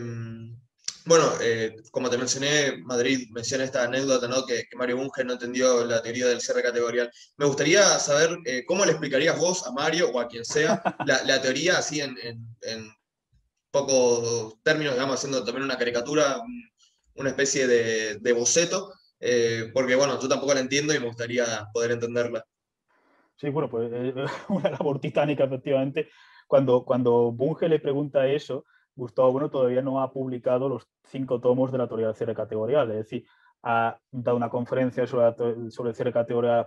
[1.07, 4.47] bueno, eh, como te mencioné, Madrid menciona esta anécdota, ¿no?
[4.47, 7.11] Que, Mario Bunge no entendió la teoría del cierre categorial.
[7.37, 11.43] Me gustaría saber eh, cómo le explicarías vos a Mario o a quien sea la,
[11.43, 12.17] teoría así en,
[13.71, 16.41] pocos términos, digamos, haciendo también una caricatura,
[17.17, 21.91] una especie de, boceto, eh, porque bueno, yo tampoco la entiendo y me gustaría poder
[21.91, 22.45] entenderla.
[23.37, 23.93] Sí, bueno, pues
[24.49, 26.09] una labor titánica, efectivamente.
[26.47, 28.65] Cuando, cuando Bunge le pregunta eso,
[28.97, 32.91] Gustavo Bueno todavía no ha publicado los cinco tomos de la teoría del cierre categorial,
[32.91, 33.25] es decir,
[33.63, 36.67] ha dado una conferencia sobre, sobre el cierre categorial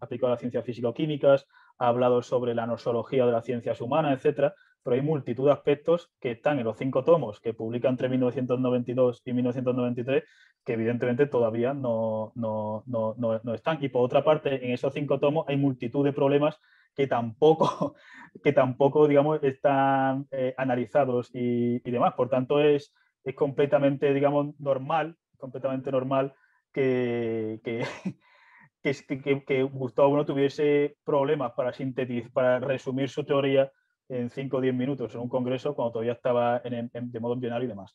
[0.00, 1.46] aplicado a las ciencias físico-químicas,
[1.78, 6.10] ha hablado sobre la nosología de las ciencias humanas, etcétera, pero hay multitud de aspectos
[6.20, 10.24] que están en los cinco tomos que publica entre 1992 y 1993
[10.64, 13.82] que evidentemente todavía no, no, no, no, están.
[13.82, 16.58] Y por otra parte, en esos cinco tomos hay multitud de problemas
[16.94, 17.94] que tampoco,
[18.42, 22.14] que tampoco digamos, están eh, analizados y, y, demás.
[22.14, 22.94] Por tanto, es,
[23.24, 26.34] es completamente digamos, normal, completamente normal
[26.72, 27.84] que, que,
[29.46, 33.70] que, Gustavo no tuviese problemas para sintetizar, para resumir su teoría
[34.08, 37.66] en 5 o 10 minutos en un congreso cuando todavía estaba en, de modo embrionario
[37.66, 37.92] y demás.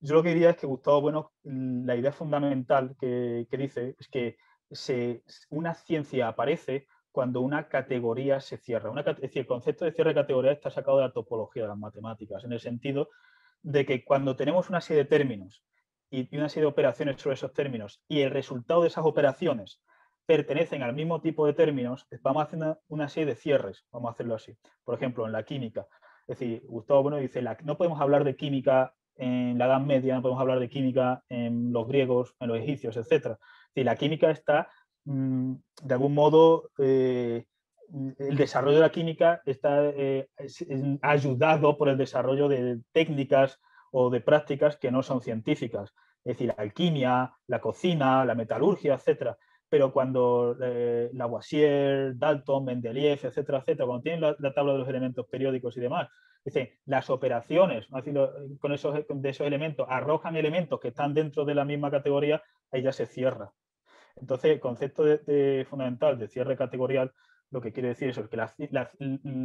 [0.00, 4.08] Yo lo que diría es que Gustavo Bueno, la idea fundamental que, que dice es
[4.08, 4.36] que
[4.70, 8.90] se, una ciencia aparece cuando una categoría se cierra.
[8.98, 11.78] Es decir, el concepto de cierre de categoría está sacado de la topología de las
[11.78, 13.10] matemáticas, en el sentido
[13.62, 15.62] de que cuando tenemos una serie de términos
[16.10, 19.80] y una serie de operaciones sobre esos términos y el resultado de esas operaciones
[20.26, 24.34] pertenecen al mismo tipo de términos, vamos haciendo una serie de cierres, vamos a hacerlo
[24.34, 24.56] así.
[24.84, 25.86] Por ejemplo, en la química.
[26.26, 30.22] Es decir, Gustavo Bueno dice, no podemos hablar de química en la Edad Media, no
[30.22, 33.10] podemos hablar de química en los griegos, en los egipcios, etc.
[33.12, 33.20] Es
[33.74, 34.68] decir, la química está
[35.04, 37.44] de algún modo, eh,
[38.18, 40.28] el desarrollo de la química está eh,
[41.02, 43.60] ayudado por el desarrollo de técnicas
[43.90, 45.92] o de prácticas que no son científicas,
[46.24, 49.36] es decir, la alquimia, la cocina, la metalurgia, etcétera.
[49.68, 55.26] Pero cuando eh, Lavoisier, Dalton, Mendeleev, etcétera, etcétera, cuando tienen la, tabla de los elementos
[55.26, 56.08] periódicos y demás,
[56.44, 57.86] dice, las operaciones
[58.60, 62.82] con esos, de esos elementos arrojan elementos que están dentro de la misma categoría, ahí
[62.82, 63.52] ya se cierra.
[64.16, 65.04] Entonces, el concepto
[65.68, 67.12] fundamental de cierre categorial
[67.52, 68.56] lo que quiere decir es que las,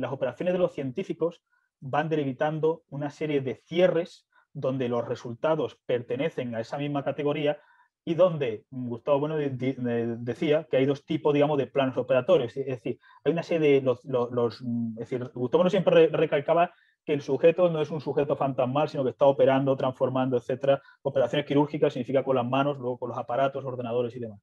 [0.09, 1.43] operaciones de los científicos
[1.79, 7.59] van delimitando una serie de cierres donde los resultados pertenecen a esa misma categoría
[8.05, 12.55] y donde Gustavo Bueno decía que hay dos tipos, digamos, de planos operatorios.
[12.55, 16.73] Es decir, hay una serie de los, es decir, Gustavo Bueno siempre recalcaba
[17.07, 20.79] que el sujeto no es un sujeto fantasmal, sino que está operando, transformando, etcétera.
[21.01, 24.39] Operaciones quirúrgicas significa con las manos, luego con los aparatos, ordenadores y demás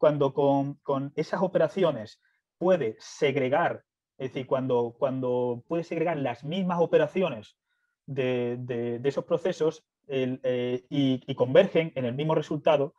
[0.00, 2.22] cuando con, esas operaciones
[2.56, 3.84] puede segregar,
[4.16, 7.58] es decir, cuando, cuando puede segregar las mismas operaciones
[8.06, 12.94] de, esos procesos eh, y, convergen en el mismo resultado,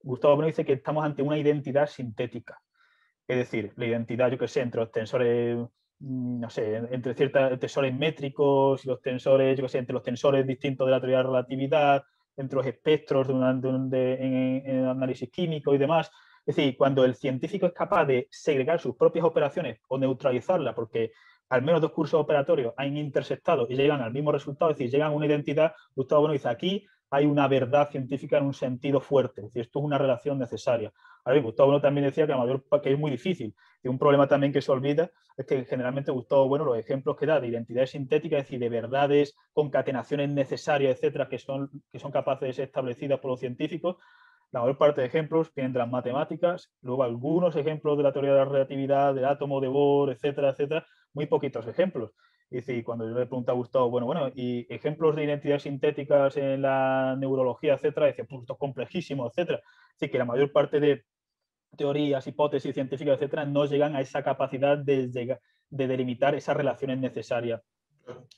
[0.00, 2.58] Gustavo Bueno dice que estamos ante una identidad sintética.
[3.28, 5.58] Es decir, la identidad, yo que sé, entre los tensores,
[6.00, 10.86] no sé, entre ciertos tensores métricos los tensores, yo que sé, entre los tensores distintos
[10.86, 12.04] de la teoría de la relatividad,
[12.36, 16.10] entre los espectros de, en, análisis químico y demás.
[16.44, 21.12] Es decir, cuando el científico es capaz de segregar sus propias operaciones o neutralizarlas, porque
[21.48, 25.12] al menos dos cursos operatorios han intersectado y llegan al mismo resultado, es decir, llegan
[25.12, 29.40] a una identidad, Gustavo Bueno dice, aquí hay una verdad científica en un sentido fuerte,
[29.40, 30.92] es decir, esto es una relación necesaria.
[31.24, 34.52] Ahora Gustavo Bueno también decía que, mayor, que es muy difícil, y un problema también
[34.52, 38.40] que se olvida es que generalmente Gustavo Bueno los ejemplos que da de identidades sintéticas,
[38.40, 43.20] es decir, de verdades, concatenaciones necesarias, etcétera, que son, que son capaces de ser establecidas
[43.20, 43.96] por los científicos,
[44.52, 48.32] la mayor parte de ejemplos vienen de las matemáticas, luego algunos ejemplos de la teoría
[48.32, 52.12] de la relatividad, del átomo de Bohr, etcétera, etcétera, muy poquitos ejemplos.
[52.50, 56.62] Y cuando yo le pregunto a Gustavo, bueno, bueno, y ejemplos de identidades sintéticas en
[56.62, 59.60] la neurología, etcétera, dice, pues esto es complejísimo, etcétera.
[59.94, 61.04] Así que la mayor parte de
[61.76, 67.60] teorías, hipótesis científicas, etcétera, no llegan a esa capacidad de, de delimitar esas relaciones necesarias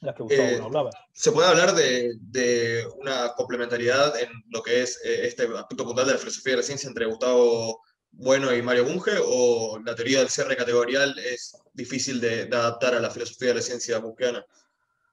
[0.00, 0.90] las que Gustavo eh, hablaba.
[1.12, 6.06] ¿Se puede hablar de, de, una complementariedad en lo que es eh, este aspecto puntual
[6.06, 7.82] de la filosofía de la ciencia entre Gustavo
[8.12, 13.00] bueno y Mario Bunge o la teoría del cierre categorial es difícil de, adaptar a
[13.00, 14.44] la filosofía de la ciencia bunkeana?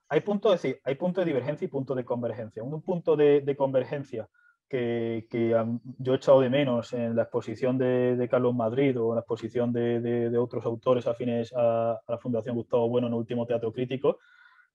[0.08, 2.62] Hay puntos de, punto de divergencia y punto de convergencia.
[2.62, 4.28] Un punto de, convergencia
[4.68, 5.56] que, que,
[5.98, 9.72] yo he echado de menos en la exposición de, Carlos Madrid o en la exposición
[9.72, 14.18] de, otros autores afines a, a, la Fundación Gustavo Bueno en el último Teatro Crítico,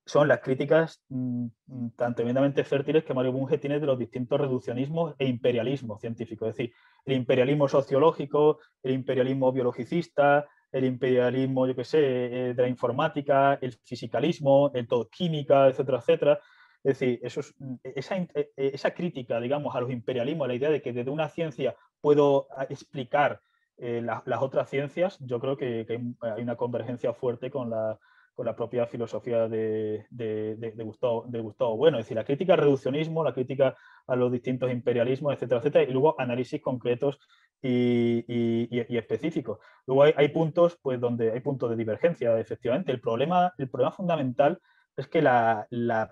[0.05, 4.39] son las críticas mm, mm, tan tremendamente fértiles que Mario Bunge tiene de los distintos
[4.39, 6.47] reduccionismos e imperialismo científico.
[6.47, 6.73] Es decir,
[7.05, 13.55] el imperialismo sociológico, el imperialismo biologicista, el imperialismo, yo qué sé, eh, de la informática,
[13.61, 16.39] el fisicalismo, el todo química, etcétera, etcétera.
[16.83, 17.19] Es decir,
[17.59, 20.93] mm, esa, eh, eh, esa, crítica, digamos, a los imperialismos, a la idea de que
[20.93, 23.41] desde una ciencia puedo ah, explicar
[23.77, 25.87] las otras ciencias, yo creo que
[26.21, 27.97] hay una convergencia fuerte con la,
[28.41, 32.59] con la propia filosofía de, de, Gustavo, de Gustavo Bueno, es decir, la crítica al
[32.61, 33.77] reduccionismo, la crítica
[34.07, 37.19] a los distintos imperialismos, etcétera, etcétera, y luego análisis concretos
[37.61, 39.59] y, y, específicos.
[39.85, 42.91] Luego hay, puntos pues, donde hay puntos de divergencia, efectivamente.
[42.91, 44.59] El problema, el problema fundamental
[44.97, 46.11] es que la, la,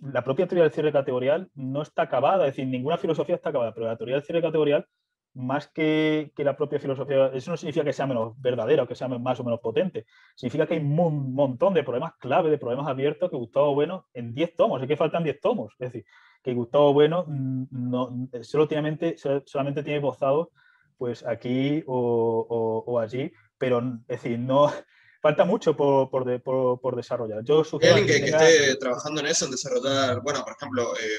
[0.00, 3.74] la propia teoría del cierre categorial no está acabada, es decir, ninguna filosofía está acabada,
[3.74, 4.86] pero la teoría del cierre categorial
[5.34, 9.08] más que, la propia filosofía, eso no significa que sea menos verdadera o que sea
[9.08, 10.06] más o menos potente.
[10.36, 14.34] Significa que hay un montón de problemas clave, de problemas abiertos que Gustavo Bueno en
[14.34, 15.72] 10 tomos, es que faltan 10 tomos.
[15.78, 16.06] Es decir,
[16.42, 20.48] que Gustavo Bueno mm, no, solo tiene, solamente tiene esbozados
[20.96, 24.72] pues aquí o, allí, pero es decir, no,
[25.20, 26.10] falta mucho por,
[26.42, 27.42] por, desarrollar.
[27.42, 31.18] Yo alguien que, esté trabajando en eso, en desarrollar, bueno, por ejemplo, eh,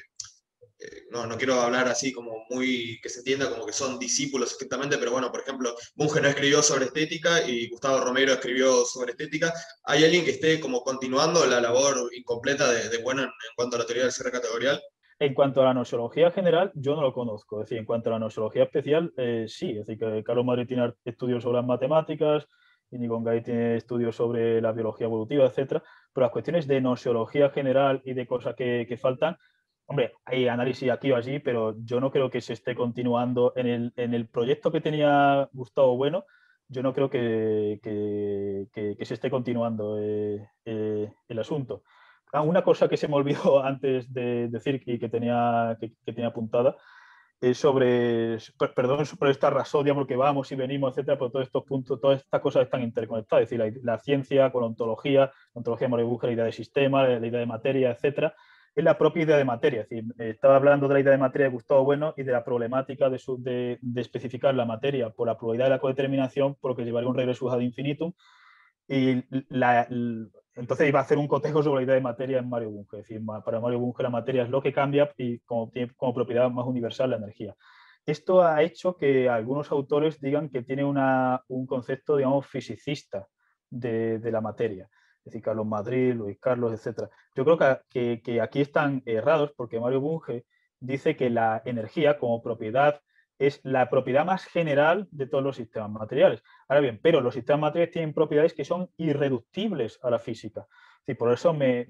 [1.12, 4.98] no, no, quiero hablar así como muy que se entienda como que son discípulos estrictamente,
[4.98, 9.54] pero bueno, por ejemplo, Bunge no escribió sobre estética y Gustavo Romero escribió sobre estética.
[9.84, 13.86] ¿Hay alguien que esté como continuando la labor incompleta de, bueno en, cuanto a la
[13.86, 14.82] teoría del cierre categorial?
[15.18, 17.62] En cuanto a la nosología general, yo no lo conozco.
[17.62, 19.72] Es decir, en cuanto a la nosología especial, eh, sí.
[19.72, 22.48] Es decir, que Carlos Madrid tiene estudios sobre las matemáticas,
[22.92, 25.84] y Gay tiene estudios sobre la biología evolutiva, etcétera.
[26.14, 29.38] Pero las cuestiones de nosología general y de cosas que, que faltan,
[29.88, 33.68] Hombre, hay análisis aquí o allí, pero yo no creo que se esté continuando en
[33.68, 36.26] el, en el proyecto que tenía Gustavo Bueno.
[36.68, 41.84] Yo no creo que, que, se esté continuando eh, eh, el asunto.
[42.34, 46.28] Ah, una cosa que se me olvidó antes de decir y que tenía, que, tenía
[46.28, 46.76] apuntada
[47.42, 48.38] es sobre,
[48.76, 52.42] perdón por esta rasodia, porque vamos y venimos, etcétera, pero todos estos puntos, todas estas
[52.42, 56.46] cosas están interconectadas, es decir, la, ciencia con la ontología, la ontología de la idea
[56.46, 58.34] de sistema, la, idea de materia, etcétera,
[58.76, 59.82] es la propia idea de materia.
[59.82, 62.44] Es decir, estaba hablando de la idea de materia de Gustavo Bueno y de la
[62.44, 67.16] problemática de, especificar la materia por la probabilidad de la codeterminación, por lo llevaría un
[67.16, 68.12] regreso ad infinitum.
[68.88, 69.88] Y la,
[70.56, 72.98] entonces iba a hacer un cotejo sobre la idea de materia en Mario Bunge.
[72.98, 76.14] Es decir, para Mario Bunge la materia es lo que cambia y como tiene como
[76.14, 77.56] propiedad más universal la energía.
[78.06, 83.26] Esto ha hecho que algunos autores digan que tiene un concepto, digamos, fisicista
[83.70, 84.90] de la materia
[85.26, 87.10] es decir, Carlos Madrid, Luis Carlos, etc.
[87.36, 87.58] Yo creo
[87.90, 90.46] que, aquí están errados porque Mario Bunge
[90.80, 93.02] dice que la energía como propiedad
[93.40, 96.44] es la propiedad más general de todos los sistemas materiales.
[96.68, 100.68] Ahora bien, pero los sistemas materiales tienen propiedades que son irreductibles a la física.
[101.08, 101.88] Y por eso me,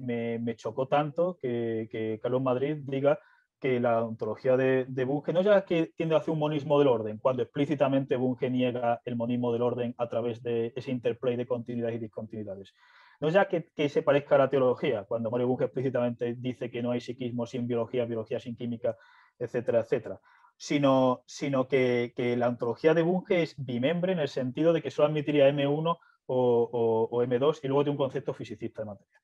[0.55, 3.19] chocó tanto que, Carlos Madrid diga
[3.59, 7.17] que la ontología de, de, Bunge no ya que tiende hacia un monismo del orden,
[7.17, 11.97] cuando explícitamente Bunge niega el monismo del orden a través de ese interplay de continuidades
[11.97, 12.73] y discontinuidades.
[13.19, 16.91] No ya que, se parezca a la teología, cuando Mario Bunge explícitamente dice que no
[16.91, 18.97] hay psiquismo sin biología, biología sin química,
[19.39, 20.19] etcétera, etcétera,
[20.57, 25.07] sino, sino que, la ontología de Bunge es bimembre en el sentido de que solo
[25.07, 25.97] admitiría M1
[26.27, 29.19] o, o, M2 y luego de un concepto fisicista de materia.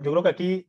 [0.00, 0.66] Yo creo que aquí,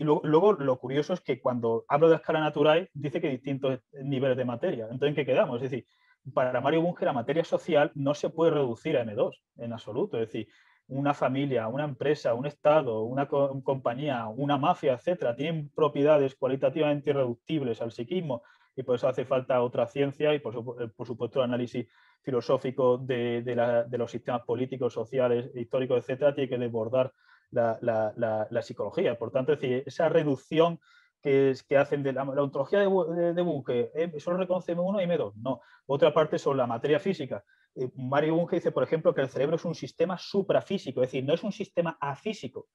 [0.00, 4.36] luego, lo curioso es que cuando hablo de escala natural dice que hay distintos niveles
[4.36, 4.84] de materia.
[4.84, 5.56] Entonces, ¿en qué quedamos?
[5.56, 5.86] Es decir,
[6.32, 10.18] para Mario Bunge la materia social no se puede reducir a M2 en absoluto.
[10.18, 10.48] Es decir,
[10.90, 17.10] una familia, una empresa, un Estado, una co compañía, una mafia, etcétera, tienen propiedades cualitativamente
[17.10, 18.42] irreductibles al psiquismo
[18.76, 21.86] y por eso hace falta otra ciencia y por, por supuesto el análisis
[22.22, 27.12] filosófico de, los sistemas políticos, sociales, históricos, etcétera, tiene que desbordar
[27.50, 29.18] la, psicología.
[29.18, 30.80] Por tanto, esa reducción
[31.22, 35.34] que, hacen de la, ontología de, de, de Bunge, eh, solo reconoce M1 y M2.
[35.36, 37.44] No, otra parte son la materia física.
[37.76, 41.24] Eh, Mario Bunge dice, por ejemplo, que el cerebro es un sistema suprafísico, es decir,
[41.24, 42.68] no es un sistema afísico,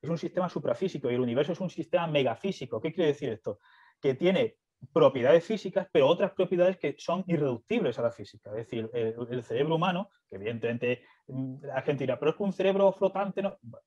[0.00, 2.80] es un sistema suprafísico y el universo es un sistema megafísico.
[2.80, 3.60] ¿Qué quiere decir esto?
[4.00, 4.56] Que tiene
[4.92, 8.50] propiedades físicas, pero otras propiedades que son irreductibles a la física.
[8.50, 12.92] Es decir, el, cerebro humano, que evidentemente mm, la gente dirá, pero es un cerebro
[12.92, 13.42] flotante,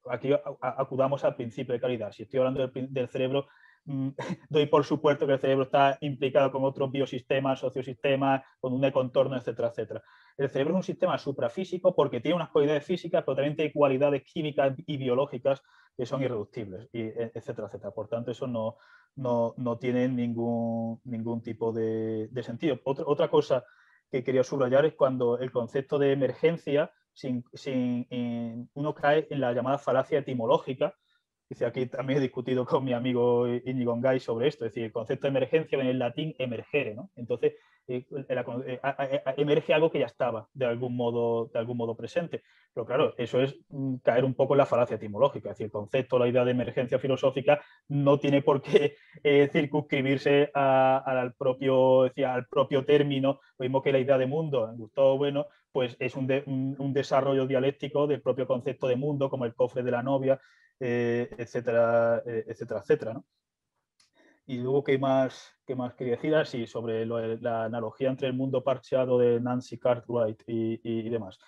[0.10, 2.12] aquí acudamos al principio de calidad.
[2.12, 3.48] Si estoy hablando del, del cerebro, mm,
[4.50, 9.38] doy por supuesto que el cerebro está implicado con otros biosistemas, sociosistemas, con un contorno,
[9.38, 10.04] etcétera, etcétera.
[10.38, 14.24] El cerebro es un sistema suprafísico porque tiene unas cualidades físicas, pero también tiene cualidades
[14.24, 15.62] químicas y biológicas
[15.96, 17.92] que son irreductibles, y, etcétera, etcétera.
[17.92, 18.76] Por tanto, eso no,
[19.16, 22.80] no, no tiene ningún, ningún tipo de, de sentido.
[22.84, 23.64] Otra, otra cosa
[24.12, 29.40] que quería subrayar es cuando el concepto de emergencia, sin, sin, eh, uno cae en
[29.40, 30.96] la llamada falacia etimológica.
[31.50, 34.92] Dice, aquí también he discutido con mi amigo Íñigo Gay sobre esto, es decir, el
[34.92, 37.12] concepto de emergencia viene del latín emergere, ¿no?
[37.16, 37.54] Entonces,
[37.88, 42.42] eh, eh, emerge algo que ya estaba de algún, modo, de algún modo presente.
[42.74, 45.50] Pero claro, eso es mm, caer un poco en la falacia etimológica.
[45.50, 50.50] Es decir, el concepto, la idea de emergencia filosófica no tiene por qué eh, circunscribirse
[50.54, 54.68] a, a al, propio, decía, al propio término, lo mismo que la idea de mundo.
[54.76, 59.30] Gustavo Bueno, pues es un, de, un, un, desarrollo dialéctico del propio concepto de mundo,
[59.30, 60.40] como el cofre de la novia,
[60.80, 63.14] eh, etcétera, etcétera, etcétera.
[63.14, 63.26] ¿no?
[64.48, 66.36] Y luego, ¿qué más, qué más quería decir?
[66.36, 71.40] Así, ah, sobre la analogía entre el mundo parcheado de Nancy Cartwright y, y, demás.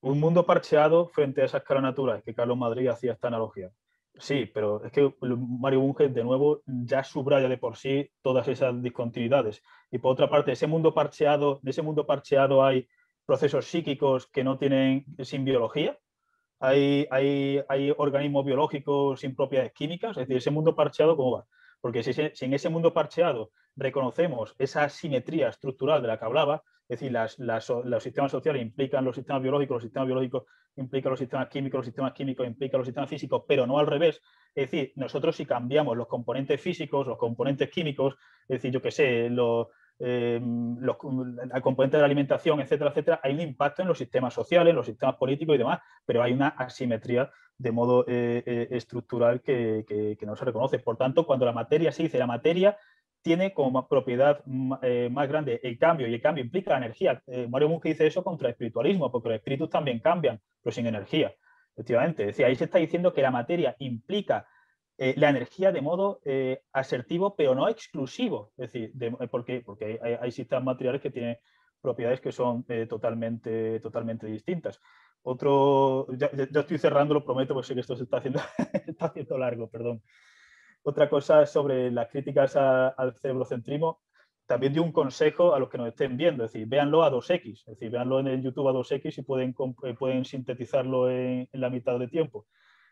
[0.00, 3.70] Un mundo parcheado frente a esa escala natural, que Carlos Madrid hacía esta analogía.
[4.18, 8.82] Sí, pero es que Mario Bunge, de nuevo, ya subraya de por sí todas esas
[8.82, 9.62] discontinuidades.
[9.92, 12.88] Y por otra parte, ese mundo parcheado, de ese mundo parcheado hay
[13.24, 15.96] procesos psíquicos que no tienen sin biología,
[16.60, 21.46] hay, hay, hay organismos biológicos sin propiedades químicas, es decir, ese mundo parcheado, ¿cómo va?
[21.80, 26.62] Porque si, si, en ese mundo parcheado reconocemos esa simetría estructural de la que hablaba,
[26.88, 30.44] es decir, las, las, los sistemas sociales implican los sistemas biológicos, los sistemas biológicos
[30.76, 34.20] implican los sistemas químicos, los sistemas químicos implican los sistemas físicos, pero no al revés.
[34.54, 38.90] Es decir, nosotros si cambiamos los componentes físicos, los componentes químicos, es decir, yo qué
[38.90, 40.40] sé, lo, eh,
[40.80, 44.76] la componente de la alimentación, etcétera, etcétera, hay un impacto en los sistemas sociales, en
[44.76, 50.16] los sistemas políticos y demás, pero hay una asimetría de modo eh, eh, estructural que,
[50.24, 50.78] no se reconoce.
[50.78, 52.76] Por tanto, cuando la materia se dice la materia
[53.20, 57.20] tiene como propiedad más grande el cambio y el cambio implica energía.
[57.48, 61.34] Mario Bunge dice eso contra el espiritualismo, porque los espíritus también cambian, pero sin energía.
[61.74, 64.46] Efectivamente, es decir, ahí se está diciendo que la materia implica
[65.00, 68.50] eh, la energía de modo eh, asertivo, pero no exclusivo.
[68.56, 71.38] Es decir, de, porque, porque hay, hay, sistemas materiales que tienen
[71.80, 74.80] propiedades que son eh, totalmente, totalmente distintas.
[75.22, 78.40] Otro, ya, ya, estoy cerrando, lo prometo, porque sé que esto se está haciendo,
[78.88, 80.02] está haciendo largo, perdón.
[80.82, 84.00] Otra cosa sobre las críticas a, al cerebrocentrismo,
[84.46, 87.52] también dio un consejo a los que nos estén viendo, es decir, véanlo a 2X,
[87.52, 91.70] es decir, véanlo en el YouTube a 2X y pueden, pueden sintetizarlo en, en la
[91.70, 92.46] mitad de tiempo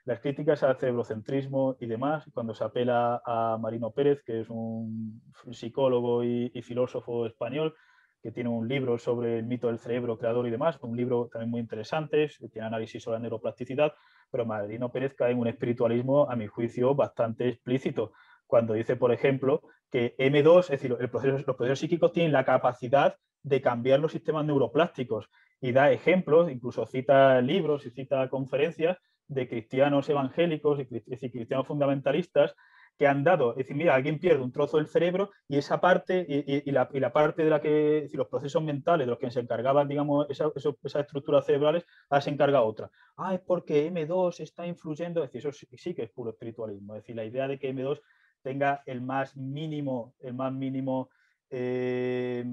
[0.06, 5.20] las críticas al cerebrocentrismo y demás, cuando se apela a Marino Pérez, que es un
[5.50, 7.74] psicólogo y, filósofo español,
[8.22, 11.50] que tiene un libro sobre el mito del cerebro creador y demás, un libro también
[11.50, 13.94] muy interesante, tiene análisis sobre la neuroplasticidad,
[14.30, 18.12] pero Marino Pérez cae en un espiritualismo, a mi juicio, bastante explícito,
[18.46, 22.44] cuando dice, por ejemplo, que M2, es decir, el proceso, los procesos psíquicos tienen la
[22.44, 25.28] capacidad de cambiar los sistemas neuroplásticos
[25.60, 28.98] y da ejemplos, incluso cita libros y cita conferencias
[29.28, 32.54] de cristianos evangélicos y cristianos fundamentalistas
[32.98, 36.24] que han dado, es decir, mira, alguien pierde un trozo del cerebro y esa parte,
[36.28, 37.68] y, la, parte de la que,
[38.02, 41.84] decir, los procesos mentales de los que se encargaban, digamos, esa, eso, esas estructuras cerebrales,
[42.08, 42.90] ahora se encarga otra.
[43.16, 47.02] Ah, es porque M2 está influyendo, es decir, eso sí, que es puro espiritualismo, es
[47.02, 48.00] decir, la idea de que M2
[48.42, 51.10] tenga el más mínimo, el más mínimo,
[51.50, 52.44] eh,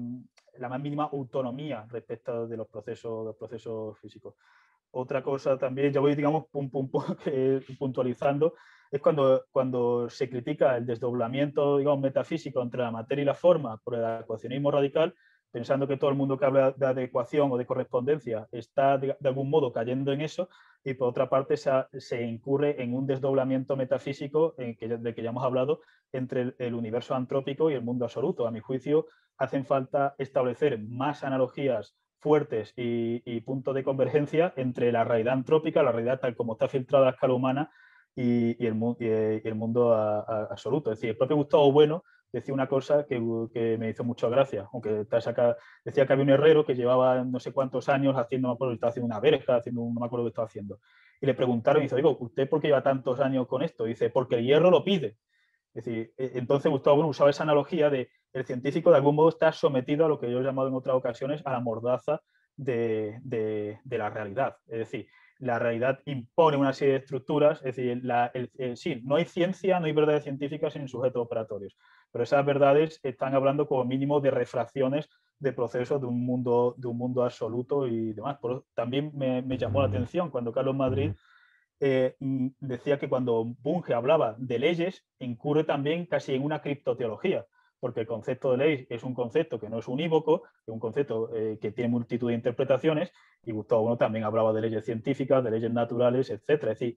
[0.58, 4.34] la más mínima autonomía respecto de los procesos, los procesos físicos.
[4.96, 6.88] Otra cosa también, ya voy, digamos, pum, pum,
[7.78, 8.54] puntualizando,
[8.92, 13.76] es cuando, cuando se critica el desdoblamiento digamos, metafísico entre la materia y la forma
[13.78, 15.12] por el ecuacionismo radical,
[15.50, 19.50] pensando que todo el mundo que habla de adecuación o de correspondencia está de, algún
[19.50, 20.48] modo cayendo en eso,
[20.84, 25.30] y por otra parte se, incurre en un desdoblamiento metafísico en que, de que ya
[25.30, 25.80] hemos hablado
[26.12, 28.46] entre el, universo antrópico y el mundo absoluto.
[28.46, 29.06] A mi juicio,
[29.38, 35.92] hacen falta establecer más analogías fuertes y, puntos de convergencia entre la realidad antrópica, la
[35.92, 37.70] realidad tal como está filtrada a escala humana,
[38.16, 40.90] y, el, mundo absoluto.
[40.90, 42.02] Es decir, el propio Gustavo Bueno
[42.32, 43.20] decía una cosa que,
[43.78, 45.06] me hizo mucha gracia, aunque
[45.84, 49.06] decía que había un herrero que llevaba no sé cuántos años haciendo, no estaba haciendo
[49.06, 50.80] una verja, haciendo no me acuerdo qué estaba haciendo.
[51.20, 53.84] Y le preguntaron, y dice, digo, ¿usted por qué lleva tantos años con esto?
[53.84, 55.18] dice, porque el hierro lo pide.
[55.74, 59.28] Es decir, e, entonces Gustavo Bueno usaba esa analogía de el científico de algún modo
[59.28, 62.20] está sometido a lo que yo he llamado en otras ocasiones a la mordaza
[62.56, 64.56] de, de la realidad.
[64.66, 68.02] Es decir, la realidad impone una serie de estructuras, es decir,
[68.76, 71.76] sí, no hay ciencia, no hay verdades científicas sin sujetos operatorios,
[72.10, 76.88] pero esas verdades están hablando como mínimo de refracciones de procesos de un mundo, de
[76.88, 78.38] un mundo absoluto y demás.
[78.74, 81.12] también me, llamó la atención cuando Carlos Madrid
[81.86, 87.46] eh, decía que cuando Bunge hablaba de leyes, incurre también casi en una criptoteología
[87.84, 91.28] porque el concepto de ley es un concepto que no es unívoco, es un concepto
[91.34, 93.12] eh, que tiene multitud de interpretaciones,
[93.44, 96.48] y Gustavo Bueno también hablaba de leyes científicas, de leyes naturales, etc.
[96.48, 96.96] Es decir,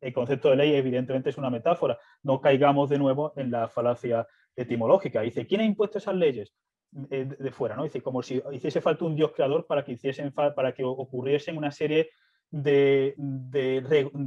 [0.00, 1.98] el concepto de ley evidentemente es una metáfora.
[2.22, 4.26] No caigamos de nuevo en la falacia
[4.56, 5.20] etimológica.
[5.20, 6.54] Dice, ¿quién ha impuesto esas leyes?
[7.10, 7.82] Eh, de, fuera, ¿no?
[7.82, 11.70] Dice, como si hiciese falta un Dios creador para que, hiciesen, para que ocurriesen una
[11.70, 12.08] serie
[12.50, 13.14] de,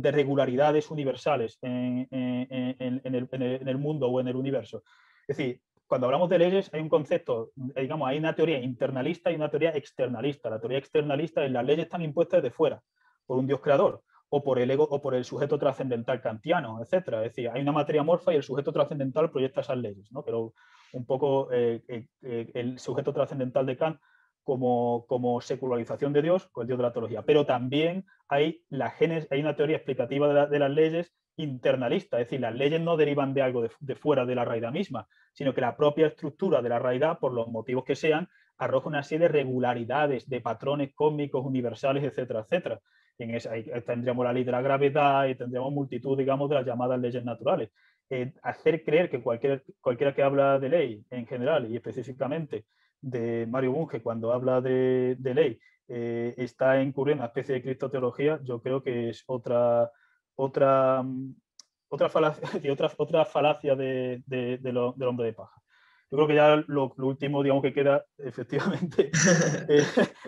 [0.03, 4.83] regularidades universales en, el, en, el, mundo o en el universo.
[5.27, 9.35] Es decir, cuando hablamos de leyes hay un concepto, digamos, hay una teoría internalista y
[9.35, 10.49] una teoría externalista.
[10.49, 12.81] La teoría externalista es las leyes están impuestas de fuera
[13.25, 17.07] por un Dios creador o por el ego o por el sujeto trascendental kantiano, etc.
[17.07, 20.23] Es decir, hay una materia morfa y el sujeto trascendental proyecta esas leyes, ¿no?
[20.23, 20.53] Pero
[20.93, 23.99] un poco eh, eh, eh, el sujeto trascendental de Kant
[24.47, 27.21] como, como, secularización de Dios, con el Dios de la teología.
[27.23, 32.27] Pero también hay, la genes, hay una teoría explicativa de, de las leyes internalista, es
[32.27, 35.59] decir, las leyes no derivan de algo de, fuera de la realidad misma, sino que
[35.59, 39.33] la propia estructura de la realidad, por los motivos que sean, arroja una serie de
[39.33, 42.79] regularidades, de patrones cósmicos universales, etcétera, etcétera.
[43.17, 46.65] En esa, ahí tendríamos la ley de la gravedad y tendríamos multitud, digamos, de las
[46.65, 47.69] llamadas leyes naturales.
[48.09, 52.63] Eh, hacer creer que cualquier, cualquiera que habla de ley en general y específicamente
[53.01, 58.39] de Mario Bunge cuando habla de, ley eh, está incurriendo en una especie de cristoteología,
[58.43, 59.91] yo creo que es otra,
[60.35, 61.35] otra, mm,
[61.89, 62.41] otra falacia,
[62.71, 65.61] otra, otra falacia de, del hombre de paja.
[66.09, 69.11] Yo creo que ya lo, último, digamos, que queda, efectivamente,
[69.69, 69.85] eh,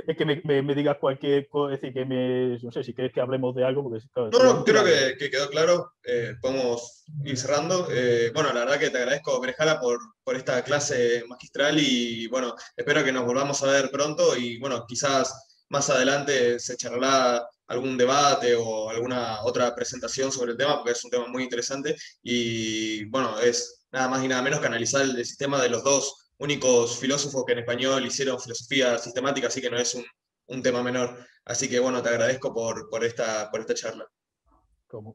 [0.08, 3.14] es que me, me, digas cualquier cosa, es decir, que me, no sé, si quieres
[3.14, 3.84] que hablemos de algo.
[3.84, 5.94] Porque, no, no, creo que, que, quedó claro.
[6.04, 7.88] Eh, podemos ir cerrando.
[7.92, 12.56] Eh, bueno, la verdad que te agradezco, Brejala, por, por esta clase magistral y, bueno,
[12.76, 17.98] espero que nos volvamos a ver pronto y, bueno, quizás más adelante se charlará algún
[17.98, 23.06] debate o alguna otra presentación sobre el tema, porque es un tema muy interesante y
[23.06, 27.00] bueno, es nada más y nada menos que analizar el, sistema de los dos únicos
[27.00, 30.06] filósofos que en español hicieron filosofía sistemática, así que no es un,
[30.48, 31.18] un tema menor.
[31.46, 34.06] Así que bueno, te agradezco por, por, esta, por esta charla.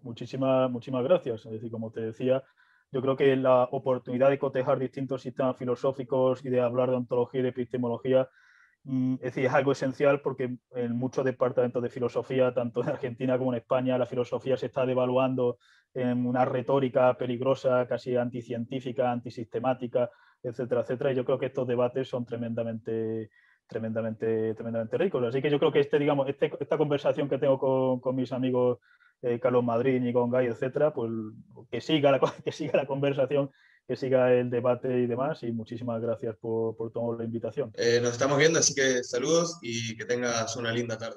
[0.02, 1.46] muchísimas, muchísimas gracias.
[1.46, 2.42] Es decir, como te decía,
[2.92, 7.40] yo creo que la oportunidad de cotejar distintos sistemas filosóficos y de hablar de ontología
[7.40, 8.28] y de epistemología
[8.84, 13.38] Mm, es decir, es algo esencial porque en muchos departamentos de filosofía, tanto en Argentina
[13.38, 15.58] como en España, la filosofía se está devaluando
[15.94, 20.10] en una retórica peligrosa, casi anticientífica, antisistemática,
[20.42, 21.12] etcétera, etcétera.
[21.12, 23.30] Y yo creo que estos debates son tremendamente,
[23.66, 25.24] tremendamente, tremendamente ricos.
[25.24, 28.32] Así que yo creo que este, digamos, este, esta conversación que tengo con, con mis
[28.32, 28.78] amigos
[29.24, 31.10] eh, Carlos Madrid, y con Gay, etcétera, pues
[31.70, 33.50] que siga la, que siga la conversación
[33.86, 35.42] que siga el debate y demás.
[35.42, 37.70] Y muchísimas gracias por, por tomar la invitación.
[37.74, 41.12] Eh, nos estamos viendo, así que saludos y que tengas una linda tarde.